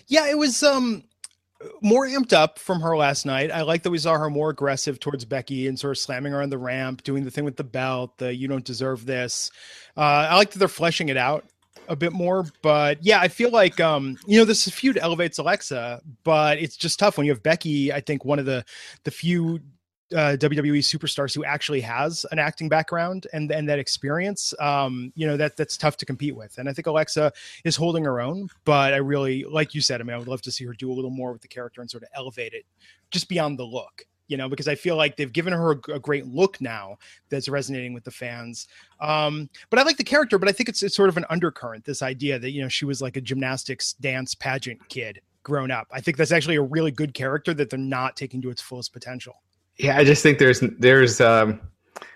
Yeah, 0.08 0.30
it 0.30 0.38
was 0.38 0.64
um 0.64 1.04
more 1.82 2.06
amped 2.06 2.34
up 2.34 2.60
from 2.60 2.82
her 2.82 2.96
last 2.96 3.26
night. 3.26 3.52
I 3.52 3.62
like 3.62 3.84
that 3.84 3.92
we 3.92 3.98
saw 3.98 4.18
her 4.18 4.30
more 4.30 4.50
aggressive 4.50 5.00
towards 5.00 5.26
Becky 5.26 5.68
and 5.68 5.80
sort 5.80 5.92
of 5.92 5.98
slamming 5.98 6.32
her 6.32 6.42
on 6.42 6.50
the 6.50 6.58
ramp, 6.58 7.04
doing 7.04 7.24
the 7.24 7.32
thing 7.32 7.46
with 7.46 7.58
the 7.58 7.64
belt, 7.64 8.18
the 8.18 8.34
you 8.34 8.48
don't 8.48 8.66
deserve 8.66 9.06
this. 9.06 9.52
Uh, 9.98 10.28
I 10.30 10.36
like 10.36 10.52
that 10.52 10.60
they're 10.60 10.68
fleshing 10.68 11.10
it 11.10 11.18
out 11.18 11.46
a 11.88 11.96
bit 11.96 12.14
more, 12.14 12.46
but 12.62 13.04
yeah, 13.04 13.20
I 13.20 13.28
feel 13.28 13.52
like 13.52 13.80
um, 13.80 14.18
you 14.26 14.40
know, 14.40 14.46
this 14.46 14.68
feud 14.70 14.98
elevates 14.98 15.38
Alexa, 15.38 16.02
but 16.24 16.58
it's 16.60 16.78
just 16.78 17.00
tough 17.00 17.18
when 17.18 17.26
you 17.26 17.32
have 17.32 17.44
Becky. 17.44 17.92
I 17.92 18.00
think 18.00 18.26
one 18.26 18.40
of 18.40 18.46
the 18.46 18.64
the 19.04 19.12
few 19.12 19.60
uh, 20.14 20.38
WWE 20.38 20.80
superstars 20.80 21.36
who 21.36 21.44
actually 21.44 21.82
has 21.82 22.26
an 22.32 22.40
acting 22.40 22.70
background 22.70 23.28
and 23.34 23.52
and 23.52 23.68
that 23.70 23.80
experience, 23.80 24.54
um, 24.60 25.12
you 25.16 25.28
know 25.28 25.38
that 25.38 25.58
that's 25.58 25.78
tough 25.78 25.98
to 25.98 26.06
compete 26.06 26.36
with. 26.36 26.58
And 26.58 26.70
I 26.70 26.74
think 26.74 26.88
Alexa 26.88 27.32
is 27.64 27.76
holding 27.76 28.04
her 28.06 28.22
own, 28.22 28.48
but 28.66 28.94
I 28.94 28.98
really, 28.98 29.44
like 29.44 29.74
you 29.74 29.82
said, 29.82 30.02
I 30.02 30.04
mean, 30.04 30.14
I 30.14 30.18
would 30.18 30.28
love 30.28 30.42
to 30.44 30.52
see 30.52 30.66
her 30.66 30.74
do 30.74 30.92
a 30.92 30.94
little 30.94 31.12
more 31.12 31.32
with 31.32 31.42
the 31.42 31.48
character 31.48 31.82
and 31.82 31.90
sort 31.90 32.04
of 32.04 32.10
elevate 32.16 32.54
it 32.54 32.66
just 33.12 33.30
beyond 33.30 33.60
the 33.60 33.66
look. 33.66 34.06
You 34.28 34.38
know, 34.38 34.48
because 34.48 34.70
I 34.70 34.76
feel 34.76 34.96
like 34.96 35.18
they've 35.18 35.32
given 35.32 35.52
her 35.52 35.74
a, 35.74 35.94
a 35.96 36.00
great 36.00 36.26
look 36.26 36.60
now 36.62 36.98
that's 37.30 37.50
resonating 37.50 37.94
with 37.94 38.06
the 38.06 38.12
fans. 38.12 38.68
Um, 39.02 39.50
but 39.70 39.80
I 39.80 39.84
like 39.84 39.98
the 39.98 40.04
character, 40.04 40.40
but 40.40 40.48
I 40.48 40.54
think 40.54 40.70
it's 40.70 40.82
it's 40.82 40.96
sort 40.96 41.10
of 41.10 41.18
an 41.18 41.26
undercurrent. 41.30 41.84
This 41.84 42.02
idea 42.02 42.40
that 42.40 42.52
you 42.52 42.62
know 42.62 42.70
she 42.70 42.86
was 42.86 43.02
like 43.02 43.18
a 43.18 43.22
gymnastics 43.22 43.94
dance 43.94 44.34
pageant 44.34 44.88
kid 44.88 45.20
grown 45.44 45.72
up. 45.72 45.88
I 45.92 46.02
think 46.02 46.18
that's 46.18 46.32
actually 46.32 46.56
a 46.56 46.62
really 46.62 46.92
good 46.92 47.14
character 47.14 47.54
that 47.54 47.70
they're 47.70 47.78
not 47.78 48.16
taking 48.16 48.42
to 48.42 48.50
its 48.50 48.62
fullest 48.62 48.94
potential. 48.94 49.36
Yeah, 49.78 49.98
I 49.98 50.04
just 50.04 50.22
think 50.22 50.40
there's 50.40 50.62
there's 50.80 51.20
um, 51.20 51.62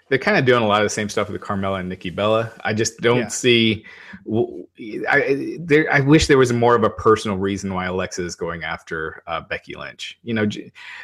they're 0.10 0.20
kind 0.20 0.38
of 0.38 0.46
doing 0.46 0.64
a 0.64 0.68
lot 0.68 0.82
of 0.82 0.86
the 0.86 0.90
same 0.90 1.10
stuff 1.10 1.30
with 1.30 1.42
Carmella 1.42 1.80
and 1.80 1.90
Nikki 1.90 2.10
Bella. 2.10 2.52
I 2.64 2.74
just 2.74 3.00
don't 3.00 3.18
yeah. 3.18 3.28
see. 3.28 3.86
I 5.10 5.58
there. 5.60 5.92
I 5.92 6.02
wish 6.02 6.28
there 6.28 6.38
was 6.38 6.54
more 6.54 6.76
of 6.76 6.84
a 6.84 6.90
personal 6.90 7.38
reason 7.38 7.74
why 7.74 7.86
Alexa 7.88 8.24
is 8.24 8.36
going 8.36 8.64
after 8.64 9.24
uh, 9.28 9.42
Becky 9.42 9.76
Lynch. 9.76 10.20
You 10.24 10.34
know, 10.36 10.48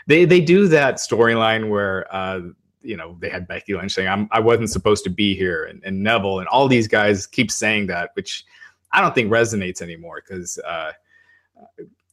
they 0.08 0.26
they 0.26 0.42
do 0.42 0.68
that 0.70 0.96
storyline 0.96 1.70
where. 1.70 2.14
Uh, 2.14 2.42
you 2.86 2.98
know, 2.98 3.16
they 3.22 3.30
had 3.30 3.48
Becky 3.48 3.74
Lynch 3.74 3.94
saying, 3.94 4.10
I'm, 4.10 4.28
I 4.34 4.42
wasn't 4.42 4.70
supposed 4.70 5.06
to 5.06 5.10
be 5.10 5.36
here. 5.36 5.64
And, 5.64 5.82
and 5.86 6.04
Neville 6.04 6.40
and 6.40 6.50
all 6.50 6.68
these 6.68 6.86
guys 6.86 7.26
keep 7.26 7.50
saying 7.50 7.88
that, 7.88 8.10
which 8.16 8.44
I 8.92 9.00
don't 9.00 9.16
think 9.16 9.32
resonates 9.32 9.82
anymore 9.82 10.22
because, 10.22 10.60
uh, 10.68 10.92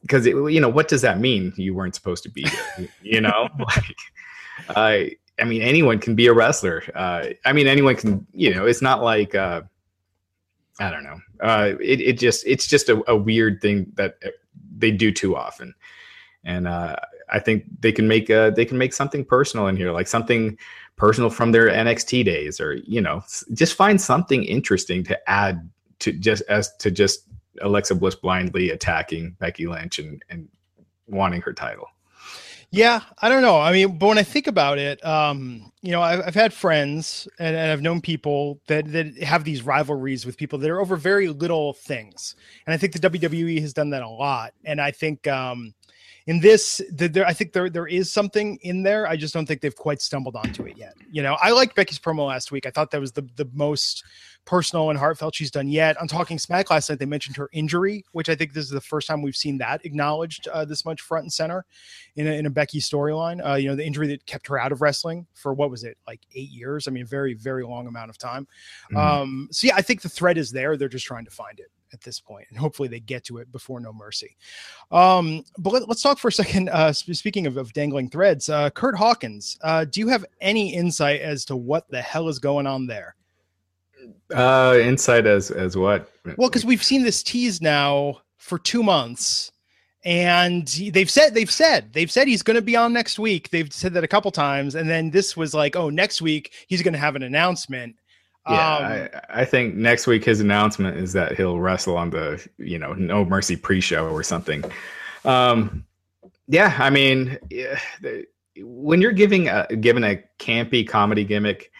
because 0.01 0.25
you 0.25 0.59
know 0.59 0.69
what 0.69 0.87
does 0.87 1.01
that 1.01 1.19
mean 1.19 1.53
you 1.55 1.73
weren't 1.73 1.95
supposed 1.95 2.23
to 2.23 2.29
be 2.29 2.43
here 2.43 2.89
you 3.01 3.21
know 3.21 3.47
like 3.59 3.95
I 4.69 5.15
I 5.39 5.45
mean, 5.45 5.61
anyone 5.61 5.99
can 5.99 6.15
be 6.15 6.27
a 6.27 6.33
wrestler. 6.33 6.83
Uh, 6.93 7.29
I 7.45 7.53
mean, 7.53 7.67
anyone 7.67 7.95
can. 7.95 8.25
You 8.33 8.53
know, 8.53 8.65
it's 8.65 8.81
not 8.81 9.01
like 9.01 9.33
uh, 9.33 9.61
I 10.79 10.91
don't 10.91 11.03
know. 11.03 11.19
Uh, 11.41 11.73
it 11.79 12.01
it 12.01 12.19
just 12.19 12.45
it's 12.45 12.67
just 12.67 12.89
a, 12.89 13.01
a 13.09 13.15
weird 13.15 13.61
thing 13.61 13.91
that 13.95 14.17
they 14.77 14.91
do 14.91 15.11
too 15.11 15.35
often, 15.35 15.73
and 16.43 16.67
uh, 16.67 16.95
I 17.29 17.39
think 17.39 17.65
they 17.79 17.91
can 17.91 18.07
make 18.07 18.29
uh, 18.29 18.51
they 18.51 18.65
can 18.65 18.77
make 18.77 18.93
something 18.93 19.25
personal 19.25 19.67
in 19.67 19.77
here, 19.77 19.91
like 19.91 20.07
something 20.07 20.57
personal 20.95 21.29
from 21.29 21.51
their 21.51 21.69
NXT 21.69 22.25
days, 22.25 22.59
or 22.59 22.75
you 22.75 23.01
know, 23.01 23.23
just 23.53 23.73
find 23.73 23.99
something 23.99 24.43
interesting 24.43 25.03
to 25.05 25.29
add 25.29 25.67
to 25.99 26.11
just 26.11 26.43
as 26.49 26.75
to 26.77 26.91
just 26.91 27.27
Alexa 27.61 27.95
Bliss 27.95 28.15
blindly 28.15 28.69
attacking 28.69 29.35
Becky 29.39 29.65
Lynch 29.65 29.97
and 29.97 30.23
and 30.29 30.47
wanting 31.07 31.41
her 31.41 31.53
title. 31.53 31.87
Yeah, 32.73 33.01
I 33.21 33.27
don't 33.27 33.41
know. 33.41 33.59
I 33.59 33.73
mean, 33.73 33.97
but 33.97 34.07
when 34.07 34.17
I 34.17 34.23
think 34.23 34.47
about 34.47 34.77
it, 34.77 35.03
um, 35.05 35.73
you 35.81 35.91
know, 35.91 36.01
I've, 36.01 36.21
I've 36.25 36.35
had 36.35 36.53
friends 36.53 37.27
and, 37.37 37.53
and, 37.53 37.69
I've 37.69 37.81
known 37.81 37.99
people 37.99 38.61
that 38.67 38.89
that 38.93 39.21
have 39.23 39.43
these 39.43 39.61
rivalries 39.61 40.25
with 40.25 40.37
people 40.37 40.57
that 40.59 40.69
are 40.69 40.79
over 40.79 40.95
very 40.95 41.27
little 41.27 41.73
things, 41.73 42.35
and 42.65 42.73
I 42.73 42.77
think 42.77 42.93
the 42.93 42.99
WWE 42.99 43.59
has 43.59 43.73
done 43.73 43.89
that 43.89 44.03
a 44.03 44.07
lot. 44.07 44.53
And 44.63 44.79
I 44.79 44.91
think 44.91 45.27
um, 45.27 45.73
in 46.27 46.39
this, 46.39 46.81
the, 46.91 47.07
there, 47.07 47.25
I 47.25 47.33
think 47.33 47.53
there 47.53 47.69
there 47.69 47.87
is 47.87 48.11
something 48.11 48.57
in 48.61 48.83
there. 48.83 49.07
I 49.07 49.15
just 49.15 49.33
don't 49.33 49.45
think 49.45 49.61
they've 49.61 49.75
quite 49.75 50.01
stumbled 50.01 50.35
onto 50.35 50.65
it 50.65 50.77
yet. 50.77 50.95
You 51.09 51.23
know, 51.23 51.37
I 51.41 51.51
liked 51.51 51.75
Becky's 51.75 51.99
promo 51.99 52.27
last 52.27 52.51
week. 52.51 52.65
I 52.65 52.71
thought 52.71 52.91
that 52.91 53.01
was 53.01 53.11
the 53.11 53.27
the 53.35 53.49
most 53.53 54.03
personal 54.45 54.89
and 54.89 54.97
heartfelt 54.97 55.35
she's 55.35 55.51
done 55.51 55.67
yet. 55.67 55.99
On 56.01 56.07
Talking 56.07 56.39
Smack 56.39 56.69
last 56.71 56.89
night, 56.89 56.99
they 56.99 57.05
mentioned 57.05 57.37
her 57.37 57.49
injury, 57.53 58.03
which 58.11 58.29
I 58.29 58.35
think 58.35 58.53
this 58.53 58.65
is 58.65 58.71
the 58.71 58.81
first 58.81 59.07
time 59.07 59.21
we've 59.21 59.35
seen 59.35 59.57
that 59.59 59.85
acknowledged 59.85 60.47
uh, 60.47 60.65
this 60.65 60.83
much 60.83 61.01
front 61.01 61.23
and 61.23 61.33
center 61.33 61.65
in 62.15 62.27
a, 62.27 62.31
in 62.31 62.45
a 62.45 62.49
Becky 62.49 62.79
storyline. 62.79 63.45
Uh, 63.47 63.55
you 63.55 63.69
know, 63.69 63.75
the 63.75 63.85
injury 63.85 64.07
that 64.07 64.25
kept 64.25 64.47
her 64.47 64.59
out 64.59 64.71
of 64.71 64.81
wrestling 64.81 65.27
for 65.33 65.53
what 65.53 65.69
was 65.69 65.83
it, 65.83 65.97
like 66.07 66.21
eight 66.35 66.49
years? 66.49 66.87
I 66.87 66.91
mean, 66.91 67.05
very, 67.05 67.33
very 67.33 67.63
long 67.63 67.87
amount 67.87 68.09
of 68.09 68.17
time. 68.17 68.47
Mm-hmm. 68.91 68.97
Um, 68.97 69.47
so, 69.51 69.67
yeah, 69.67 69.75
I 69.75 69.81
think 69.81 70.01
the 70.01 70.09
thread 70.09 70.37
is 70.37 70.51
there. 70.51 70.75
They're 70.75 70.89
just 70.89 71.05
trying 71.05 71.25
to 71.25 71.31
find 71.31 71.59
it 71.59 71.71
at 71.93 72.01
this 72.01 72.19
point, 72.19 72.47
and 72.49 72.57
hopefully 72.57 72.87
they 72.87 72.99
get 72.99 73.23
to 73.25 73.37
it 73.37 73.51
before 73.51 73.79
No 73.79 73.93
Mercy. 73.93 74.35
Um, 74.91 75.43
but 75.57 75.73
let, 75.73 75.89
us 75.89 76.01
talk 76.01 76.19
for 76.19 76.29
a 76.29 76.31
second. 76.31 76.69
Uh, 76.69 76.93
speaking 76.93 77.47
of, 77.47 77.57
of, 77.57 77.73
dangling 77.73 78.09
threads, 78.09 78.49
uh, 78.49 78.69
Kurt 78.69 78.95
Hawkins, 78.95 79.57
uh, 79.63 79.85
do 79.85 79.99
you 79.99 80.07
have 80.07 80.25
any 80.39 80.73
insight 80.73 81.21
as 81.21 81.45
to 81.45 81.55
what 81.55 81.89
the 81.89 82.01
hell 82.01 82.27
is 82.27 82.39
going 82.39 82.67
on 82.67 82.87
there? 82.87 83.15
Uh, 84.33 84.77
insight 84.81 85.27
as 85.27 85.51
as 85.51 85.77
what? 85.77 86.09
Well, 86.37 86.49
because 86.49 86.65
we've 86.65 86.83
seen 86.83 87.03
this 87.03 87.21
tease 87.21 87.61
now 87.61 88.21
for 88.37 88.57
two 88.57 88.81
months, 88.81 89.51
and 90.03 90.67
they've 90.67 91.09
said 91.09 91.33
they've 91.33 91.51
said 91.51 91.93
they've 91.93 92.11
said 92.11 92.27
he's 92.27 92.41
going 92.41 92.55
to 92.55 92.61
be 92.61 92.75
on 92.75 92.93
next 92.93 93.19
week. 93.19 93.49
They've 93.49 93.71
said 93.71 93.93
that 93.93 94.03
a 94.03 94.07
couple 94.07 94.31
times, 94.31 94.73
and 94.75 94.89
then 94.89 95.11
this 95.11 95.37
was 95.37 95.53
like, 95.53 95.75
oh, 95.75 95.89
next 95.89 96.21
week 96.21 96.53
he's 96.67 96.81
going 96.81 96.93
to 96.93 96.99
have 96.99 97.15
an 97.15 97.23
announcement. 97.23 97.95
Yeah, 98.49 98.75
um, 98.75 98.83
I, 98.83 99.41
I, 99.41 99.45
think 99.45 99.75
next 99.75 100.07
week 100.07 100.25
his 100.25 100.39
announcement 100.39 100.97
is 100.97 101.13
that 101.13 101.37
he'll 101.37 101.59
wrestle 101.59 101.95
on 101.95 102.09
the 102.09 102.43
you 102.57 102.79
know 102.79 102.93
No 102.93 103.23
Mercy 103.23 103.55
pre-show 103.55 104.09
or 104.09 104.23
something. 104.23 104.63
Um, 105.25 105.85
yeah, 106.47 106.75
I 106.79 106.89
mean, 106.89 107.37
yeah, 107.51 107.79
the, 108.01 108.25
when 108.57 108.99
you're 108.99 109.11
giving 109.11 109.47
a 109.47 109.67
given 109.79 110.03
a 110.03 110.23
campy 110.39 110.87
comedy 110.87 111.23
gimmick, 111.23 111.71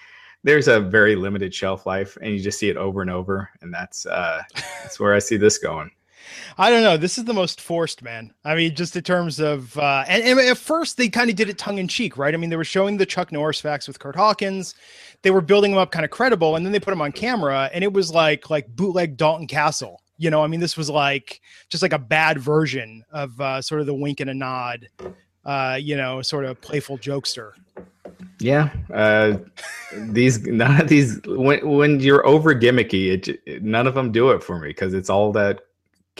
there's 0.44 0.68
a 0.68 0.80
very 0.80 1.16
limited 1.16 1.54
shelf 1.54 1.86
life, 1.88 2.16
and 2.22 2.32
you 2.32 2.40
just 2.40 2.60
see 2.60 2.70
it 2.70 2.78
over 2.78 3.02
and 3.02 3.10
over, 3.10 3.50
and 3.62 3.74
that's 3.74 4.06
uh, 4.06 4.44
that's 4.84 5.00
where 5.00 5.14
I 5.14 5.20
see 5.20 5.38
this 5.38 5.58
going. 5.58 5.90
I 6.58 6.70
don't 6.70 6.84
know. 6.84 6.98
This 6.98 7.18
is 7.18 7.26
the 7.26 7.34
most 7.34 7.62
forced, 7.62 8.02
man. 8.02 8.34
I 8.44 8.56
mean, 8.56 8.76
just 8.76 8.96
in 8.96 9.04
terms 9.04 9.40
of, 9.40 9.78
uh, 9.78 10.04
and, 10.08 10.24
and 10.24 10.40
at 10.40 10.58
first 10.58 10.98
they 10.98 11.10
kind 11.10 11.30
of 11.30 11.36
did 11.36 11.50
it 11.50 11.58
tongue 11.58 11.78
in 11.78 11.88
cheek, 11.88 12.18
right? 12.18 12.34
I 12.34 12.38
mean, 12.38 12.50
they 12.50 12.56
were 12.56 12.64
showing 12.64 12.98
the 12.98 13.06
Chuck 13.06 13.32
Norris 13.32 13.62
facts 13.62 13.88
with 13.88 14.00
Kurt 14.00 14.16
Hawkins. 14.16 14.76
They 15.22 15.32
were 15.32 15.42
building 15.42 15.72
him 15.72 15.78
up 15.78 15.92
kind 15.92 16.06
of 16.06 16.12
credible, 16.12 16.56
and 16.56 16.66
then 16.66 16.74
they 16.74 16.80
put 16.80 16.94
him 16.94 17.02
on 17.02 17.12
camera, 17.12 17.70
and 17.74 17.84
it 17.84 17.94
was 17.94 18.12
like 18.14 18.50
like 18.50 18.76
bootleg 18.76 19.18
Dalton 19.18 19.48
Castle. 19.48 20.02
You 20.18 20.30
know, 20.30 20.44
I 20.44 20.48
mean, 20.48 20.60
this 20.60 20.78
was 20.78 20.90
like 20.90 21.42
just 21.70 21.82
like 21.82 21.94
a 21.94 22.00
bad 22.00 22.40
version 22.40 23.04
of 23.12 23.40
uh, 23.40 23.62
sort 23.62 23.82
of 23.82 23.88
the 23.88 23.94
wink 23.94 24.20
and 24.20 24.30
a 24.30 24.34
nod, 24.34 24.88
uh, 25.46 25.78
you 25.80 25.96
know, 25.96 26.22
sort 26.22 26.46
of 26.46 26.62
playful 26.62 26.98
jokester. 26.98 27.54
Yeah, 28.40 28.70
uh, 28.94 29.38
these 29.96 30.42
none 30.46 30.82
of 30.82 30.88
these 30.88 31.20
when 31.26 31.68
when 31.68 32.00
you're 32.00 32.26
over 32.26 32.54
gimmicky, 32.56 33.28
it, 33.28 33.64
none 33.64 33.88
of 33.88 33.94
them 33.94 34.12
do 34.12 34.32
it 34.32 34.44
for 34.44 34.60
me 34.60 34.70
because 34.70 34.94
it's 34.94 35.10
all 35.10 35.32
that 35.34 35.62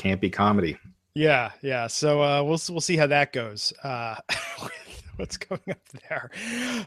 campy 0.02 0.32
comedy. 0.32 0.78
Yeah, 1.14 1.52
yeah. 1.62 1.88
So 1.88 2.22
uh, 2.22 2.44
we'll 2.44 2.60
we'll 2.70 2.82
see 2.82 2.98
how 2.98 3.08
that 3.08 3.34
goes. 3.34 3.74
Uh, 3.84 4.16
what's 5.18 5.38
going 5.38 5.62
up 5.70 5.80
there? 6.10 6.32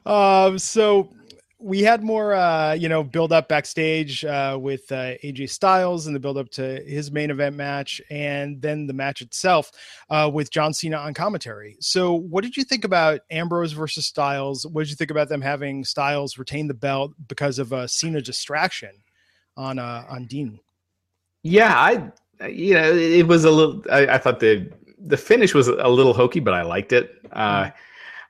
Um, 0.06 0.58
so 0.58 1.14
we 1.58 1.82
had 1.82 2.02
more, 2.02 2.34
uh, 2.34 2.74
you 2.74 2.88
know, 2.88 3.02
build 3.02 3.32
up 3.32 3.48
backstage 3.48 4.24
uh, 4.24 4.58
with 4.60 4.90
uh, 4.92 5.16
AJ 5.24 5.48
Styles 5.50 6.06
and 6.06 6.14
the 6.14 6.20
build 6.20 6.36
up 6.36 6.50
to 6.50 6.82
his 6.84 7.10
main 7.10 7.30
event 7.30 7.56
match, 7.56 8.02
and 8.10 8.60
then 8.60 8.86
the 8.86 8.92
match 8.92 9.22
itself 9.22 9.70
uh, 10.10 10.30
with 10.32 10.50
John 10.50 10.74
Cena 10.74 10.96
on 10.96 11.14
commentary. 11.14 11.76
So, 11.80 12.12
what 12.12 12.44
did 12.44 12.56
you 12.56 12.64
think 12.64 12.84
about 12.84 13.20
Ambrose 13.30 13.72
versus 13.72 14.06
Styles? 14.06 14.66
What 14.66 14.82
did 14.82 14.90
you 14.90 14.96
think 14.96 15.10
about 15.10 15.28
them 15.28 15.40
having 15.40 15.84
Styles 15.84 16.38
retain 16.38 16.68
the 16.68 16.74
belt 16.74 17.12
because 17.28 17.58
of 17.58 17.72
a 17.72 17.88
Cena 17.88 18.20
distraction 18.20 19.02
on 19.56 19.78
uh, 19.78 20.04
on 20.08 20.26
Dean? 20.26 20.60
Yeah, 21.42 21.74
I, 21.74 22.10
you 22.48 22.74
know, 22.74 22.92
it 22.92 23.26
was 23.26 23.44
a 23.44 23.50
little. 23.50 23.82
I, 23.90 24.06
I 24.06 24.18
thought 24.18 24.40
the 24.40 24.70
the 24.98 25.16
finish 25.16 25.54
was 25.54 25.68
a 25.68 25.88
little 25.88 26.14
hokey, 26.14 26.40
but 26.40 26.54
I 26.54 26.62
liked 26.62 26.92
it. 26.92 27.26
Uh, 27.32 27.64
mm-hmm 27.64 27.76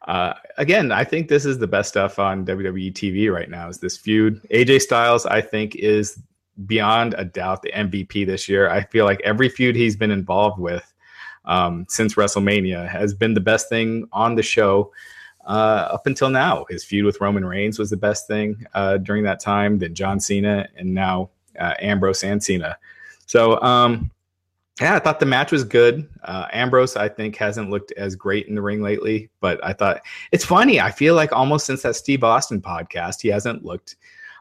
uh, 0.06 0.34
again, 0.58 0.92
I 0.92 1.02
think 1.04 1.28
this 1.28 1.44
is 1.44 1.58
the 1.58 1.66
best 1.66 1.88
stuff 1.88 2.18
on 2.18 2.44
WWE 2.44 2.92
TV 2.92 3.32
right 3.32 3.48
now. 3.48 3.68
Is 3.68 3.78
this 3.78 3.96
feud? 3.96 4.42
AJ 4.50 4.82
Styles, 4.82 5.24
I 5.24 5.40
think, 5.40 5.76
is 5.76 6.20
beyond 6.66 7.14
a 7.16 7.24
doubt 7.24 7.62
the 7.62 7.72
MVP 7.72 8.26
this 8.26 8.48
year. 8.48 8.68
I 8.68 8.82
feel 8.82 9.06
like 9.06 9.20
every 9.24 9.48
feud 9.48 9.74
he's 9.74 9.96
been 9.96 10.10
involved 10.10 10.58
with 10.58 10.92
um, 11.46 11.86
since 11.88 12.14
WrestleMania 12.14 12.86
has 12.88 13.14
been 13.14 13.34
the 13.34 13.40
best 13.40 13.68
thing 13.68 14.06
on 14.12 14.34
the 14.34 14.42
show 14.42 14.92
uh, 15.46 15.88
up 15.90 16.06
until 16.06 16.28
now. 16.28 16.66
His 16.68 16.84
feud 16.84 17.06
with 17.06 17.20
Roman 17.20 17.44
Reigns 17.44 17.78
was 17.78 17.88
the 17.88 17.96
best 17.96 18.26
thing 18.26 18.66
uh, 18.74 18.98
during 18.98 19.24
that 19.24 19.40
time. 19.40 19.78
Then 19.78 19.94
John 19.94 20.20
Cena, 20.20 20.68
and 20.76 20.92
now 20.92 21.30
uh, 21.58 21.74
Ambrose 21.80 22.24
and 22.24 22.42
Cena. 22.42 22.76
So 23.34 23.60
um, 23.62 24.12
yeah, 24.80 24.94
I 24.94 25.00
thought 25.00 25.18
the 25.18 25.26
match 25.26 25.50
was 25.50 25.64
good. 25.64 26.08
Uh, 26.22 26.46
Ambrose, 26.52 26.94
I 26.94 27.08
think, 27.08 27.34
hasn't 27.34 27.68
looked 27.68 27.90
as 27.96 28.14
great 28.14 28.46
in 28.46 28.54
the 28.54 28.62
ring 28.62 28.80
lately, 28.80 29.28
but 29.40 29.58
I 29.64 29.72
thought 29.72 30.02
it's 30.30 30.44
funny. 30.44 30.80
I 30.80 30.92
feel 30.92 31.16
like 31.16 31.32
almost 31.32 31.66
since 31.66 31.82
that 31.82 31.96
Steve 31.96 32.22
Austin 32.22 32.62
podcast, 32.62 33.22
he 33.22 33.26
hasn't 33.26 33.64
looked 33.64 33.96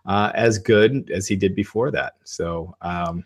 uh, 0.06 0.32
as 0.36 0.60
good 0.60 1.10
as 1.10 1.28
he 1.28 1.36
did 1.36 1.56
before 1.56 1.90
that. 1.90 2.18
So 2.24 2.76
um, 2.84 3.26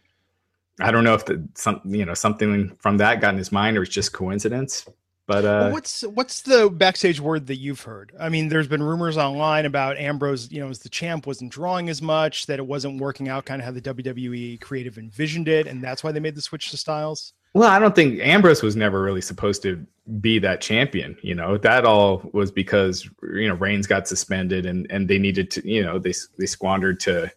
I 0.79 0.89
don't 0.89 1.03
know 1.03 1.15
if 1.15 1.25
the 1.25 1.45
some 1.53 1.81
you 1.83 2.05
know 2.05 2.13
something 2.13 2.73
from 2.79 2.95
that 2.99 3.19
got 3.19 3.33
in 3.33 3.37
his 3.37 3.51
mind 3.51 3.77
or 3.77 3.83
it's 3.83 3.93
just 3.93 4.13
coincidence. 4.13 4.87
But 5.27 5.43
uh, 5.43 5.59
well, 5.63 5.71
what's 5.73 6.03
what's 6.03 6.41
the 6.41 6.69
backstage 6.69 7.19
word 7.19 7.47
that 7.47 7.57
you've 7.57 7.81
heard? 7.81 8.13
I 8.17 8.29
mean, 8.29 8.47
there's 8.47 8.69
been 8.69 8.81
rumors 8.81 9.17
online 9.17 9.65
about 9.65 9.97
Ambrose, 9.97 10.49
you 10.49 10.61
know, 10.61 10.69
as 10.69 10.79
the 10.79 10.89
champ 10.89 11.27
wasn't 11.27 11.51
drawing 11.51 11.89
as 11.89 12.01
much, 12.01 12.45
that 12.45 12.59
it 12.59 12.65
wasn't 12.65 13.01
working 13.01 13.27
out 13.27 13.43
kind 13.43 13.61
of 13.61 13.65
how 13.65 13.71
the 13.71 13.81
WWE 13.81 14.61
creative 14.61 14.97
envisioned 14.97 15.49
it, 15.49 15.67
and 15.67 15.83
that's 15.83 16.01
why 16.01 16.13
they 16.13 16.21
made 16.21 16.35
the 16.35 16.41
switch 16.41 16.71
to 16.71 16.77
Styles. 16.77 17.33
Well, 17.53 17.69
I 17.69 17.77
don't 17.77 17.93
think 17.93 18.21
Ambrose 18.21 18.63
was 18.63 18.77
never 18.77 19.01
really 19.01 19.19
supposed 19.19 19.61
to 19.63 19.85
be 20.21 20.39
that 20.39 20.61
champion. 20.61 21.17
You 21.21 21.35
know, 21.35 21.57
that 21.57 21.83
all 21.83 22.29
was 22.31 22.49
because 22.49 23.03
you 23.21 23.49
know 23.49 23.55
Reigns 23.55 23.85
got 23.85 24.07
suspended, 24.07 24.65
and 24.65 24.87
and 24.89 25.09
they 25.09 25.19
needed 25.19 25.51
to, 25.51 25.69
you 25.69 25.83
know, 25.83 25.99
they 25.99 26.13
they 26.39 26.45
squandered 26.45 27.01
to 27.01 27.29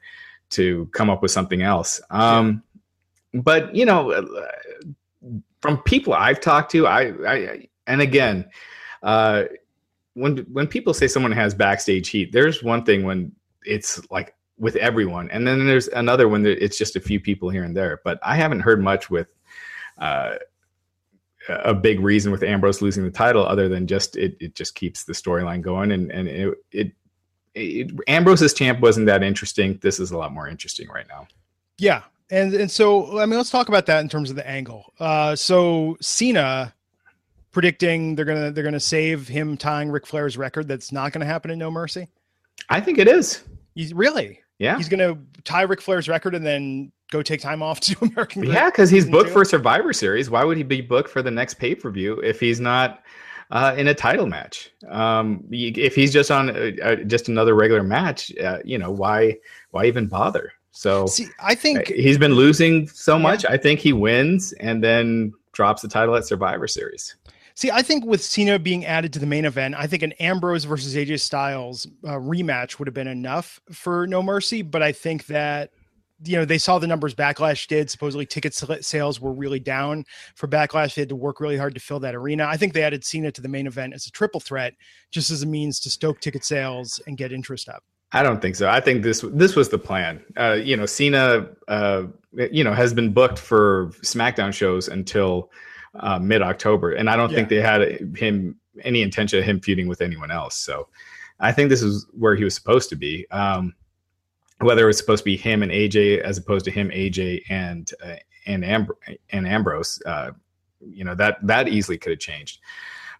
to 0.51 0.87
come 0.93 1.11
up 1.11 1.23
with 1.23 1.33
something 1.33 1.63
else. 1.63 2.01
Um. 2.11 2.63
But 3.33 3.75
you 3.75 3.85
know, 3.85 4.11
uh, 4.11 4.25
from 5.61 5.79
people 5.79 6.13
I've 6.15 6.41
talked 6.41 6.73
to, 6.73 6.87
I, 6.87 7.13
I 7.27 7.69
and 7.87 8.01
again, 8.01 8.49
uh, 9.03 9.45
when 10.15 10.39
when 10.53 10.67
people 10.67 10.95
say 10.95 11.09
someone 11.09 11.33
has 11.33 11.55
backstage 11.55 12.09
heat, 12.09 12.33
there's 12.33 12.63
one 12.63 12.85
thing 12.85 13.05
when 13.05 13.33
it's 13.65 14.01
like 14.11 14.35
with 14.59 14.77
everyone, 14.77 15.31
and 15.31 15.47
then 15.47 15.67
there's 15.67 15.89
another 15.89 16.29
when 16.29 16.45
it's 16.47 16.77
just 16.77 16.97
a 16.97 17.01
few 17.01 17.21
people 17.21 17.49
here 17.49 17.65
and 17.65 17.77
there. 17.77 18.01
But 18.05 18.19
I 18.23 18.37
haven't 18.37 18.61
heard 18.61 18.83
much 18.83 19.11
with 19.11 19.29
uh, 19.99 20.37
a 21.49 21.75
big 21.75 22.01
reason 22.01 22.31
with 22.33 22.43
Ambrose 22.43 22.83
losing 22.83 23.05
the 23.05 23.11
title, 23.11 23.47
other 23.47 23.69
than 23.69 23.87
just 23.87 24.17
it, 24.17 24.37
it 24.41 24.55
just 24.55 24.75
keeps 24.75 25.05
the 25.05 25.13
storyline 25.13 25.63
going, 25.63 25.93
and 25.93 26.11
and 26.11 26.29
it, 26.29 26.55
it, 26.73 26.93
it 27.55 27.91
Ambrose's 28.09 28.53
champ 28.53 28.81
wasn't 28.81 29.07
that 29.07 29.23
interesting. 29.23 29.79
This 29.83 29.99
is 29.99 30.11
a 30.11 30.19
lot 30.19 30.33
more 30.33 30.49
interesting 30.49 30.89
right 30.89 31.07
now. 31.09 31.27
Yeah, 31.79 32.03
and 32.31 32.53
and 32.53 32.71
so 32.71 33.19
I 33.21 33.27
mean, 33.27 33.39
let's 33.39 33.51
talk 33.51 33.69
about 33.69 33.87
that 33.87 34.01
in 34.01 34.09
terms 34.09 34.31
of 34.31 34.37
the 34.37 34.47
angle. 34.47 34.93
Uh, 34.99 35.35
so 35.35 35.97
Cena 36.01 36.75
predicting 37.53 38.15
they're 38.15 38.25
gonna 38.25 38.51
they're 38.51 38.65
gonna 38.65 38.81
save 38.81 39.29
him 39.29 39.57
tying 39.57 39.91
Ric 39.91 40.07
Flair's 40.07 40.37
record. 40.37 40.69
That's 40.69 40.93
not 40.93 41.13
gonna 41.13 41.27
happen 41.27 41.51
in 41.51 41.59
No 41.59 41.71
Mercy. 41.71 42.09
I 42.69 42.81
think 42.81 42.99
it 42.99 43.09
is. 43.09 43.43
He's 43.75 43.93
really 43.95 44.41
yeah. 44.59 44.77
He's 44.77 44.89
gonna 44.89 45.19
tie 45.45 45.63
Ric 45.63 45.81
Flair's 45.81 46.09
record 46.09 46.35
and 46.35 46.45
then 46.45 46.93
go 47.11 47.23
take 47.23 47.41
time 47.41 47.63
off 47.63 47.81
to 47.81 47.97
American. 48.03 48.45
Yeah, 48.45 48.71
because 48.71 48.91
he's 48.91 49.07
booked 49.07 49.31
for 49.31 49.45
Survivor 49.45 49.93
Series. 49.93 50.31
Why 50.31 50.45
would 50.45 50.57
he 50.57 50.63
be 50.63 50.81
booked 50.81 51.11
for 51.11 51.23
the 51.23 51.31
next 51.31 51.55
pay 51.55 51.75
per 51.75 51.91
view 51.91 52.21
if 52.21 52.41
he's 52.41 52.61
not? 52.61 53.03
Uh, 53.53 53.75
in 53.77 53.89
a 53.89 53.95
title 53.95 54.27
match, 54.27 54.71
um, 54.91 55.45
if 55.51 55.97
he's 55.97 56.13
just 56.13 56.31
on 56.31 56.51
uh, 56.81 56.95
just 57.09 57.29
another 57.29 57.57
regular 57.57 57.83
match, 57.83 58.33
uh, 58.37 58.59
you 58.65 58.79
know 58.79 58.93
why 58.93 59.37
why 59.73 59.87
even 59.87 60.07
bother? 60.07 60.53
So 60.71 61.07
See, 61.07 61.27
I 61.43 61.57
think 61.57 61.91
uh, 61.91 61.95
he's 61.95 62.17
been 62.17 62.35
losing 62.35 62.87
so 62.87 63.19
much. 63.19 63.43
Yeah. 63.43 63.51
I 63.51 63.57
think 63.57 63.81
he 63.81 63.93
wins 63.93 64.53
and 64.61 64.85
then 64.85 65.33
drops 65.53 65.83
the 65.83 65.89
title 65.89 66.15
at 66.17 66.25
Survivor 66.25 66.69
Series. 66.69 67.17
See, 67.61 67.71
I 67.71 67.83
think 67.83 68.07
with 68.07 68.25
Cena 68.25 68.59
being 68.59 68.87
added 68.87 69.13
to 69.13 69.19
the 69.19 69.27
main 69.27 69.45
event, 69.45 69.75
I 69.77 69.87
think 69.87 70.03
an 70.03 70.13
Ambrose 70.13 70.65
versus 70.65 70.97
AJ 70.97 71.21
Styles 71.21 71.87
uh, 72.05 72.13
rematch 72.13 72.79
would 72.79 72.89
have 72.89 72.95
been 72.95 73.07
enough 73.07 73.61
for 73.71 74.07
No 74.07 74.23
Mercy. 74.23 74.63
But 74.63 74.83
I 74.83 74.93
think 74.93 75.27
that 75.27 75.71
you 76.25 76.39
know 76.39 76.47
they 76.47 76.57
saw 76.57 76.79
the 76.79 76.87
numbers 76.87 77.15
backlash 77.15 77.67
did. 77.67 77.91
Supposedly 77.91 78.25
ticket 78.25 78.55
sales 78.55 79.21
were 79.21 79.35
really 79.35 79.61
down 79.61 80.07
for 80.37 80.49
backlash. 80.49 80.95
They 80.95 81.03
had 81.03 81.11
to 81.11 81.17
work 81.17 81.39
really 81.39 81.59
hard 81.59 81.75
to 81.75 81.83
fill 81.83 82.01
that 82.01 82.15
arena. 82.15 82.47
I 82.47 82.57
think 82.57 82.73
they 82.73 82.83
added 82.83 83.05
cena 83.05 83.31
to 83.31 83.43
the 83.43 83.49
main 83.49 83.67
event 83.67 83.93
as 83.93 84.07
a 84.07 84.11
triple 84.11 84.41
threat 84.41 84.73
just 85.11 85.31
as 85.31 85.43
a 85.43 85.47
means 85.47 85.81
to 85.81 85.91
stoke 85.91 86.21
ticket 86.21 86.47
sales 86.47 86.99
and 87.07 87.19
get 87.19 87.31
interest 87.31 87.69
up. 87.69 87.85
I 88.13 88.23
don't 88.23 88.41
think 88.41 88.57
so. 88.57 88.71
I 88.71 88.81
think 88.81 89.03
this 89.03 89.23
this 89.35 89.55
was 89.55 89.69
the 89.69 89.79
plan. 89.79 90.25
Uh, 90.35 90.53
you 90.53 90.79
know 90.79 90.87
cena 90.87 91.47
uh, 91.69 92.05
you 92.33 92.65
know 92.65 92.73
has 92.73 92.95
been 92.95 93.13
booked 93.13 93.39
for 93.39 93.89
smackdown 94.03 94.55
shows 94.55 94.89
until 94.89 95.51
uh, 95.95 96.19
mid-october 96.19 96.93
and 96.93 97.11
i 97.11 97.17
don't 97.17 97.31
yeah. 97.31 97.37
think 97.37 97.49
they 97.49 97.61
had 97.61 98.17
him 98.17 98.57
any 98.85 99.03
intention 99.03 99.39
of 99.39 99.45
him 99.45 99.61
feuding 99.61 99.89
with 99.89 100.01
anyone 100.01 100.31
else 100.31 100.57
so 100.57 100.89
i 101.41 101.51
think 101.51 101.69
this 101.69 101.83
is 101.83 102.07
where 102.13 102.37
he 102.37 102.45
was 102.45 102.55
supposed 102.55 102.89
to 102.89 102.97
be 102.97 103.29
um, 103.31 103.75
whether 104.61 104.87
was 104.87 104.99
supposed 104.99 105.21
to 105.21 105.25
be 105.25 105.37
him 105.37 105.63
and 105.63 105.73
AJ 105.73 106.21
as 106.21 106.39
opposed 106.39 106.65
to 106.67 106.71
him, 106.71 106.91
AJ 106.91 107.43
and 107.49 107.91
uh, 108.05 108.17
and 108.47 108.65
and 109.31 109.49
Ambrose, 109.49 110.01
uh, 110.07 110.33
you 110.81 111.05
know 111.05 111.15
that 111.15 111.39
that 111.47 111.69
easily 111.69 111.99
could 111.99 112.11
have 112.11 112.19
changed. 112.19 112.61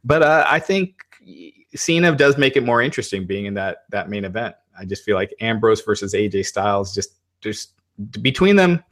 But 0.05 0.23
uh, 0.23 0.45
I 0.47 0.59
think 0.59 1.03
Cena 1.75 2.15
does 2.15 2.39
make 2.39 2.57
it 2.57 2.65
more 2.65 2.83
interesting 2.83 3.27
being 3.27 3.47
in 3.47 3.55
that 3.55 3.85
that 3.91 4.09
main 4.09 4.25
event. 4.25 4.55
I 4.79 4.85
just 4.85 5.05
feel 5.05 5.17
like 5.17 5.35
Ambrose 5.41 5.83
versus 5.83 6.15
AJ 6.15 6.47
Styles, 6.47 6.95
just 6.95 7.15
just 7.41 7.73
between 8.23 8.57
them, 8.57 8.83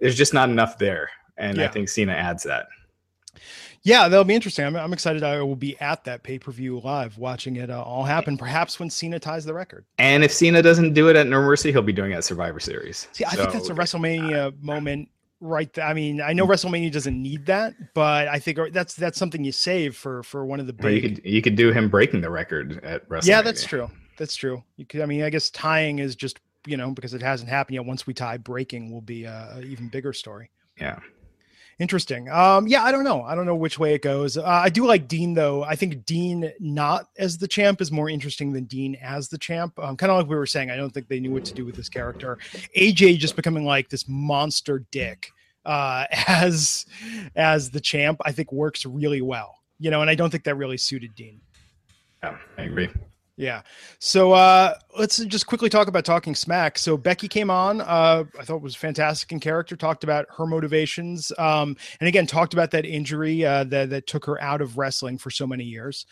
there's 0.00 0.16
just 0.16 0.34
not 0.34 0.48
enough 0.48 0.78
there, 0.78 1.10
and 1.36 1.58
yeah. 1.58 1.64
I 1.64 1.68
think 1.68 1.88
Cena 1.88 2.12
adds 2.12 2.42
that. 2.44 2.68
Yeah, 3.84 4.08
that'll 4.08 4.24
be 4.24 4.34
interesting. 4.34 4.64
I'm, 4.64 4.76
I'm 4.76 4.92
excited. 4.92 5.22
I 5.22 5.42
will 5.42 5.56
be 5.56 5.78
at 5.80 6.04
that 6.04 6.22
pay 6.22 6.38
per 6.38 6.52
view 6.52 6.80
live, 6.80 7.18
watching 7.18 7.56
it 7.56 7.70
uh, 7.70 7.82
all 7.82 8.04
happen. 8.04 8.36
Perhaps 8.36 8.78
when 8.78 8.88
Cena 8.88 9.18
ties 9.18 9.44
the 9.44 9.54
record. 9.54 9.84
And 9.98 10.22
if 10.22 10.32
Cena 10.32 10.62
doesn't 10.62 10.92
do 10.94 11.08
it 11.08 11.16
at 11.16 11.26
No 11.26 11.40
Mercy, 11.40 11.72
he'll 11.72 11.82
be 11.82 11.92
doing 11.92 12.12
it 12.12 12.16
at 12.16 12.24
Survivor 12.24 12.60
Series. 12.60 13.08
See, 13.12 13.24
I 13.24 13.30
so, 13.30 13.42
think 13.42 13.52
that's 13.52 13.70
a 13.70 13.74
WrestleMania 13.74 14.48
uh, 14.48 14.50
moment, 14.60 15.08
right? 15.40 15.72
There. 15.72 15.84
I 15.84 15.94
mean, 15.94 16.20
I 16.20 16.32
know 16.32 16.46
WrestleMania 16.46 16.92
doesn't 16.92 17.20
need 17.20 17.46
that, 17.46 17.74
but 17.94 18.28
I 18.28 18.38
think 18.38 18.58
that's 18.72 18.94
that's 18.94 19.18
something 19.18 19.42
you 19.42 19.52
save 19.52 19.96
for 19.96 20.22
for 20.22 20.46
one 20.46 20.60
of 20.60 20.66
the 20.68 20.72
big. 20.72 21.02
You 21.02 21.10
could 21.10 21.24
you 21.24 21.42
could 21.42 21.56
do 21.56 21.72
him 21.72 21.88
breaking 21.88 22.20
the 22.20 22.30
record 22.30 22.84
at 22.84 23.08
WrestleMania. 23.08 23.26
Yeah, 23.26 23.42
that's 23.42 23.64
true. 23.64 23.90
That's 24.16 24.36
true. 24.36 24.62
You 24.76 24.86
could. 24.86 25.00
I 25.00 25.06
mean, 25.06 25.22
I 25.22 25.30
guess 25.30 25.50
tying 25.50 25.98
is 25.98 26.14
just 26.14 26.38
you 26.66 26.76
know 26.76 26.92
because 26.92 27.14
it 27.14 27.22
hasn't 27.22 27.50
happened 27.50 27.74
yet. 27.74 27.84
Once 27.84 28.06
we 28.06 28.14
tie, 28.14 28.36
breaking 28.36 28.92
will 28.92 29.00
be 29.00 29.24
a, 29.24 29.54
a 29.56 29.62
even 29.62 29.88
bigger 29.88 30.12
story. 30.12 30.50
Yeah. 30.80 31.00
Interesting. 31.78 32.28
Um, 32.28 32.66
yeah, 32.66 32.84
I 32.84 32.92
don't 32.92 33.04
know. 33.04 33.22
I 33.22 33.34
don't 33.34 33.46
know 33.46 33.56
which 33.56 33.78
way 33.78 33.94
it 33.94 34.02
goes. 34.02 34.36
Uh, 34.36 34.44
I 34.44 34.68
do 34.68 34.86
like 34.86 35.08
Dean 35.08 35.34
though. 35.34 35.64
I 35.64 35.74
think 35.74 36.04
Dean 36.04 36.52
not 36.60 37.08
as 37.18 37.38
the 37.38 37.48
champ 37.48 37.80
is 37.80 37.90
more 37.90 38.08
interesting 38.08 38.52
than 38.52 38.64
Dean 38.64 38.96
as 39.02 39.28
the 39.28 39.38
champ. 39.38 39.78
Um, 39.78 39.96
kind 39.96 40.12
of 40.12 40.18
like 40.18 40.28
we 40.28 40.36
were 40.36 40.46
saying. 40.46 40.70
I 40.70 40.76
don't 40.76 40.90
think 40.90 41.08
they 41.08 41.20
knew 41.20 41.32
what 41.32 41.44
to 41.46 41.54
do 41.54 41.64
with 41.64 41.74
this 41.74 41.88
character. 41.88 42.38
AJ 42.76 43.18
just 43.18 43.36
becoming 43.36 43.64
like 43.64 43.88
this 43.88 44.06
monster 44.08 44.84
dick 44.90 45.30
uh, 45.64 46.06
as 46.28 46.86
as 47.36 47.70
the 47.70 47.80
champ. 47.80 48.20
I 48.24 48.32
think 48.32 48.52
works 48.52 48.84
really 48.84 49.22
well. 49.22 49.56
You 49.78 49.90
know, 49.90 50.00
and 50.00 50.10
I 50.10 50.14
don't 50.14 50.30
think 50.30 50.44
that 50.44 50.54
really 50.54 50.76
suited 50.76 51.14
Dean. 51.14 51.40
Yeah, 52.22 52.36
I 52.56 52.62
agree. 52.62 52.88
Yeah. 53.36 53.62
So 53.98 54.32
uh, 54.32 54.74
let's 54.98 55.16
just 55.24 55.46
quickly 55.46 55.70
talk 55.70 55.88
about 55.88 56.04
talking 56.04 56.34
smack. 56.34 56.76
So 56.76 56.98
Becky 56.98 57.28
came 57.28 57.50
on. 57.50 57.80
Uh, 57.80 58.24
I 58.38 58.44
thought 58.44 58.60
was 58.60 58.76
fantastic 58.76 59.32
in 59.32 59.40
character. 59.40 59.74
Talked 59.74 60.04
about 60.04 60.26
her 60.36 60.46
motivations, 60.46 61.32
um, 61.38 61.76
and 62.00 62.08
again 62.08 62.26
talked 62.26 62.52
about 62.52 62.70
that 62.72 62.84
injury 62.84 63.44
uh, 63.44 63.64
that 63.64 63.88
that 63.90 64.06
took 64.06 64.26
her 64.26 64.40
out 64.42 64.60
of 64.60 64.76
wrestling 64.76 65.16
for 65.16 65.30
so 65.30 65.46
many 65.46 65.64
years. 65.64 66.04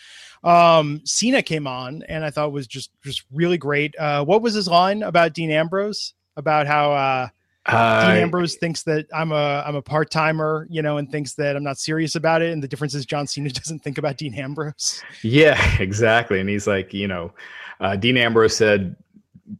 Um, 0.42 1.02
Cena 1.04 1.42
came 1.42 1.66
on, 1.66 2.02
and 2.08 2.24
I 2.24 2.30
thought 2.30 2.52
was 2.52 2.66
just 2.66 2.90
just 3.04 3.24
really 3.30 3.58
great. 3.58 3.94
Uh, 3.98 4.24
what 4.24 4.40
was 4.40 4.54
his 4.54 4.66
line 4.68 5.02
about 5.02 5.34
Dean 5.34 5.50
Ambrose? 5.50 6.14
About 6.36 6.66
how 6.66 7.28
uh, 7.66 8.06
Dean 8.06 8.22
Ambrose 8.22 8.56
thinks 8.56 8.82
that 8.84 9.06
I'm 9.14 9.32
a 9.32 9.62
I'm 9.66 9.76
a 9.76 9.82
part 9.82 10.10
timer, 10.10 10.66
you 10.70 10.82
know, 10.82 10.96
and 10.96 11.10
thinks 11.10 11.34
that 11.34 11.56
I'm 11.56 11.62
not 11.62 11.78
serious 11.78 12.14
about 12.14 12.42
it. 12.42 12.52
And 12.52 12.62
the 12.62 12.68
difference 12.68 12.94
is 12.94 13.04
John 13.04 13.26
Cena 13.26 13.50
doesn't 13.50 13.80
think 13.80 13.98
about 13.98 14.16
Dean 14.16 14.34
Ambrose. 14.34 15.02
Yeah, 15.22 15.60
exactly. 15.80 16.40
And 16.40 16.48
he's 16.48 16.66
like, 16.66 16.94
you 16.94 17.08
know, 17.08 17.32
uh, 17.80 17.96
Dean 17.96 18.16
Ambrose 18.16 18.56
said 18.56 18.96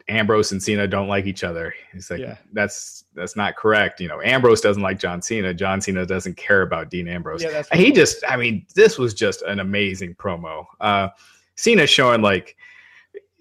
Ambrose 0.08 0.52
and 0.52 0.62
Cena 0.62 0.86
don't 0.86 1.08
like 1.08 1.26
each 1.26 1.44
other. 1.44 1.74
He's 1.92 2.10
like, 2.10 2.20
yeah. 2.20 2.36
that's 2.52 3.04
that's 3.14 3.36
not 3.36 3.56
correct. 3.56 4.00
You 4.00 4.08
know, 4.08 4.20
Ambrose 4.22 4.60
doesn't 4.60 4.82
like 4.82 4.98
John 4.98 5.20
Cena. 5.20 5.52
John 5.52 5.80
Cena 5.80 6.06
doesn't 6.06 6.36
care 6.36 6.62
about 6.62 6.90
Dean 6.90 7.06
Ambrose. 7.08 7.42
Yeah, 7.42 7.62
he 7.72 7.86
cool. 7.86 7.96
just, 7.96 8.22
I 8.28 8.36
mean, 8.36 8.66
this 8.74 8.98
was 8.98 9.14
just 9.14 9.42
an 9.42 9.60
amazing 9.60 10.14
promo. 10.14 10.64
Uh, 10.80 11.08
Cena 11.56 11.86
showing 11.86 12.22
like 12.22 12.56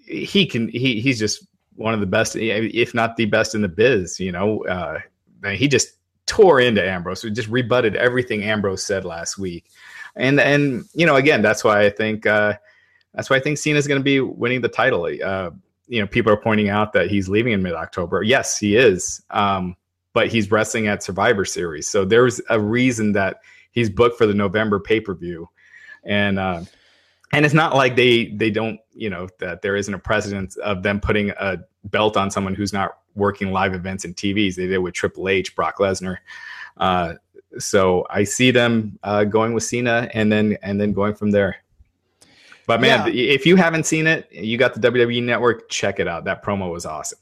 he 0.05 0.45
can, 0.45 0.67
he 0.69 0.99
he's 0.99 1.19
just 1.19 1.45
one 1.79 1.93
of 1.93 2.01
the 2.01 2.05
best, 2.05 2.35
if 2.35 2.93
not 2.93 3.15
the 3.15 3.25
best 3.25 3.55
in 3.55 3.61
the 3.61 3.69
biz. 3.69 4.19
You 4.19 4.31
know, 4.31 4.63
uh, 4.65 4.99
he 5.51 5.67
just 5.67 5.93
tore 6.25 6.59
into 6.59 6.85
Ambrose. 6.85 7.21
He 7.21 7.31
just 7.31 7.47
rebutted 7.47 7.95
everything 7.95 8.43
Ambrose 8.43 8.83
said 8.83 9.05
last 9.05 9.37
week, 9.37 9.65
and 10.15 10.39
and 10.39 10.85
you 10.93 11.05
know, 11.05 11.15
again, 11.15 11.41
that's 11.41 11.63
why 11.63 11.85
I 11.85 11.89
think 11.89 12.25
uh, 12.25 12.53
that's 13.13 13.29
why 13.29 13.37
I 13.37 13.39
think 13.39 13.57
Cena's 13.57 13.87
going 13.87 13.99
to 13.99 14.03
be 14.03 14.19
winning 14.19 14.61
the 14.61 14.69
title. 14.69 15.05
Uh, 15.05 15.51
you 15.87 16.01
know, 16.01 16.07
people 16.07 16.31
are 16.31 16.37
pointing 16.37 16.69
out 16.69 16.93
that 16.93 17.09
he's 17.09 17.29
leaving 17.29 17.53
in 17.53 17.63
mid 17.63 17.73
October. 17.73 18.23
Yes, 18.23 18.57
he 18.57 18.75
is, 18.75 19.23
um, 19.29 19.75
but 20.13 20.27
he's 20.27 20.51
wrestling 20.51 20.87
at 20.87 21.01
Survivor 21.01 21.45
Series, 21.45 21.87
so 21.87 22.03
there's 22.03 22.41
a 22.49 22.59
reason 22.59 23.13
that 23.13 23.37
he's 23.71 23.89
booked 23.89 24.17
for 24.17 24.27
the 24.27 24.33
November 24.33 24.79
pay 24.79 24.99
per 24.99 25.15
view, 25.15 25.49
and. 26.03 26.37
Uh, 26.37 26.63
and 27.31 27.45
it's 27.45 27.53
not 27.53 27.75
like 27.75 27.95
they 27.95 28.25
they 28.37 28.49
don't 28.49 28.79
you 28.91 29.07
know 29.07 29.27
that 29.39 29.61
there 29.61 29.75
isn't 29.75 29.93
a 29.93 29.99
precedent 29.99 30.57
of 30.57 30.81
them 30.81 30.99
putting 30.99 31.29
a 31.29 31.59
belt 31.85 32.17
on 32.17 32.29
someone 32.31 32.55
who's 32.55 32.73
not 32.73 32.99
working 33.15 33.51
live 33.51 33.73
events 33.73 34.05
and 34.05 34.15
TVs. 34.15 34.55
They 34.55 34.67
did 34.67 34.79
with 34.79 34.93
Triple 34.93 35.29
H, 35.29 35.55
Brock 35.55 35.77
Lesnar. 35.77 36.17
Uh, 36.77 37.15
so 37.57 38.05
I 38.09 38.23
see 38.23 38.51
them 38.51 38.99
uh, 39.03 39.23
going 39.23 39.53
with 39.53 39.63
Cena 39.63 40.09
and 40.13 40.31
then 40.31 40.57
and 40.61 40.79
then 40.79 40.93
going 40.93 41.15
from 41.15 41.31
there. 41.31 41.57
But 42.67 42.81
man, 42.81 43.07
yeah. 43.07 43.33
if 43.33 43.45
you 43.45 43.55
haven't 43.55 43.85
seen 43.85 44.05
it, 44.05 44.31
you 44.31 44.57
got 44.57 44.75
the 44.75 44.91
WWE 44.91 45.23
Network. 45.23 45.69
Check 45.69 45.99
it 45.99 46.07
out. 46.07 46.25
That 46.25 46.43
promo 46.43 46.71
was 46.71 46.85
awesome 46.85 47.19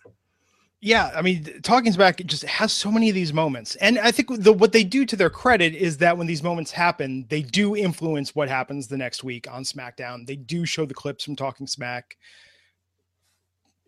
yeah, 0.80 1.12
I 1.16 1.24
mean, 1.24 1.44
Talking 1.64 1.92
Smack 1.92 2.24
just 2.26 2.44
has 2.44 2.72
so 2.72 2.92
many 2.92 3.10
of 3.10 3.16
these 3.16 3.34
moments, 3.34 3.76
and 3.78 3.98
I 3.98 4.12
think 4.12 4.44
the, 4.44 4.54
what 4.54 4.74
they 4.74 4.84
do 4.84 5.06
to 5.06 5.16
their 5.16 5.30
credit 5.30 5.74
is 5.74 5.98
that 5.98 6.18
when 6.18 6.28
these 6.28 6.44
moments 6.44 6.72
happen, 6.72 7.26
they 7.30 7.42
do 7.42 7.76
influence 7.76 8.36
what 8.36 8.48
happens 8.48 8.88
the 8.88 8.98
next 8.98 9.24
week 9.24 9.52
on 9.52 9.64
SmackDown. 9.64 10.28
They 10.28 10.36
do 10.36 10.66
show 10.66 10.86
the 10.86 10.94
clips 10.94 11.24
from 11.24 11.36
Talking 11.36 11.66
Smack 11.66 12.18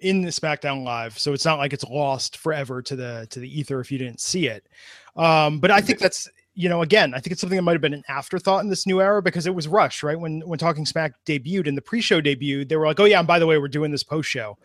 in 0.01 0.21
the 0.21 0.29
SmackDown 0.29 0.83
Live, 0.83 1.17
so 1.17 1.33
it's 1.33 1.45
not 1.45 1.59
like 1.59 1.73
it's 1.73 1.83
lost 1.85 2.37
forever 2.37 2.81
to 2.81 2.95
the 2.95 3.27
to 3.29 3.39
the 3.39 3.59
ether 3.59 3.79
if 3.79 3.91
you 3.91 3.97
didn't 3.97 4.21
see 4.21 4.47
it. 4.47 4.67
Um, 5.15 5.59
but 5.59 5.71
I 5.71 5.81
think 5.81 5.99
that's 5.99 6.29
you 6.55 6.67
know, 6.67 6.81
again, 6.81 7.13
I 7.13 7.19
think 7.19 7.31
it's 7.31 7.41
something 7.41 7.55
that 7.55 7.61
might 7.61 7.73
have 7.73 7.81
been 7.81 7.93
an 7.93 8.03
afterthought 8.09 8.63
in 8.63 8.69
this 8.69 8.85
new 8.85 9.01
era 9.01 9.21
because 9.21 9.47
it 9.47 9.55
was 9.55 9.67
rushed, 9.67 10.03
right? 10.03 10.19
When 10.19 10.41
when 10.41 10.59
Talking 10.59 10.85
Smack 10.85 11.13
debuted 11.25 11.67
and 11.67 11.77
the 11.77 11.81
pre-show 11.81 12.21
debuted, 12.21 12.69
they 12.69 12.75
were 12.75 12.85
like, 12.85 12.99
"Oh 12.99 13.05
yeah, 13.05 13.19
and 13.19 13.27
by 13.27 13.39
the 13.39 13.47
way, 13.47 13.57
we're 13.57 13.67
doing 13.67 13.91
this 13.91 14.03
post 14.03 14.29
show." 14.29 14.57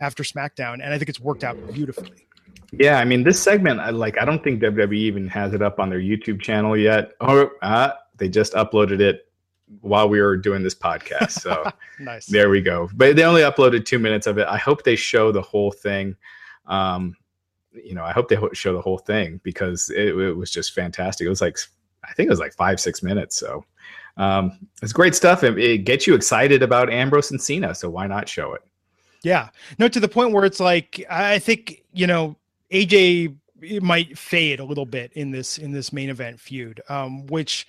after 0.00 0.22
SmackDown, 0.22 0.74
and 0.74 0.92
I 0.92 0.98
think 0.98 1.08
it's 1.08 1.20
worked 1.20 1.44
out 1.44 1.56
beautifully. 1.72 2.26
Yeah, 2.72 2.98
I 2.98 3.04
mean, 3.04 3.22
this 3.22 3.40
segment, 3.40 3.80
I 3.80 3.90
like, 3.90 4.18
I 4.20 4.24
don't 4.24 4.42
think 4.42 4.60
WWE 4.60 4.94
even 4.94 5.28
has 5.28 5.54
it 5.54 5.62
up 5.62 5.78
on 5.78 5.88
their 5.88 6.00
YouTube 6.00 6.40
channel 6.40 6.76
yet. 6.76 7.12
Or 7.20 7.28
oh, 7.28 7.50
uh, 7.62 7.92
they 8.16 8.28
just 8.28 8.52
uploaded 8.54 9.00
it 9.00 9.25
while 9.80 10.08
we 10.08 10.20
were 10.20 10.36
doing 10.36 10.62
this 10.62 10.74
podcast. 10.74 11.32
So 11.32 11.70
nice. 11.98 12.26
There 12.26 12.50
we 12.50 12.60
go. 12.60 12.88
But 12.94 13.16
they 13.16 13.24
only 13.24 13.42
uploaded 13.42 13.84
two 13.84 13.98
minutes 13.98 14.26
of 14.26 14.38
it. 14.38 14.46
I 14.48 14.58
hope 14.58 14.84
they 14.84 14.96
show 14.96 15.32
the 15.32 15.42
whole 15.42 15.72
thing. 15.72 16.16
Um, 16.66 17.16
you 17.72 17.94
know, 17.94 18.04
I 18.04 18.12
hope 18.12 18.28
they 18.28 18.38
show 18.52 18.72
the 18.72 18.80
whole 18.80 18.98
thing 18.98 19.40
because 19.42 19.90
it, 19.90 20.16
it 20.16 20.36
was 20.36 20.50
just 20.50 20.72
fantastic. 20.72 21.26
It 21.26 21.30
was 21.30 21.40
like, 21.40 21.58
I 22.04 22.12
think 22.12 22.28
it 22.28 22.30
was 22.30 22.40
like 22.40 22.54
five, 22.54 22.80
six 22.80 23.02
minutes. 23.02 23.36
So 23.36 23.64
um, 24.16 24.58
it's 24.82 24.92
great 24.92 25.14
stuff. 25.14 25.44
It, 25.44 25.58
it 25.58 25.78
gets 25.78 26.06
you 26.06 26.14
excited 26.14 26.62
about 26.62 26.90
Ambrose 26.90 27.30
and 27.30 27.40
Cena. 27.40 27.74
So 27.74 27.90
why 27.90 28.06
not 28.06 28.28
show 28.28 28.54
it? 28.54 28.62
Yeah. 29.22 29.48
No, 29.78 29.88
to 29.88 30.00
the 30.00 30.08
point 30.08 30.32
where 30.32 30.44
it's 30.44 30.60
like 30.60 31.04
I 31.10 31.38
think, 31.38 31.82
you 31.92 32.06
know, 32.06 32.36
AJ 32.72 33.36
might 33.82 34.16
fade 34.16 34.60
a 34.60 34.64
little 34.64 34.86
bit 34.86 35.12
in 35.14 35.30
this 35.30 35.58
in 35.58 35.72
this 35.72 35.92
main 35.92 36.10
event 36.10 36.38
feud. 36.38 36.80
Um, 36.88 37.26
which 37.26 37.66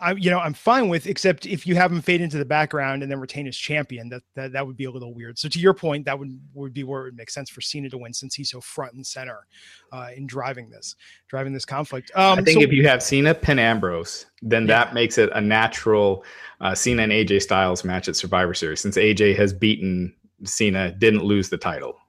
I 0.00 0.12
you 0.12 0.30
know, 0.30 0.38
I'm 0.38 0.54
fine 0.54 0.88
with, 0.88 1.06
except 1.06 1.46
if 1.46 1.66
you 1.66 1.74
have 1.74 1.92
him 1.92 2.00
fade 2.00 2.20
into 2.20 2.38
the 2.38 2.44
background 2.44 3.02
and 3.02 3.10
then 3.10 3.20
retain 3.20 3.46
as 3.46 3.56
champion, 3.56 4.08
that 4.08 4.22
that, 4.34 4.52
that 4.52 4.66
would 4.66 4.76
be 4.76 4.84
a 4.84 4.90
little 4.90 5.14
weird. 5.14 5.38
So 5.38 5.48
to 5.48 5.58
your 5.58 5.74
point, 5.74 6.04
that 6.06 6.18
would 6.18 6.38
would 6.54 6.72
be 6.72 6.84
where 6.84 7.02
it 7.02 7.04
would 7.04 7.16
make 7.16 7.30
sense 7.30 7.50
for 7.50 7.60
Cena 7.60 7.88
to 7.90 7.98
win 7.98 8.12
since 8.12 8.34
he's 8.34 8.50
so 8.50 8.60
front 8.60 8.94
and 8.94 9.06
center 9.06 9.46
uh, 9.92 10.08
in 10.16 10.26
driving 10.26 10.70
this, 10.70 10.96
driving 11.28 11.52
this 11.52 11.64
conflict. 11.64 12.10
Um, 12.14 12.38
I 12.38 12.42
think 12.42 12.60
so, 12.60 12.64
if 12.64 12.72
you 12.72 12.86
have 12.88 13.02
Cena 13.02 13.34
pin 13.34 13.58
Ambrose, 13.58 14.26
then 14.42 14.62
yeah. 14.62 14.84
that 14.84 14.94
makes 14.94 15.18
it 15.18 15.30
a 15.34 15.40
natural 15.40 16.24
uh, 16.60 16.74
Cena 16.74 17.02
and 17.02 17.12
AJ 17.12 17.42
Styles 17.42 17.84
match 17.84 18.08
at 18.08 18.16
Survivor 18.16 18.54
Series, 18.54 18.80
since 18.80 18.96
AJ 18.96 19.36
has 19.36 19.52
beaten 19.52 20.14
Cena 20.44 20.92
didn't 20.92 21.24
lose 21.24 21.48
the 21.48 21.58
title. 21.58 21.99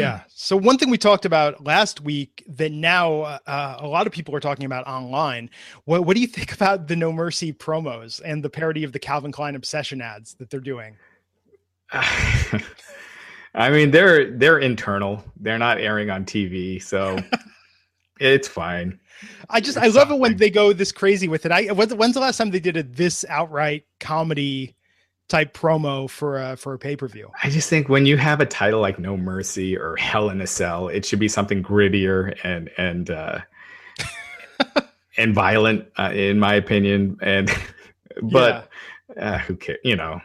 Yeah. 0.00 0.22
So 0.28 0.56
one 0.56 0.78
thing 0.78 0.90
we 0.90 0.98
talked 0.98 1.24
about 1.24 1.64
last 1.64 2.00
week 2.00 2.44
that 2.48 2.72
now 2.72 3.22
uh, 3.22 3.78
a 3.80 3.86
lot 3.86 4.06
of 4.06 4.12
people 4.12 4.34
are 4.34 4.40
talking 4.40 4.66
about 4.66 4.86
online. 4.86 5.50
What 5.84 6.04
What 6.04 6.14
do 6.14 6.20
you 6.20 6.26
think 6.38 6.52
about 6.52 6.88
the 6.88 6.96
No 6.96 7.12
Mercy 7.12 7.52
promos 7.52 8.20
and 8.24 8.42
the 8.42 8.50
parody 8.50 8.84
of 8.84 8.92
the 8.92 8.98
Calvin 8.98 9.32
Klein 9.32 9.54
obsession 9.54 10.00
ads 10.00 10.34
that 10.34 10.50
they're 10.50 10.60
doing? 10.60 10.96
I 13.54 13.70
mean, 13.70 13.90
they're 13.90 14.30
they're 14.30 14.58
internal. 14.58 15.24
They're 15.36 15.58
not 15.58 15.78
airing 15.78 16.10
on 16.10 16.24
TV, 16.24 16.82
so 16.82 17.18
it's 18.20 18.48
fine. 18.48 18.98
I 19.48 19.60
just 19.60 19.76
it's 19.76 19.86
I 19.86 19.88
love 19.98 20.10
it 20.10 20.18
when 20.18 20.36
they 20.36 20.50
go 20.50 20.72
this 20.72 20.90
crazy 20.90 21.28
with 21.28 21.46
it. 21.46 21.52
I 21.52 21.66
when's 21.66 22.14
the 22.14 22.20
last 22.20 22.36
time 22.36 22.50
they 22.50 22.60
did 22.60 22.76
a 22.76 22.82
this 22.82 23.24
outright 23.28 23.84
comedy 24.00 24.74
type 25.28 25.54
promo 25.54 26.08
for 26.08 26.40
a 26.40 26.56
for 26.56 26.74
a 26.74 26.78
pay 26.78 26.96
per 26.96 27.08
view? 27.08 27.30
I 27.42 27.50
just 27.50 27.68
think 27.68 27.88
when 27.88 28.06
you 28.06 28.16
have 28.16 28.40
a 28.40 28.46
title 28.46 28.80
like 28.80 28.98
No 28.98 29.16
Mercy 29.16 29.76
or 29.76 29.96
Hell 29.96 30.30
in 30.30 30.40
a 30.40 30.46
Cell, 30.46 30.88
it 30.88 31.04
should 31.04 31.18
be 31.18 31.28
something 31.28 31.62
grittier 31.62 32.36
and 32.44 32.70
and 32.76 33.10
uh, 33.10 33.40
and 35.16 35.34
violent, 35.34 35.86
uh, 35.98 36.10
in 36.14 36.38
my 36.38 36.54
opinion. 36.54 37.18
And 37.22 37.50
but 38.22 38.70
yeah. 39.16 39.34
uh, 39.34 39.38
who 39.38 39.56
cares? 39.56 39.78
You 39.84 39.96
know, 39.96 40.20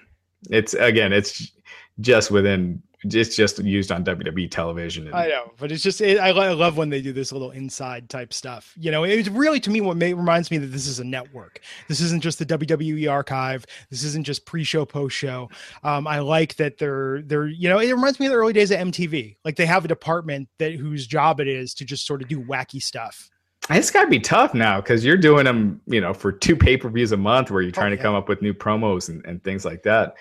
it's 0.49 0.73
again, 0.73 1.13
it's 1.13 1.51
just 1.99 2.31
within 2.31 2.81
it's 3.03 3.35
just 3.35 3.59
used 3.59 3.91
on 3.91 4.03
WWE 4.03 4.51
television. 4.51 5.07
And, 5.07 5.15
I 5.15 5.27
know, 5.27 5.53
but 5.57 5.71
it's 5.71 5.81
just 5.81 6.01
it, 6.01 6.19
I, 6.19 6.29
I, 6.29 6.51
love 6.53 6.75
when 6.75 6.89
they 6.89 7.01
do 7.01 7.13
this 7.13 7.31
little 7.31 7.51
inside 7.51 8.09
type 8.09 8.33
stuff. 8.33 8.73
You 8.77 8.91
know, 8.91 9.03
it's 9.03 9.29
really 9.29 9.59
to 9.61 9.69
me 9.69 9.79
what 9.79 9.95
may, 9.95 10.13
reminds 10.13 10.51
me 10.51 10.57
that 10.57 10.67
this 10.67 10.85
is 10.85 10.99
a 10.99 11.03
network. 11.03 11.61
This 11.87 12.01
isn't 12.01 12.21
just 12.21 12.39
the 12.39 12.45
WWE 12.45 13.09
archive. 13.09 13.65
This 13.89 14.03
isn't 14.03 14.25
just 14.25 14.45
pre-show, 14.45 14.85
post-show. 14.85 15.49
Um, 15.83 16.07
I 16.07 16.19
like 16.19 16.55
that 16.57 16.77
they're 16.77 17.21
they're 17.21 17.47
you 17.47 17.69
know 17.69 17.79
it 17.79 17.91
reminds 17.91 18.19
me 18.19 18.25
of 18.25 18.33
the 18.33 18.37
early 18.37 18.53
days 18.53 18.71
of 18.71 18.79
MTV. 18.79 19.37
Like 19.45 19.55
they 19.55 19.65
have 19.65 19.85
a 19.85 19.87
department 19.87 20.49
that 20.57 20.73
whose 20.73 21.07
job 21.07 21.39
it 21.39 21.47
is 21.47 21.73
to 21.75 21.85
just 21.85 22.05
sort 22.05 22.21
of 22.21 22.27
do 22.27 22.41
wacky 22.41 22.81
stuff. 22.81 23.29
It's 23.69 23.91
got 23.91 24.05
to 24.05 24.09
be 24.09 24.19
tough 24.19 24.53
now 24.53 24.81
because 24.81 25.05
you're 25.05 25.17
doing 25.17 25.45
them, 25.45 25.79
you 25.85 26.01
know, 26.01 26.13
for 26.13 26.31
two 26.31 26.55
pay 26.55 26.75
per 26.75 26.89
views 26.89 27.11
a 27.11 27.17
month 27.17 27.51
where 27.51 27.61
you're 27.61 27.69
oh, 27.69 27.71
trying 27.71 27.91
oh, 27.91 27.95
yeah. 27.95 27.97
to 27.97 28.03
come 28.03 28.15
up 28.15 28.27
with 28.27 28.41
new 28.41 28.53
promos 28.53 29.09
and, 29.09 29.23
and 29.25 29.43
things 29.43 29.63
like 29.63 29.83
that. 29.83 30.15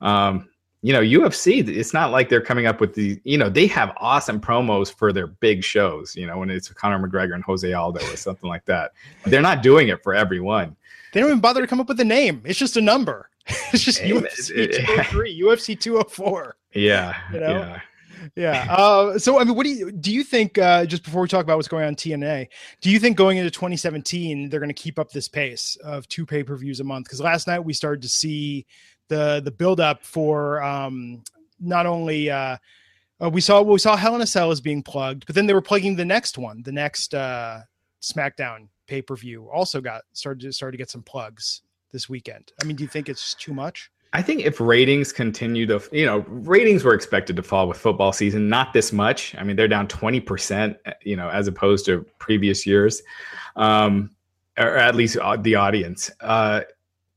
Um, 0.00 0.48
you 0.82 0.92
know, 0.92 1.00
UFC, 1.00 1.66
it's 1.66 1.94
not 1.94 2.10
like 2.10 2.28
they're 2.28 2.40
coming 2.40 2.66
up 2.66 2.80
with 2.80 2.94
the, 2.94 3.20
you 3.22 3.38
know, 3.38 3.48
they 3.48 3.68
have 3.68 3.92
awesome 3.98 4.40
promos 4.40 4.92
for 4.92 5.12
their 5.12 5.28
big 5.28 5.62
shows, 5.62 6.16
you 6.16 6.26
know, 6.26 6.38
when 6.38 6.50
it's 6.50 6.68
Conor 6.68 6.98
McGregor 6.98 7.34
and 7.34 7.44
Jose 7.44 7.72
Aldo 7.72 8.04
or 8.04 8.16
something 8.16 8.48
like 8.48 8.64
that. 8.64 8.90
They're 9.24 9.40
not 9.40 9.62
doing 9.62 9.88
it 9.88 10.02
for 10.02 10.12
everyone. 10.12 10.76
They 11.12 11.20
don't 11.20 11.30
even 11.30 11.40
bother 11.40 11.60
to 11.60 11.68
come 11.68 11.80
up 11.80 11.88
with 11.88 12.00
a 12.00 12.04
name. 12.04 12.42
It's 12.44 12.58
just 12.58 12.76
a 12.76 12.80
number. 12.80 13.30
It's 13.72 13.82
just 13.82 14.02
UFC 14.02 14.70
203, 14.76 15.40
UFC 15.40 15.80
204. 15.80 16.56
Yeah. 16.74 17.16
You 17.32 17.40
know? 17.40 17.48
Yeah. 17.48 17.80
Yeah. 18.36 18.66
Uh, 18.70 19.18
so, 19.18 19.40
I 19.40 19.44
mean, 19.44 19.56
what 19.56 19.64
do 19.64 19.70
you 19.70 19.90
do? 19.90 20.12
You 20.12 20.22
think 20.22 20.58
uh, 20.58 20.84
just 20.86 21.02
before 21.02 21.22
we 21.22 21.28
talk 21.28 21.42
about 21.42 21.56
what's 21.56 21.68
going 21.68 21.84
on 21.84 21.96
TNA, 21.96 22.48
do 22.80 22.90
you 22.90 22.98
think 22.98 23.16
going 23.16 23.38
into 23.38 23.50
2017 23.50 24.48
they're 24.48 24.60
going 24.60 24.68
to 24.68 24.74
keep 24.74 24.98
up 24.98 25.10
this 25.10 25.26
pace 25.26 25.76
of 25.82 26.06
two 26.08 26.24
pay 26.26 26.44
per 26.44 26.54
views 26.56 26.80
a 26.80 26.84
month? 26.84 27.06
Because 27.06 27.20
last 27.20 27.46
night 27.46 27.60
we 27.60 27.72
started 27.72 28.02
to 28.02 28.08
see 28.08 28.66
the 29.08 29.40
the 29.44 29.50
build 29.50 29.80
up 29.80 30.02
for 30.02 30.62
um, 30.62 31.22
not 31.60 31.86
only 31.86 32.30
uh, 32.30 32.56
uh, 33.22 33.30
we 33.30 33.40
saw 33.40 33.62
we 33.62 33.78
saw 33.78 33.96
Hell 33.96 34.14
in 34.14 34.20
a 34.20 34.26
Cell 34.26 34.50
is 34.50 34.60
being 34.60 34.82
plugged, 34.82 35.26
but 35.26 35.34
then 35.34 35.46
they 35.46 35.54
were 35.54 35.62
plugging 35.62 35.96
the 35.96 36.04
next 36.04 36.38
one, 36.38 36.62
the 36.62 36.72
next 36.72 37.14
uh, 37.14 37.60
SmackDown 38.00 38.68
pay 38.86 39.00
per 39.00 39.16
view 39.16 39.48
also 39.50 39.80
got 39.80 40.02
started 40.12 40.40
to 40.40 40.52
started 40.52 40.72
to 40.72 40.78
get 40.78 40.90
some 40.90 41.02
plugs 41.02 41.62
this 41.92 42.08
weekend. 42.08 42.52
I 42.60 42.64
mean, 42.64 42.76
do 42.76 42.84
you 42.84 42.88
think 42.88 43.08
it's 43.08 43.34
too 43.34 43.54
much? 43.54 43.90
I 44.14 44.20
think 44.20 44.42
if 44.42 44.60
ratings 44.60 45.10
continue 45.10 45.64
to, 45.66 45.82
you 45.90 46.04
know, 46.04 46.18
ratings 46.28 46.84
were 46.84 46.92
expected 46.92 47.34
to 47.36 47.42
fall 47.42 47.66
with 47.66 47.78
football 47.78 48.12
season, 48.12 48.48
not 48.48 48.74
this 48.74 48.92
much. 48.92 49.34
I 49.36 49.42
mean, 49.42 49.56
they're 49.56 49.68
down 49.68 49.88
20%, 49.88 50.76
you 51.02 51.16
know, 51.16 51.30
as 51.30 51.48
opposed 51.48 51.86
to 51.86 52.04
previous 52.18 52.66
years, 52.66 53.02
um, 53.56 54.10
or 54.58 54.76
at 54.76 54.94
least 54.94 55.16
uh, 55.16 55.38
the 55.38 55.54
audience. 55.54 56.10
Uh, 56.20 56.60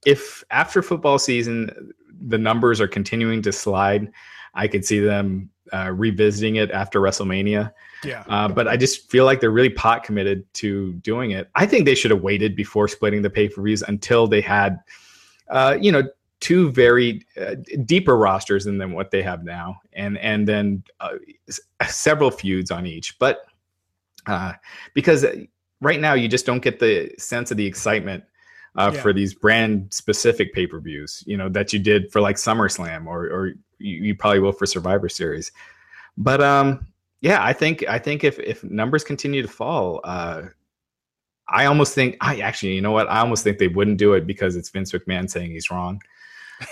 if 0.05 0.43
after 0.51 0.81
football 0.81 1.19
season 1.19 1.93
the 2.27 2.37
numbers 2.37 2.79
are 2.79 2.87
continuing 2.87 3.41
to 3.41 3.51
slide, 3.51 4.11
I 4.53 4.67
could 4.67 4.85
see 4.85 4.99
them 4.99 5.49
uh, 5.73 5.91
revisiting 5.91 6.55
it 6.55 6.71
after 6.71 6.99
WrestleMania. 7.01 7.71
Yeah. 8.03 8.23
Uh, 8.27 8.47
but 8.47 8.67
I 8.67 8.77
just 8.77 9.09
feel 9.09 9.25
like 9.25 9.41
they're 9.41 9.51
really 9.51 9.69
pot 9.69 10.03
committed 10.03 10.45
to 10.55 10.93
doing 10.93 11.31
it. 11.31 11.49
I 11.55 11.65
think 11.65 11.85
they 11.85 11.95
should 11.95 12.11
have 12.11 12.21
waited 12.21 12.55
before 12.55 12.87
splitting 12.87 13.21
the 13.21 13.29
pay 13.29 13.49
per 13.49 13.61
views 13.61 13.81
until 13.81 14.27
they 14.27 14.41
had, 14.41 14.79
uh, 15.49 15.77
you 15.79 15.91
know, 15.91 16.03
two 16.39 16.71
very 16.71 17.25
uh, 17.41 17.55
deeper 17.85 18.15
rosters 18.17 18.65
than, 18.65 18.77
than 18.77 18.93
what 18.93 19.09
they 19.09 19.23
have 19.23 19.43
now, 19.43 19.81
and 19.93 20.17
and 20.19 20.47
then 20.47 20.83
uh, 20.99 21.15
several 21.87 22.29
feuds 22.29 22.69
on 22.69 22.85
each. 22.85 23.17
But 23.17 23.45
uh, 24.27 24.53
because 24.93 25.25
right 25.81 25.99
now 25.99 26.13
you 26.13 26.27
just 26.27 26.45
don't 26.45 26.61
get 26.61 26.79
the 26.79 27.11
sense 27.17 27.49
of 27.51 27.57
the 27.57 27.65
excitement 27.65 28.23
uh, 28.75 28.91
yeah. 28.93 29.01
for 29.01 29.13
these 29.13 29.33
brand 29.33 29.93
specific 29.93 30.53
pay 30.53 30.67
per 30.67 30.79
views, 30.79 31.23
you 31.25 31.37
know, 31.37 31.49
that 31.49 31.71
you 31.73 31.79
did 31.79 32.11
for 32.11 32.21
like 32.21 32.35
SummerSlam 32.35 33.07
or, 33.07 33.25
or 33.25 33.47
you, 33.79 33.97
you, 34.03 34.15
probably 34.15 34.39
will 34.39 34.51
for 34.51 34.65
Survivor 34.65 35.09
Series. 35.09 35.51
But 36.17 36.41
um, 36.41 36.85
yeah, 37.21 37.43
I 37.43 37.53
think 37.53 37.87
I 37.87 37.99
think 37.99 38.23
if 38.23 38.39
if 38.39 38.63
numbers 38.63 39.03
continue 39.03 39.41
to 39.41 39.47
fall, 39.47 40.01
uh, 40.03 40.43
I 41.47 41.65
almost 41.65 41.93
think 41.93 42.17
I 42.21 42.39
actually, 42.39 42.73
you 42.73 42.81
know 42.81 42.91
what, 42.91 43.09
I 43.09 43.19
almost 43.19 43.43
think 43.43 43.59
they 43.59 43.67
wouldn't 43.67 43.97
do 43.97 44.13
it 44.13 44.27
because 44.27 44.55
it's 44.55 44.69
Vince 44.69 44.91
McMahon 44.91 45.29
saying 45.29 45.51
he's 45.51 45.69
wrong 45.71 46.01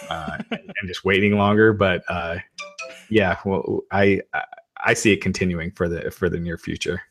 uh, 0.10 0.38
and 0.52 0.88
just 0.88 1.06
waiting 1.06 1.38
longer. 1.38 1.74
But 1.74 2.04
uh, 2.10 2.38
yeah, 3.10 3.38
well, 3.46 3.82
I 3.92 4.22
I 4.84 4.94
see 4.94 5.12
it 5.14 5.22
continuing 5.22 5.72
for 5.72 5.88
the 5.88 6.12
for 6.12 6.30
the 6.30 6.40
near 6.40 6.58
future. 6.58 7.02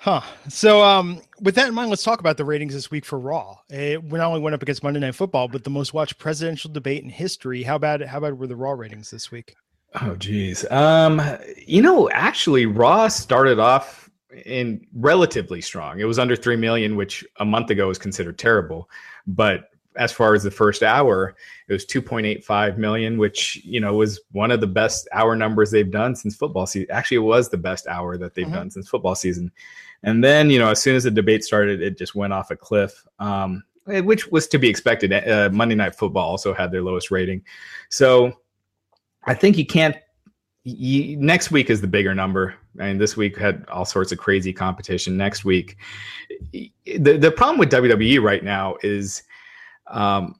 Huh. 0.00 0.20
So, 0.48 0.82
um, 0.82 1.20
with 1.40 1.56
that 1.56 1.66
in 1.68 1.74
mind, 1.74 1.90
let's 1.90 2.04
talk 2.04 2.20
about 2.20 2.36
the 2.36 2.44
ratings 2.44 2.72
this 2.72 2.88
week 2.88 3.04
for 3.04 3.18
Raw. 3.18 3.58
It 3.68 4.02
not 4.04 4.28
only 4.28 4.40
went 4.40 4.54
up 4.54 4.62
against 4.62 4.84
Monday 4.84 5.00
Night 5.00 5.16
Football, 5.16 5.48
but 5.48 5.64
the 5.64 5.70
most 5.70 5.92
watched 5.92 6.18
presidential 6.18 6.70
debate 6.70 7.02
in 7.02 7.10
history. 7.10 7.64
How 7.64 7.78
bad? 7.78 8.02
How 8.02 8.20
bad 8.20 8.38
were 8.38 8.46
the 8.46 8.54
Raw 8.54 8.72
ratings 8.72 9.10
this 9.10 9.32
week? 9.32 9.56
Oh, 10.00 10.14
geez. 10.14 10.70
Um, 10.70 11.20
you 11.66 11.82
know, 11.82 12.08
actually, 12.10 12.64
Raw 12.64 13.08
started 13.08 13.58
off 13.58 14.08
in 14.46 14.86
relatively 14.94 15.60
strong. 15.60 15.98
It 15.98 16.04
was 16.04 16.20
under 16.20 16.36
three 16.36 16.56
million, 16.56 16.94
which 16.94 17.24
a 17.40 17.44
month 17.44 17.70
ago 17.70 17.88
was 17.88 17.98
considered 17.98 18.38
terrible. 18.38 18.88
But 19.26 19.70
as 19.96 20.12
far 20.12 20.34
as 20.34 20.44
the 20.44 20.50
first 20.50 20.84
hour, 20.84 21.34
it 21.66 21.72
was 21.72 21.84
2.85 21.84 22.78
million, 22.78 23.18
which 23.18 23.56
you 23.64 23.80
know 23.80 23.94
was 23.94 24.20
one 24.30 24.52
of 24.52 24.60
the 24.60 24.66
best 24.66 25.08
hour 25.12 25.34
numbers 25.34 25.70
they've 25.70 25.90
done 25.90 26.14
since 26.14 26.36
football 26.36 26.66
season. 26.66 26.88
Actually, 26.90 27.16
it 27.16 27.20
was 27.20 27.48
the 27.48 27.56
best 27.56 27.86
hour 27.88 28.16
that 28.16 28.34
they've 28.34 28.46
mm-hmm. 28.46 28.54
done 28.54 28.70
since 28.70 28.88
football 28.88 29.14
season. 29.16 29.50
And 30.02 30.22
then, 30.22 30.50
you 30.50 30.58
know, 30.58 30.70
as 30.70 30.80
soon 30.80 30.96
as 30.96 31.04
the 31.04 31.10
debate 31.10 31.44
started, 31.44 31.82
it 31.82 31.98
just 31.98 32.14
went 32.14 32.32
off 32.32 32.50
a 32.50 32.56
cliff, 32.56 33.04
um, 33.18 33.64
eh, 33.90 34.00
which 34.00 34.28
was 34.30 34.46
to 34.48 34.58
be 34.58 34.68
expected. 34.68 35.12
Uh, 35.12 35.50
Monday 35.52 35.74
Night 35.74 35.94
Football 35.94 36.28
also 36.28 36.54
had 36.54 36.70
their 36.70 36.82
lowest 36.82 37.10
rating. 37.10 37.42
So 37.88 38.32
I 39.24 39.34
think 39.34 39.56
you 39.58 39.66
can't. 39.66 39.96
You, 40.64 41.16
next 41.16 41.50
week 41.50 41.70
is 41.70 41.80
the 41.80 41.86
bigger 41.86 42.14
number. 42.14 42.54
I 42.78 42.88
mean, 42.88 42.98
this 42.98 43.16
week 43.16 43.38
had 43.38 43.64
all 43.68 43.86
sorts 43.86 44.12
of 44.12 44.18
crazy 44.18 44.52
competition. 44.52 45.16
Next 45.16 45.44
week, 45.44 45.78
the 46.52 46.70
the 46.84 47.32
problem 47.34 47.58
with 47.58 47.70
WWE 47.70 48.22
right 48.22 48.44
now 48.44 48.76
is, 48.82 49.22
um, 49.86 50.38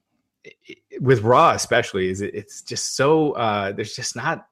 with 0.99 1.21
Raw 1.21 1.51
especially, 1.51 2.09
is 2.09 2.21
it's 2.21 2.61
just 2.61 2.95
so 2.95 3.31
uh, 3.31 3.71
there's 3.71 3.95
just 3.95 4.15
not 4.15 4.48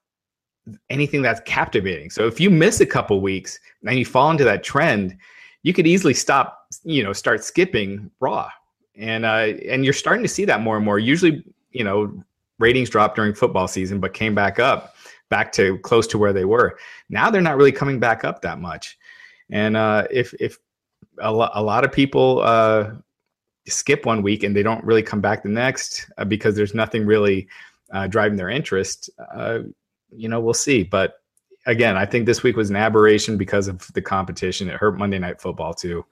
anything 0.90 1.22
that's 1.22 1.42
captivating. 1.42 2.10
So 2.10 2.28
if 2.28 2.40
you 2.40 2.50
miss 2.50 2.82
a 2.82 2.86
couple 2.86 3.20
weeks 3.22 3.60
and 3.86 3.98
you 3.98 4.06
fall 4.06 4.32
into 4.32 4.44
that 4.44 4.64
trend, 4.64 5.18
you 5.64 5.74
could 5.74 5.88
easily 5.88 6.14
stop, 6.14 6.68
you 6.84 7.04
know, 7.04 7.14
start 7.14 7.44
skipping 7.44 8.10
Raw, 8.20 8.50
and 8.96 9.26
uh, 9.26 9.54
and 9.70 9.84
you're 9.84 9.94
starting 9.94 10.24
to 10.24 10.30
see 10.30 10.46
that 10.46 10.62
more 10.62 10.76
and 10.76 10.86
more. 10.86 11.00
Usually, 11.00 11.44
you 11.72 11.84
know, 11.84 12.24
ratings 12.60 12.90
dropped 12.90 13.16
during 13.16 13.34
football 13.34 13.68
season, 13.68 14.00
but 14.00 14.14
came 14.14 14.34
back 14.34 14.60
up, 14.60 14.96
back 15.30 15.52
to 15.54 15.78
close 15.80 16.08
to 16.08 16.18
where 16.18 16.34
they 16.34 16.46
were. 16.46 16.78
Now 17.10 17.30
they're 17.30 17.42
not 17.42 17.58
really 17.58 17.72
coming 17.72 18.00
back 18.00 18.24
up 18.24 18.42
that 18.42 18.60
much, 18.60 18.98
and 19.50 19.76
uh, 19.76 20.08
if 20.12 20.34
if 20.40 20.58
a, 21.20 21.32
lo- 21.32 21.50
a 21.54 21.62
lot 21.62 21.84
of 21.84 21.92
people 21.92 22.42
uh, 22.44 22.92
skip 23.68 24.06
one 24.06 24.22
week 24.22 24.44
and 24.44 24.56
they 24.56 24.64
don't 24.64 24.84
really 24.84 25.04
come 25.04 25.22
back 25.22 25.44
the 25.44 25.50
next 25.50 26.10
uh, 26.18 26.26
because 26.26 26.56
there's 26.56 26.74
nothing 26.74 27.06
really 27.06 27.48
uh, 27.92 28.08
driving 28.08 28.38
their 28.38 28.50
interest 28.50 29.10
uh, 29.34 29.60
you 30.12 30.30
know, 30.30 30.40
we'll 30.40 30.54
see. 30.54 30.84
But 30.84 31.22
again, 31.66 31.98
I 31.98 32.06
think 32.06 32.26
this 32.26 32.44
week 32.44 32.56
was 32.56 32.70
an 32.70 32.76
aberration 32.76 33.38
because 33.38 33.68
of 33.68 33.88
the 33.94 34.02
competition. 34.02 34.70
It 34.70 34.76
hurt 34.76 34.98
Monday 34.98 35.20
Night 35.20 35.42
Football 35.42 35.74
too. 35.74 36.06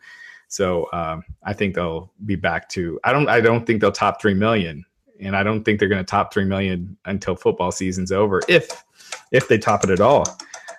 So 0.47 0.87
um, 0.93 1.23
I 1.43 1.53
think 1.53 1.75
they'll 1.75 2.11
be 2.25 2.35
back 2.35 2.69
to. 2.69 2.99
I 3.03 3.11
don't. 3.11 3.27
I 3.27 3.41
don't 3.41 3.65
think 3.65 3.81
they'll 3.81 3.91
top 3.91 4.21
three 4.21 4.33
million, 4.33 4.85
and 5.19 5.35
I 5.35 5.43
don't 5.43 5.63
think 5.63 5.79
they're 5.79 5.89
going 5.89 6.03
to 6.03 6.09
top 6.09 6.33
three 6.33 6.45
million 6.45 6.97
until 7.05 7.35
football 7.35 7.71
season's 7.71 8.11
over, 8.11 8.41
if 8.47 8.83
if 9.31 9.47
they 9.47 9.57
top 9.57 9.83
it 9.83 9.89
at 9.89 10.01
all. 10.01 10.25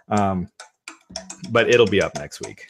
Um, 0.08 0.48
but 1.50 1.68
it'll 1.68 1.86
be 1.86 2.00
up 2.00 2.14
next 2.16 2.40
week. 2.40 2.68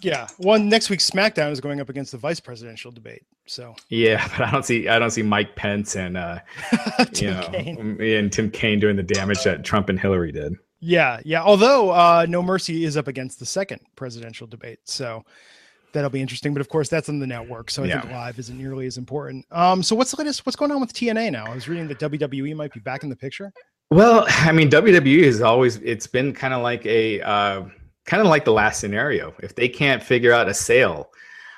Yeah, 0.00 0.28
one 0.38 0.68
next 0.68 0.90
week 0.90 1.00
SmackDown 1.00 1.50
is 1.50 1.60
going 1.60 1.80
up 1.80 1.88
against 1.88 2.12
the 2.12 2.18
vice 2.18 2.40
presidential 2.40 2.90
debate. 2.90 3.22
So 3.46 3.74
yeah, 3.88 4.26
but 4.36 4.46
I 4.46 4.50
don't 4.50 4.64
see 4.64 4.88
I 4.88 4.98
don't 4.98 5.10
see 5.10 5.22
Mike 5.22 5.56
Pence 5.56 5.96
and 5.96 6.16
uh, 6.16 6.38
you 7.14 7.30
know 7.30 7.48
Kaine. 7.52 8.00
and 8.00 8.32
Tim 8.32 8.50
Kaine 8.50 8.78
doing 8.78 8.96
the 8.96 9.02
damage 9.02 9.42
that 9.44 9.64
Trump 9.64 9.88
and 9.88 9.98
Hillary 9.98 10.32
did. 10.32 10.54
Yeah, 10.80 11.20
yeah. 11.24 11.42
Although 11.42 11.90
uh, 11.90 12.26
No 12.28 12.42
Mercy 12.42 12.84
is 12.84 12.96
up 12.96 13.08
against 13.08 13.38
the 13.40 13.46
second 13.46 13.80
presidential 13.96 14.46
debate, 14.46 14.78
so 14.84 15.24
that'll 15.92 16.10
be 16.10 16.20
interesting. 16.20 16.54
But 16.54 16.60
of 16.60 16.68
course, 16.68 16.88
that's 16.88 17.08
on 17.08 17.18
the 17.18 17.26
network, 17.26 17.70
so 17.70 17.82
I 17.82 17.86
yeah. 17.86 18.00
think 18.00 18.12
live 18.12 18.38
isn't 18.38 18.56
nearly 18.56 18.86
as 18.86 18.96
important. 18.96 19.44
Um, 19.50 19.82
so 19.82 19.96
what's 19.96 20.12
the 20.12 20.18
latest? 20.18 20.46
What's 20.46 20.56
going 20.56 20.70
on 20.70 20.80
with 20.80 20.92
TNA 20.92 21.32
now? 21.32 21.46
I 21.46 21.54
was 21.54 21.68
reading 21.68 21.88
that 21.88 21.98
WWE 21.98 22.54
might 22.54 22.72
be 22.72 22.80
back 22.80 23.02
in 23.02 23.08
the 23.08 23.16
picture. 23.16 23.52
Well, 23.90 24.26
I 24.28 24.52
mean, 24.52 24.70
WWE 24.70 25.24
has 25.24 25.40
always 25.40 25.76
it's 25.76 26.06
been 26.06 26.32
kind 26.32 26.54
of 26.54 26.62
like 26.62 26.84
a 26.86 27.22
uh, 27.22 27.62
kind 28.08 28.22
of 28.22 28.28
like 28.28 28.46
the 28.46 28.52
last 28.52 28.80
scenario. 28.80 29.34
If 29.42 29.54
they 29.54 29.68
can't 29.68 30.02
figure 30.02 30.32
out 30.32 30.48
a 30.48 30.54
sale, 30.54 31.10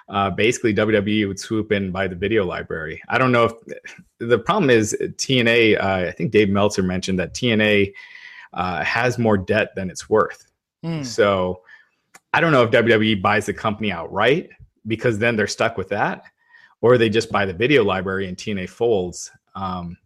uh, 0.08 0.30
basically 0.30 0.74
WWE 0.74 1.28
would 1.28 1.38
swoop 1.38 1.70
in 1.70 1.92
by 1.92 2.08
the 2.08 2.16
video 2.16 2.44
library. 2.44 3.00
I 3.08 3.18
don't 3.18 3.30
know 3.30 3.44
if 3.44 3.52
the 4.18 4.38
problem 4.40 4.68
is 4.68 4.96
TNA. 5.00 5.80
Uh, 5.80 6.08
I 6.08 6.10
think 6.10 6.32
Dave 6.32 6.50
Meltzer 6.50 6.82
mentioned 6.82 7.20
that 7.20 7.34
TNA 7.34 7.92
uh, 8.52 8.82
has 8.82 9.16
more 9.16 9.38
debt 9.38 9.76
than 9.76 9.90
it's 9.90 10.10
worth. 10.10 10.50
Mm. 10.84 11.06
So 11.06 11.62
I 12.34 12.40
don't 12.40 12.50
know 12.50 12.64
if 12.64 12.72
WWE 12.72 13.22
buys 13.22 13.46
the 13.46 13.54
company 13.54 13.92
outright 13.92 14.50
because 14.88 15.20
then 15.20 15.36
they're 15.36 15.46
stuck 15.46 15.76
with 15.76 15.88
that, 15.90 16.24
or 16.80 16.98
they 16.98 17.08
just 17.08 17.30
buy 17.30 17.46
the 17.46 17.52
video 17.52 17.84
library 17.84 18.26
and 18.26 18.36
TNA 18.36 18.68
folds. 18.68 19.30
Um, 19.54 19.96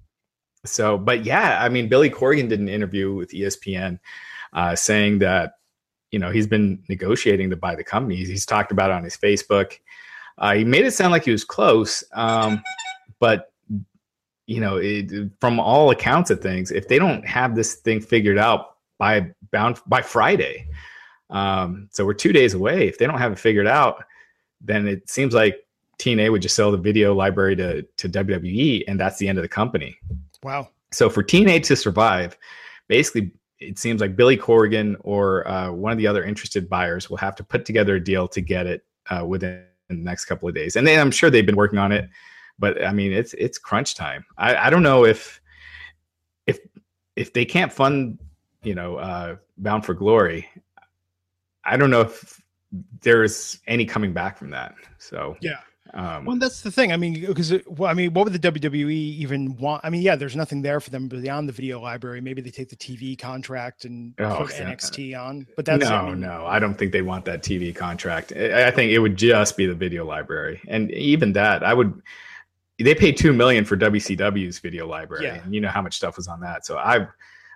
so, 0.66 0.98
but 0.98 1.24
yeah, 1.24 1.58
I 1.62 1.70
mean, 1.70 1.88
Billy 1.88 2.10
Corgan 2.10 2.50
did 2.50 2.60
an 2.60 2.68
interview 2.68 3.14
with 3.14 3.30
ESPN 3.30 3.98
uh, 4.52 4.76
saying 4.76 5.20
that 5.20 5.54
you 6.14 6.20
know 6.20 6.30
he's 6.30 6.46
been 6.46 6.80
negotiating 6.88 7.50
to 7.50 7.56
buy 7.56 7.74
the 7.74 7.82
company. 7.82 8.14
He's, 8.14 8.46
talked 8.46 8.70
about 8.70 8.90
it 8.90 8.94
on 8.94 9.02
his 9.02 9.16
Facebook. 9.16 9.80
Uh, 10.38 10.54
he 10.54 10.64
made 10.64 10.84
it 10.84 10.92
sound 10.92 11.10
like 11.10 11.24
he 11.24 11.32
was 11.32 11.44
close, 11.44 12.04
um, 12.12 12.62
but 13.18 13.52
you 14.46 14.60
know, 14.60 14.76
it, 14.76 15.10
from 15.40 15.58
all 15.58 15.90
accounts 15.90 16.30
of 16.30 16.40
things, 16.40 16.70
if 16.70 16.86
they 16.86 17.00
don't 17.00 17.26
have 17.26 17.56
this 17.56 17.74
thing 17.74 18.00
figured 18.00 18.38
out 18.38 18.76
by 18.96 19.28
bound 19.50 19.80
by 19.86 20.02
Friday, 20.02 20.68
um, 21.30 21.88
so 21.90 22.06
we're 22.06 22.14
two 22.14 22.32
days 22.32 22.54
away. 22.54 22.86
If 22.86 22.98
they 22.98 23.08
don't 23.08 23.18
have 23.18 23.32
it 23.32 23.38
figured 23.40 23.66
out, 23.66 24.04
then 24.60 24.86
it 24.86 25.10
seems 25.10 25.34
like 25.34 25.66
TNA 25.98 26.30
would 26.30 26.42
just 26.42 26.54
sell 26.54 26.70
the 26.70 26.78
video 26.78 27.12
library 27.12 27.56
to 27.56 27.82
to 27.82 28.08
WWE, 28.08 28.84
and 28.86 29.00
that's 29.00 29.18
the 29.18 29.26
end 29.26 29.38
of 29.38 29.42
the 29.42 29.48
company. 29.48 29.96
Wow. 30.44 30.68
So 30.92 31.10
for 31.10 31.24
TNA 31.24 31.64
to 31.64 31.74
survive, 31.74 32.38
basically, 32.86 33.32
it 33.58 33.78
seems 33.78 34.00
like 34.00 34.16
Billy 34.16 34.36
Corgan 34.36 34.96
or 35.00 35.46
uh, 35.48 35.70
one 35.70 35.92
of 35.92 35.98
the 35.98 36.06
other 36.06 36.24
interested 36.24 36.68
buyers 36.68 37.08
will 37.08 37.16
have 37.16 37.36
to 37.36 37.44
put 37.44 37.64
together 37.64 37.96
a 37.96 38.00
deal 38.02 38.28
to 38.28 38.40
get 38.40 38.66
it 38.66 38.84
uh, 39.10 39.24
within 39.26 39.64
the 39.88 39.94
next 39.94 40.24
couple 40.24 40.48
of 40.48 40.54
days. 40.54 40.76
And 40.76 40.88
I'm 40.88 41.10
sure 41.10 41.30
they've 41.30 41.46
been 41.46 41.56
working 41.56 41.78
on 41.78 41.92
it 41.92 42.08
but 42.58 42.84
I 42.84 42.92
mean, 42.92 43.12
it's 43.12 43.34
it's 43.34 43.58
crunch 43.58 43.94
time. 43.94 44.24
I, 44.38 44.56
I 44.56 44.70
don't 44.70 44.82
know 44.82 45.04
if 45.04 45.40
if 46.46 46.58
if 47.16 47.32
they 47.32 47.44
can't 47.44 47.72
fund, 47.72 48.18
you 48.62 48.74
know, 48.74 48.96
uh, 48.96 49.36
Bound 49.58 49.84
for 49.84 49.94
Glory. 49.94 50.48
I 51.64 51.76
don't 51.76 51.90
know 51.90 52.02
if 52.02 52.40
there's 53.00 53.58
any 53.66 53.84
coming 53.84 54.12
back 54.12 54.36
from 54.38 54.50
that. 54.50 54.74
So 54.98 55.36
yeah. 55.40 55.60
Um, 55.94 56.24
well, 56.24 56.36
that's 56.36 56.62
the 56.62 56.72
thing. 56.72 56.92
I 56.92 56.96
mean, 56.96 57.24
because 57.24 57.52
well, 57.66 57.88
I 57.88 57.94
mean, 57.94 58.12
what 58.12 58.24
would 58.24 58.32
the 58.32 58.52
WWE 58.52 58.92
even 58.92 59.56
want? 59.56 59.82
I 59.84 59.90
mean, 59.90 60.02
yeah, 60.02 60.16
there's 60.16 60.34
nothing 60.34 60.60
there 60.60 60.80
for 60.80 60.90
them 60.90 61.06
beyond 61.06 61.48
the 61.48 61.52
video 61.52 61.80
library. 61.80 62.20
Maybe 62.20 62.42
they 62.42 62.50
take 62.50 62.68
the 62.68 62.76
TV 62.76 63.16
contract 63.16 63.84
and 63.84 64.12
oh, 64.18 64.38
put 64.38 64.50
NXT 64.50 65.16
on. 65.18 65.46
But 65.54 65.66
that's 65.66 65.84
no, 65.84 65.94
I 65.94 66.10
mean, 66.10 66.20
no. 66.20 66.46
I 66.46 66.58
don't 66.58 66.74
think 66.74 66.90
they 66.90 67.02
want 67.02 67.24
that 67.26 67.42
TV 67.42 67.74
contract. 67.74 68.32
I 68.32 68.72
think 68.72 68.90
it 68.90 68.98
would 68.98 69.16
just 69.16 69.56
be 69.56 69.66
the 69.66 69.74
video 69.74 70.04
library, 70.04 70.60
and 70.66 70.90
even 70.90 71.32
that, 71.34 71.62
I 71.62 71.72
would 71.72 72.02
they 72.78 72.94
paid 72.94 73.16
two 73.16 73.32
million 73.32 73.64
for 73.64 73.76
WCW's 73.76 74.58
video 74.58 74.88
library, 74.88 75.26
yeah. 75.26 75.44
and 75.44 75.54
you 75.54 75.60
know 75.60 75.68
how 75.68 75.80
much 75.80 75.96
stuff 75.96 76.16
was 76.16 76.26
on 76.26 76.40
that. 76.40 76.66
So 76.66 76.76
I, 76.76 77.06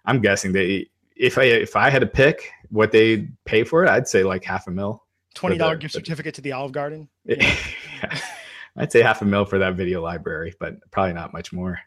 I'm 0.04 0.20
guessing 0.20 0.52
they 0.52 0.88
if 1.16 1.38
I 1.38 1.44
if 1.44 1.74
I 1.74 1.90
had 1.90 2.00
to 2.00 2.06
pick 2.06 2.52
what 2.70 2.92
they 2.92 3.28
pay 3.44 3.64
for 3.64 3.84
it, 3.84 3.90
I'd 3.90 4.06
say 4.06 4.22
like 4.22 4.44
half 4.44 4.68
a 4.68 4.70
mil. 4.70 5.02
Twenty 5.34 5.58
dollar 5.58 5.76
gift 5.76 5.94
certificate 5.94 6.34
to 6.36 6.40
the 6.40 6.52
Olive 6.52 6.72
Garden. 6.72 7.08
Yeah. 7.24 7.56
I'd 8.76 8.92
say 8.92 9.02
half 9.02 9.22
a 9.22 9.24
mil 9.24 9.44
for 9.44 9.58
that 9.58 9.74
video 9.74 10.02
library, 10.02 10.54
but 10.60 10.74
probably 10.90 11.14
not 11.14 11.32
much 11.32 11.52
more. 11.52 11.80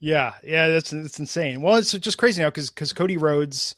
Yeah, 0.00 0.34
yeah, 0.42 0.68
that's 0.68 0.90
that's 0.90 1.20
insane. 1.20 1.62
Well, 1.62 1.76
it's 1.76 1.92
just 1.92 2.18
crazy 2.18 2.42
now 2.42 2.48
because 2.48 2.70
because 2.70 2.92
Cody 2.92 3.16
Rhodes 3.16 3.76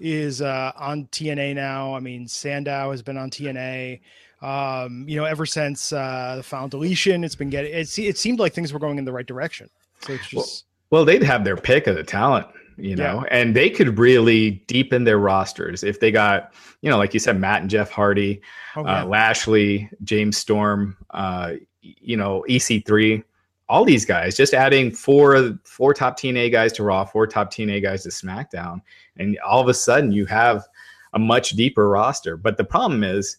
is 0.00 0.40
uh, 0.40 0.72
on 0.76 1.06
TNA 1.06 1.54
now. 1.54 1.94
I 1.94 2.00
mean, 2.00 2.26
Sandow 2.26 2.90
has 2.90 3.02
been 3.02 3.18
on 3.18 3.30
TNA 3.30 4.00
um, 4.42 5.04
you 5.06 5.16
know, 5.16 5.24
ever 5.24 5.44
since 5.44 5.92
uh, 5.92 6.34
the 6.36 6.42
final 6.42 6.68
deletion, 6.68 7.24
it's 7.24 7.34
been 7.34 7.50
getting 7.50 7.72
it. 7.72 7.98
It 7.98 8.16
seemed 8.16 8.38
like 8.38 8.54
things 8.54 8.72
were 8.72 8.78
going 8.78 8.98
in 8.98 9.04
the 9.04 9.12
right 9.12 9.26
direction. 9.26 9.68
So 10.00 10.14
it's 10.14 10.28
just 10.28 10.64
well, 10.90 11.00
well 11.00 11.04
they'd 11.04 11.22
have 11.22 11.44
their 11.44 11.56
pick 11.56 11.86
of 11.86 11.96
the 11.96 12.02
talent, 12.02 12.46
you 12.82 12.96
know, 12.96 13.24
yeah. 13.24 13.38
and 13.38 13.54
they 13.54 13.70
could 13.70 13.98
really 13.98 14.62
deepen 14.66 15.04
their 15.04 15.18
rosters 15.18 15.82
if 15.82 16.00
they 16.00 16.10
got, 16.10 16.52
you 16.82 16.90
know, 16.90 16.98
like 16.98 17.14
you 17.14 17.20
said, 17.20 17.38
Matt 17.38 17.60
and 17.60 17.70
Jeff 17.70 17.90
Hardy, 17.90 18.40
oh, 18.76 18.84
uh, 18.84 19.04
Lashley, 19.04 19.90
James 20.02 20.36
Storm, 20.36 20.96
uh, 21.10 21.54
you 21.82 22.16
know, 22.16 22.44
EC3 22.48 23.22
all 23.70 23.84
these 23.84 24.04
guys, 24.04 24.36
just 24.36 24.52
adding 24.52 24.90
four 24.90 25.56
four 25.62 25.94
top 25.94 26.18
TNA 26.18 26.50
guys 26.50 26.72
to 26.72 26.82
Raw, 26.82 27.04
four 27.04 27.28
top 27.28 27.52
TNA 27.52 27.80
guys 27.84 28.02
to 28.02 28.08
SmackDown, 28.08 28.82
and 29.16 29.38
all 29.46 29.60
of 29.60 29.68
a 29.68 29.74
sudden 29.74 30.10
you 30.10 30.26
have 30.26 30.66
a 31.14 31.20
much 31.20 31.50
deeper 31.50 31.88
roster. 31.88 32.36
But 32.36 32.56
the 32.56 32.64
problem 32.64 33.04
is 33.04 33.36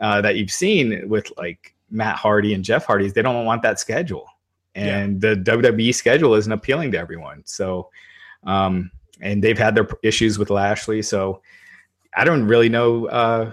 uh, 0.00 0.22
that 0.22 0.36
you've 0.36 0.50
seen 0.50 1.06
with 1.10 1.30
like 1.36 1.74
Matt 1.90 2.16
Hardy 2.16 2.54
and 2.54 2.64
Jeff 2.64 2.86
Hardy 2.86 3.04
is 3.04 3.12
they 3.12 3.20
don't 3.20 3.44
want 3.44 3.60
that 3.62 3.78
schedule, 3.78 4.26
and 4.74 5.22
yeah. 5.22 5.34
the 5.34 5.40
WWE 5.42 5.94
schedule 5.94 6.34
isn't 6.34 6.50
appealing 6.50 6.90
to 6.92 6.98
everyone. 6.98 7.42
So, 7.44 7.90
um, 8.44 8.90
and 9.20 9.42
they've 9.42 9.58
had 9.58 9.74
their 9.74 9.88
issues 10.02 10.38
with 10.38 10.50
Lashley. 10.50 11.02
So, 11.02 11.40
I 12.16 12.24
don't 12.24 12.46
really 12.46 12.68
know 12.68 13.06
uh, 13.06 13.52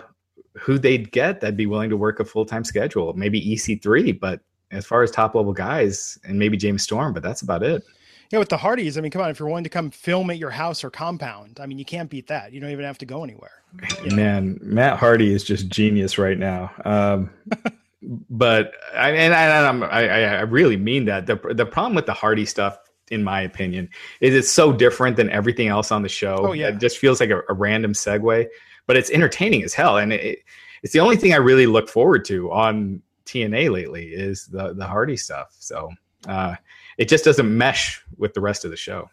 who 0.53 0.79
they'd 0.79 1.11
get 1.11 1.41
that'd 1.41 1.57
be 1.57 1.65
willing 1.65 1.89
to 1.89 1.97
work 1.97 2.19
a 2.19 2.25
full 2.25 2.45
time 2.45 2.63
schedule. 2.63 3.13
Maybe 3.13 3.41
EC3, 3.41 4.19
but 4.19 4.39
as 4.71 4.85
far 4.85 5.03
as 5.03 5.11
top 5.11 5.35
level 5.35 5.53
guys, 5.53 6.17
and 6.23 6.39
maybe 6.39 6.57
James 6.57 6.83
Storm, 6.83 7.13
but 7.13 7.21
that's 7.21 7.41
about 7.41 7.63
it. 7.63 7.83
Yeah, 8.31 8.39
with 8.39 8.49
the 8.49 8.57
Hardys, 8.57 8.97
I 8.97 9.01
mean, 9.01 9.11
come 9.11 9.21
on, 9.21 9.29
if 9.29 9.37
you're 9.37 9.47
willing 9.47 9.63
to 9.63 9.69
come 9.69 9.91
film 9.91 10.31
at 10.31 10.39
your 10.39 10.49
house 10.49 10.83
or 10.83 10.89
compound, 10.89 11.59
I 11.61 11.67
mean, 11.67 11.77
you 11.77 11.85
can't 11.85 12.09
beat 12.09 12.27
that. 12.27 12.51
You 12.51 12.59
don't 12.59 12.71
even 12.71 12.85
have 12.85 12.97
to 12.99 13.05
go 13.05 13.23
anywhere. 13.23 13.51
Man, 14.11 14.59
Matt 14.61 14.97
Hardy 14.97 15.33
is 15.33 15.43
just 15.43 15.67
genius 15.67 16.17
right 16.17 16.39
now. 16.39 16.71
Um, 16.83 17.29
but 18.31 18.73
I 18.95 19.11
and 19.11 19.33
I, 19.33 19.85
I, 19.85 20.19
I 20.37 20.41
really 20.41 20.77
mean 20.77 21.05
that. 21.05 21.27
The 21.27 21.35
the 21.53 21.65
problem 21.65 21.93
with 21.93 22.07
the 22.07 22.13
Hardy 22.13 22.45
stuff, 22.45 22.77
in 23.11 23.23
my 23.23 23.41
opinion, 23.41 23.89
is 24.21 24.33
it's 24.33 24.49
so 24.49 24.73
different 24.73 25.17
than 25.17 25.29
everything 25.29 25.67
else 25.67 25.91
on 25.91 26.01
the 26.01 26.09
show. 26.09 26.37
Oh 26.39 26.53
yeah, 26.53 26.69
it 26.69 26.79
just 26.79 26.97
feels 26.97 27.19
like 27.19 27.29
a, 27.29 27.41
a 27.49 27.53
random 27.53 27.93
segue, 27.93 28.47
but 28.87 28.97
it's 28.97 29.11
entertaining 29.11 29.63
as 29.63 29.73
hell, 29.73 29.97
and 29.97 30.13
it, 30.13 30.39
it's 30.83 30.93
the 30.93 30.99
only 30.99 31.17
thing 31.17 31.33
I 31.33 31.37
really 31.37 31.67
look 31.67 31.89
forward 31.89 32.25
to 32.25 32.51
on 32.51 33.01
TNA 33.25 33.71
lately 33.71 34.07
is 34.07 34.47
the 34.47 34.73
the 34.73 34.87
Hardy 34.87 35.17
stuff. 35.17 35.55
So. 35.59 35.89
Uh, 36.27 36.55
it 36.97 37.09
just 37.09 37.25
doesn't 37.25 37.57
mesh 37.57 38.01
with 38.17 38.33
the 38.33 38.41
rest 38.41 38.65
of 38.65 38.71
the 38.71 38.77
show. 38.77 39.09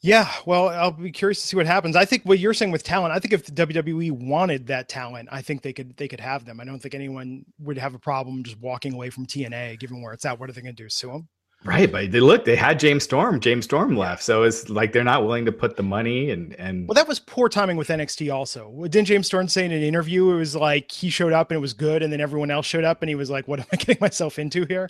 Yeah, 0.00 0.30
well, 0.46 0.68
I'll 0.68 0.92
be 0.92 1.10
curious 1.10 1.40
to 1.40 1.46
see 1.48 1.56
what 1.56 1.66
happens. 1.66 1.96
I 1.96 2.04
think 2.04 2.22
what 2.22 2.38
you're 2.38 2.54
saying 2.54 2.70
with 2.70 2.84
talent, 2.84 3.12
I 3.12 3.18
think 3.18 3.34
if 3.34 3.46
the 3.46 3.66
WWE 3.66 4.12
wanted 4.12 4.68
that 4.68 4.88
talent, 4.88 5.28
I 5.32 5.42
think 5.42 5.62
they 5.62 5.72
could 5.72 5.96
they 5.96 6.06
could 6.06 6.20
have 6.20 6.44
them. 6.44 6.60
I 6.60 6.64
don't 6.64 6.78
think 6.78 6.94
anyone 6.94 7.44
would 7.58 7.78
have 7.78 7.94
a 7.94 7.98
problem 7.98 8.44
just 8.44 8.60
walking 8.60 8.94
away 8.94 9.10
from 9.10 9.26
TNA, 9.26 9.80
given 9.80 10.00
where 10.00 10.12
it's 10.12 10.24
at. 10.24 10.38
What 10.38 10.48
are 10.48 10.52
they 10.52 10.60
going 10.60 10.76
to 10.76 10.82
do? 10.82 10.88
Sue 10.88 11.10
them? 11.10 11.28
Right, 11.64 11.90
but 11.90 12.12
they 12.12 12.20
look, 12.20 12.44
they 12.44 12.54
had 12.54 12.78
James 12.78 13.02
Storm. 13.02 13.40
James 13.40 13.64
Storm 13.64 13.96
left, 13.96 14.22
so 14.22 14.44
it's 14.44 14.68
like 14.68 14.92
they're 14.92 15.02
not 15.02 15.24
willing 15.24 15.44
to 15.44 15.52
put 15.52 15.76
the 15.76 15.82
money 15.82 16.30
and 16.30 16.54
and. 16.54 16.86
Well, 16.86 16.94
that 16.94 17.08
was 17.08 17.18
poor 17.18 17.48
timing 17.48 17.76
with 17.76 17.88
NXT. 17.88 18.32
Also, 18.32 18.72
didn't 18.82 19.06
James 19.08 19.26
Storm 19.26 19.48
say 19.48 19.64
in 19.64 19.72
an 19.72 19.82
interview 19.82 20.30
it 20.30 20.36
was 20.36 20.54
like 20.54 20.92
he 20.92 21.10
showed 21.10 21.32
up 21.32 21.50
and 21.50 21.56
it 21.56 21.60
was 21.60 21.72
good, 21.72 22.04
and 22.04 22.12
then 22.12 22.20
everyone 22.20 22.52
else 22.52 22.64
showed 22.64 22.84
up 22.84 23.02
and 23.02 23.08
he 23.08 23.16
was 23.16 23.28
like, 23.28 23.48
"What 23.48 23.58
am 23.58 23.66
I 23.72 23.76
getting 23.76 23.98
myself 24.00 24.38
into 24.38 24.66
here?" 24.66 24.88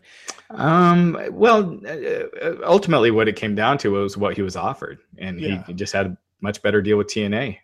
Um. 0.51 1.19
Well, 1.31 1.81
uh, 1.87 2.57
ultimately, 2.65 3.11
what 3.11 3.29
it 3.29 3.37
came 3.37 3.55
down 3.55 3.79
to 3.79 3.93
was 3.93 4.19
what 4.19 4.37
he 4.37 4.43
was 4.43 4.55
offered, 4.55 4.99
and 5.17 5.41
yeah. 5.41 5.65
he 5.65 5.73
just 5.73 5.95
had 5.95 6.07
a 6.07 6.19
much 6.43 6.61
better 6.61 6.83
deal 6.83 6.99
with 6.99 7.07
TNA. 7.07 7.59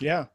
Yeah. 0.00 0.26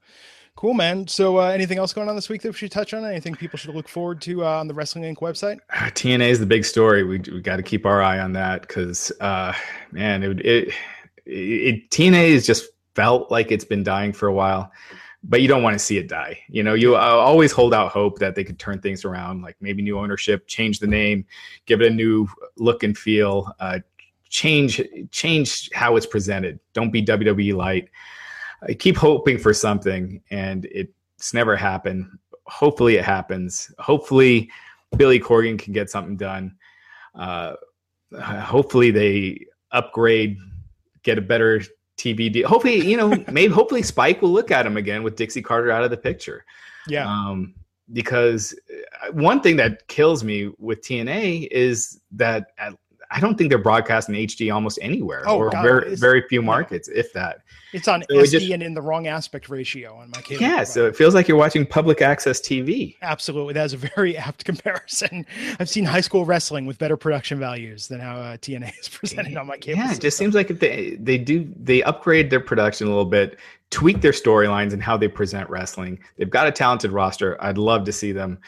Cool, 0.59 0.73
man. 0.73 1.07
So, 1.07 1.39
uh, 1.39 1.45
anything 1.51 1.77
else 1.77 1.93
going 1.93 2.09
on 2.09 2.17
this 2.17 2.27
week 2.27 2.41
that 2.41 2.49
we 2.49 2.53
should 2.53 2.69
touch 2.69 2.93
on? 2.93 3.05
Anything 3.05 3.33
people 3.33 3.57
should 3.57 3.73
look 3.73 3.87
forward 3.87 4.19
to 4.23 4.43
uh, 4.43 4.59
on 4.59 4.67
the 4.67 4.73
Wrestling 4.73 5.05
Inc. 5.05 5.21
website? 5.21 5.59
Uh, 5.69 5.85
TNA 5.91 6.27
is 6.27 6.39
the 6.41 6.45
big 6.45 6.65
story. 6.65 7.01
We 7.03 7.19
we 7.19 7.39
got 7.39 7.55
to 7.55 7.63
keep 7.63 7.85
our 7.85 8.01
eye 8.01 8.19
on 8.19 8.33
that 8.33 8.63
because, 8.63 9.09
uh, 9.21 9.53
man, 9.93 10.21
it, 10.21 10.45
it, 10.45 10.73
it 11.25 11.89
TNA 11.91 12.33
has 12.33 12.45
just 12.45 12.65
felt 12.93 13.31
like 13.31 13.53
it's 13.53 13.63
been 13.63 13.85
dying 13.85 14.11
for 14.11 14.27
a 14.27 14.33
while, 14.33 14.69
but 15.23 15.41
you 15.41 15.47
don't 15.47 15.63
want 15.63 15.75
to 15.75 15.79
see 15.79 15.97
it 15.97 16.09
die. 16.09 16.37
You 16.49 16.61
know, 16.61 16.73
you 16.73 16.97
uh, 16.97 16.99
always 16.99 17.53
hold 17.53 17.73
out 17.73 17.93
hope 17.93 18.19
that 18.19 18.35
they 18.35 18.43
could 18.43 18.59
turn 18.59 18.81
things 18.81 19.05
around, 19.05 19.41
like 19.41 19.55
maybe 19.61 19.81
new 19.81 19.97
ownership, 19.97 20.45
change 20.45 20.79
the 20.79 20.87
name, 20.87 21.25
give 21.67 21.79
it 21.79 21.89
a 21.89 21.95
new 21.95 22.27
look 22.57 22.83
and 22.83 22.97
feel, 22.97 23.55
change 24.27 24.81
change 25.11 25.69
how 25.73 25.95
it's 25.95 26.05
presented. 26.05 26.59
Don't 26.73 26.91
be 26.91 27.01
WWE 27.01 27.55
light. 27.55 27.87
I 28.67 28.73
keep 28.73 28.97
hoping 28.97 29.37
for 29.37 29.53
something, 29.53 30.21
and 30.31 30.67
it's 30.71 31.33
never 31.33 31.55
happened. 31.55 32.07
Hopefully, 32.45 32.95
it 32.95 33.05
happens. 33.05 33.71
Hopefully, 33.79 34.49
Billy 34.97 35.19
Corgan 35.19 35.57
can 35.57 35.73
get 35.73 35.89
something 35.89 36.17
done. 36.17 36.55
Uh, 37.15 37.53
hopefully, 38.21 38.91
they 38.91 39.45
upgrade, 39.71 40.37
get 41.03 41.17
a 41.17 41.21
better 41.21 41.61
TV 41.97 42.31
deal. 42.31 42.47
Hopefully, 42.47 42.85
you 42.85 42.97
know, 42.97 43.09
maybe 43.31 43.53
hopefully 43.53 43.83
Spike 43.83 44.21
will 44.21 44.31
look 44.31 44.51
at 44.51 44.65
him 44.65 44.77
again 44.77 45.03
with 45.03 45.15
Dixie 45.15 45.41
Carter 45.41 45.71
out 45.71 45.83
of 45.83 45.91
the 45.91 45.97
picture. 45.97 46.45
Yeah. 46.87 47.07
Um, 47.07 47.53
because 47.91 48.53
uh, 49.03 49.11
one 49.11 49.41
thing 49.41 49.55
that 49.57 49.87
kills 49.87 50.23
me 50.23 50.51
with 50.57 50.81
TNA 50.81 51.47
is 51.51 51.99
that 52.11 52.47
at, 52.57 52.73
I 53.11 53.19
don't 53.19 53.37
think 53.37 53.49
they're 53.49 53.57
broadcasting 53.57 54.13
HD 54.15 54.53
almost 54.53 54.77
anywhere, 54.81 55.23
Oh, 55.25 55.37
or 55.37 55.49
God, 55.49 55.63
very 55.63 55.95
very 55.95 56.21
few 56.27 56.41
markets, 56.43 56.87
if 56.87 57.11
that. 57.13 57.41
It's 57.73 57.87
on 57.87 58.03
So 58.09 58.19
it 58.19 58.23
SD 58.27 58.31
just- 58.31 58.51
and 58.51 58.61
in 58.63 58.73
the 58.73 58.81
wrong 58.81 59.07
aspect 59.07 59.49
ratio 59.49 59.95
on 59.95 60.11
my 60.11 60.21
cable. 60.21 60.41
Yeah, 60.41 60.63
so 60.63 60.85
it 60.85 60.95
feels 60.95 61.13
like 61.15 61.27
you're 61.27 61.37
watching 61.37 61.65
public 61.65 62.01
access 62.01 62.39
TV. 62.39 62.95
absolutely, 63.01 63.53
that's 63.53 63.73
a 63.73 63.77
very 63.77 64.15
apt 64.27 64.45
comparison. 64.45 65.25
I've 65.59 65.69
seen 65.69 65.85
high 65.85 66.01
school 66.01 66.23
wrestling 66.25 66.65
with 66.67 66.77
better 66.77 66.97
production 66.97 67.39
values 67.39 67.87
than 67.87 67.99
how 67.99 68.15
uh, 68.17 68.37
TNA 68.37 68.79
is 68.79 68.89
presented 68.89 69.35
on 69.37 69.47
my 69.47 69.57
cable. 69.57 69.79
Yeah, 69.83 69.93
it 69.93 70.01
just 70.01 70.17
seems 70.17 70.35
like 70.35 70.49
if 70.51 70.59
they 70.59 70.95
they 70.99 71.17
do 71.17 71.51
they 71.59 71.81
upgrade 71.83 72.29
their 72.29 72.39
production 72.39 72.85
a 72.87 72.89
little 72.91 73.05
bit, 73.05 73.37
tweak 73.71 74.01
their 74.01 74.11
storylines 74.13 74.73
and 74.73 74.81
how 74.83 74.97
they 74.97 75.07
present 75.07 75.49
wrestling. 75.49 75.99
They've 76.17 76.29
got 76.29 76.47
a 76.47 76.51
talented 76.51 76.91
roster. 76.91 77.37
I'd 77.43 77.57
love 77.57 77.85
to 77.85 77.91
see 77.91 78.11
them. 78.11 78.39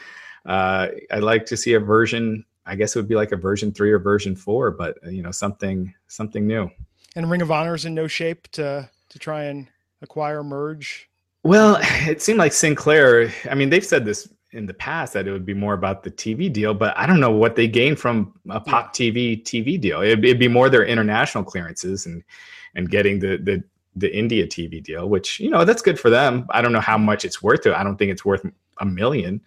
Uh, 0.46 0.88
I'd 1.12 1.22
like 1.22 1.46
to 1.46 1.56
see 1.56 1.74
a 1.74 1.80
version. 1.80 2.44
I 2.66 2.76
guess 2.76 2.94
it 2.94 2.98
would 2.98 3.08
be 3.08 3.14
like 3.14 3.32
a 3.32 3.36
version 3.36 3.72
three 3.72 3.90
or 3.90 3.98
version 3.98 4.36
four, 4.36 4.70
but 4.70 4.98
uh, 5.04 5.10
you 5.10 5.22
know 5.22 5.30
something 5.30 5.92
something 6.08 6.46
new. 6.46 6.70
and 7.16 7.30
Ring 7.30 7.42
of 7.42 7.50
Honor 7.50 7.74
is 7.74 7.84
in 7.84 7.94
no 7.94 8.06
shape 8.06 8.48
to 8.52 8.88
to 9.08 9.18
try 9.18 9.44
and 9.44 9.68
acquire 10.00 10.42
merge. 10.42 11.08
Well, 11.44 11.78
it 11.82 12.22
seemed 12.22 12.38
like 12.38 12.52
Sinclair. 12.52 13.32
I 13.50 13.54
mean, 13.54 13.70
they've 13.70 13.84
said 13.84 14.04
this 14.04 14.28
in 14.52 14.66
the 14.66 14.74
past 14.74 15.14
that 15.14 15.26
it 15.26 15.32
would 15.32 15.46
be 15.46 15.54
more 15.54 15.74
about 15.74 16.02
the 16.02 16.10
TV 16.10 16.52
deal, 16.52 16.74
but 16.74 16.96
I 16.96 17.06
don't 17.06 17.20
know 17.20 17.30
what 17.30 17.56
they 17.56 17.66
gain 17.66 17.96
from 17.96 18.34
a 18.50 18.60
pop 18.60 18.94
TV 18.94 19.42
TV 19.42 19.80
deal. 19.80 20.02
It'd, 20.02 20.24
it'd 20.24 20.38
be 20.38 20.48
more 20.48 20.68
their 20.68 20.84
international 20.84 21.44
clearances 21.44 22.06
and 22.06 22.22
and 22.74 22.90
getting 22.90 23.18
the 23.18 23.38
the 23.38 23.62
the 23.96 24.14
India 24.14 24.46
TV 24.46 24.82
deal, 24.82 25.08
which 25.08 25.40
you 25.40 25.50
know 25.50 25.64
that's 25.64 25.82
good 25.82 25.98
for 25.98 26.10
them. 26.10 26.46
I 26.50 26.62
don't 26.62 26.72
know 26.72 26.80
how 26.80 26.98
much 26.98 27.24
it's 27.24 27.42
worth. 27.42 27.66
I 27.66 27.82
don't 27.82 27.96
think 27.96 28.10
it's 28.10 28.24
worth 28.24 28.46
a 28.78 28.84
million, 28.84 29.40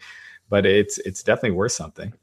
but 0.49 0.66
it's 0.66 0.97
it's 0.99 1.24
definitely 1.24 1.51
worth 1.51 1.72
something. 1.72 2.13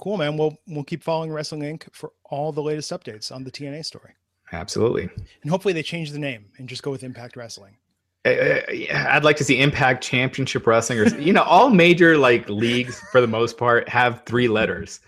Cool, 0.00 0.16
man. 0.16 0.36
We'll 0.36 0.56
we'll 0.66 0.84
keep 0.84 1.02
following 1.02 1.30
Wrestling 1.30 1.60
Inc. 1.60 1.86
for 1.92 2.12
all 2.24 2.52
the 2.52 2.62
latest 2.62 2.90
updates 2.90 3.30
on 3.30 3.44
the 3.44 3.50
TNA 3.50 3.84
story, 3.84 4.14
Absolutely. 4.52 5.10
and 5.42 5.50
hopefully 5.50 5.74
they 5.74 5.82
change 5.82 6.10
the 6.10 6.18
name 6.18 6.46
and 6.58 6.68
just 6.68 6.82
go 6.82 6.90
with 6.90 7.04
Impact 7.04 7.36
Wrestling. 7.36 7.76
Uh, 8.24 8.60
I'd 8.92 9.24
like 9.24 9.36
to 9.36 9.44
see 9.44 9.60
Impact 9.60 10.02
Championship 10.02 10.66
Wrestling, 10.66 10.98
or 11.00 11.06
you 11.18 11.34
know, 11.34 11.42
all 11.42 11.68
major 11.68 12.16
like 12.16 12.48
leagues 12.48 12.98
for 13.12 13.20
the 13.20 13.26
most 13.26 13.58
part 13.58 13.88
have 13.90 14.22
three 14.24 14.48
letters, 14.48 15.00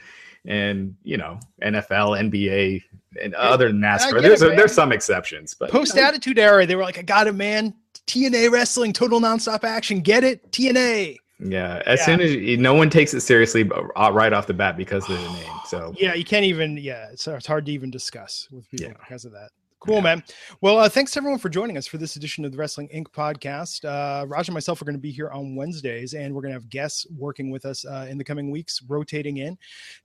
and 0.45 0.95
you 1.03 1.16
know, 1.16 1.40
NFL, 1.62 2.30
NBA, 2.30 2.82
and 3.20 3.34
other 3.34 3.68
than 3.68 3.80
NASCAR. 3.80 4.20
There's 4.20 4.43
it, 4.43 4.57
there's 4.57 4.74
some 4.74 4.93
exceptions, 4.93 5.55
but 5.55 5.70
Post 5.70 5.97
Attitude 5.97 6.38
Era, 6.38 6.66
they 6.66 6.76
were 6.76 6.82
like, 6.82 6.99
"I 6.99 7.03
got 7.03 7.26
it, 7.26 7.34
man." 7.34 7.74
TNA 8.07 8.51
Wrestling, 8.51 8.93
total 8.93 9.20
nonstop 9.20 9.64
action. 9.64 10.01
Get 10.01 10.24
it? 10.24 10.51
TNA. 10.51 11.16
Yeah, 11.43 11.82
as 11.86 12.01
Yeah. 12.01 12.07
soon 12.07 12.20
as 12.20 12.32
you, 12.34 12.57
no 12.57 12.74
one 12.74 12.90
takes 12.90 13.12
it 13.14 13.20
seriously 13.20 13.62
but, 13.62 13.84
uh, 13.97 14.11
right 14.12 14.32
off 14.32 14.47
the 14.47 14.55
bat 14.55 14.76
because 14.76 15.09
of 15.09 15.16
the 15.20 15.28
name. 15.32 15.53
So 15.66 15.95
Yeah, 15.99 16.14
you 16.14 16.24
can't 16.24 16.45
even. 16.45 16.76
Yeah, 16.76 17.09
it's, 17.12 17.26
it's 17.26 17.47
hard 17.47 17.66
to 17.66 17.72
even 17.72 17.90
discuss 17.90 18.49
with 18.51 18.70
people 18.70 18.88
Yeah. 18.88 18.95
because 19.01 19.24
of 19.24 19.32
that. 19.32 19.51
Cool, 19.85 20.01
man. 20.01 20.22
Well, 20.61 20.78
uh, 20.78 20.89
thanks 20.89 21.16
everyone 21.16 21.41
for 21.41 21.49
joining 21.49 21.76
us 21.76 21.89
for 21.89 21.99
this 21.99 22.14
edition 22.14 22.45
of 22.45 22.53
the 22.53 22.57
Wrestling 22.57 22.89
Inc. 22.95 23.07
podcast. 23.07 23.85
Uh, 23.85 24.24
Raj 24.28 24.47
and 24.47 24.55
myself 24.55 24.80
are 24.80 24.85
going 24.85 24.95
to 24.95 25.01
be 25.01 25.11
here 25.11 25.28
on 25.30 25.57
Wednesdays, 25.57 26.14
and 26.14 26.33
we're 26.33 26.41
going 26.41 26.55
to 26.55 26.57
have 26.57 26.68
guests 26.68 27.05
working 27.18 27.51
with 27.51 27.64
us 27.64 27.85
uh, 27.85 28.07
in 28.09 28.16
the 28.16 28.22
coming 28.22 28.53
weeks, 28.53 28.80
rotating 28.87 29.39
in 29.39 29.59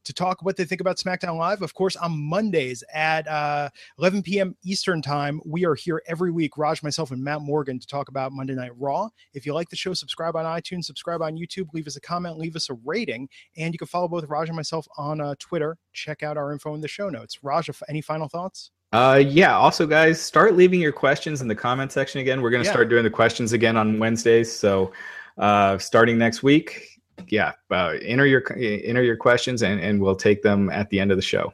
to 0.04 0.14
talk 0.16 0.42
what 0.42 0.58
they 0.58 0.66
think 0.66 0.82
about 0.82 0.98
SmackDown 0.98 1.38
Live. 1.38 1.62
Of 1.62 1.76
course, 1.76 1.96
on 1.96 2.12
Mondays 2.18 2.84
at 2.92 3.28
uh, 3.28 3.70
11 4.00 4.24
p.m. 4.24 4.58
Eastern 4.64 5.00
Time, 5.00 5.40
we 5.46 5.64
are 5.64 5.76
here 5.76 6.02
every 6.08 6.32
week, 6.32 6.58
Raj, 6.58 6.82
myself, 6.82 7.12
and 7.12 7.24
Matt 7.24 7.42
Morgan, 7.42 7.80
to 7.80 7.86
talk 7.86 8.10
about 8.10 8.32
Monday 8.32 8.56
Night 8.56 8.72
Raw. 8.80 9.10
If 9.36 9.46
you 9.46 9.54
like 9.54 9.70
the 9.70 9.76
show, 9.76 9.94
subscribe 9.94 10.36
on 10.36 10.46
iTunes, 10.46 10.86
subscribe 10.86 11.22
on 11.22 11.38
YouTube, 11.38 11.68
leave 11.74 11.86
us 11.86 11.98
a 11.98 12.02
comment, 12.02 12.40
leave 12.40 12.56
us 12.56 12.72
a 12.72 12.78
rating, 12.84 13.30
and 13.58 13.76
you 13.76 13.78
can 13.78 13.88
follow 13.88 14.08
both 14.08 14.26
Raj 14.28 14.50
and 14.50 14.56
myself 14.56 14.88
on 14.98 15.22
uh, 15.22 15.36
Twitter. 15.38 15.78
Check 15.94 16.24
out 16.24 16.36
our 16.36 16.52
info 16.52 16.74
in 16.74 16.82
the 16.82 16.88
show 16.88 17.10
notes. 17.10 17.44
Raj, 17.44 17.70
any 17.88 18.02
final 18.02 18.28
thoughts? 18.28 18.72
Uh, 18.94 19.22
yeah. 19.26 19.56
Also, 19.56 19.86
guys, 19.86 20.22
start 20.22 20.56
leaving 20.56 20.80
your 20.80 20.94
questions 20.94 21.42
in 21.42 21.48
the 21.48 21.56
comment 21.56 21.92
section 21.92 22.22
again. 22.22 22.42
We're 22.42 22.50
going 22.50 22.64
to 22.64 22.68
Yeah. 22.68 22.74
start 22.74 22.90
doing 22.90 23.04
the 23.04 23.10
questions 23.10 23.54
again 23.54 23.76
on 23.76 24.00
Wednesdays. 24.00 24.52
So, 24.52 24.94
uh, 25.38 25.78
starting 25.78 26.18
next 26.18 26.42
week, 26.42 27.00
yeah, 27.28 27.52
uh, 27.70 27.96
enter 28.02 28.26
your 28.26 28.44
enter 28.58 29.04
your 29.04 29.18
questions, 29.18 29.62
and 29.64 29.80
and 29.82 30.02
we'll 30.02 30.16
take 30.16 30.42
them 30.42 30.70
at 30.70 30.90
the 30.90 31.00
end 31.00 31.12
of 31.12 31.18
the 31.18 31.22
show. 31.22 31.54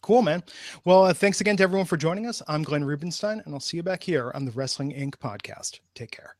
Cool, 0.00 0.22
man. 0.22 0.42
Well, 0.84 1.04
uh, 1.04 1.14
thanks 1.14 1.40
again 1.40 1.56
to 1.58 1.62
everyone 1.62 1.86
for 1.86 1.96
joining 1.96 2.26
us. 2.26 2.42
I'm 2.48 2.64
Glenn 2.64 2.82
Rubenstein, 2.84 3.40
and 3.44 3.54
I'll 3.54 3.60
see 3.60 3.76
you 3.76 3.84
back 3.84 4.02
here 4.02 4.32
on 4.34 4.44
the 4.44 4.50
Wrestling 4.50 4.92
Inc. 4.92 5.14
podcast. 5.16 5.78
Take 5.94 6.10
care. 6.10 6.34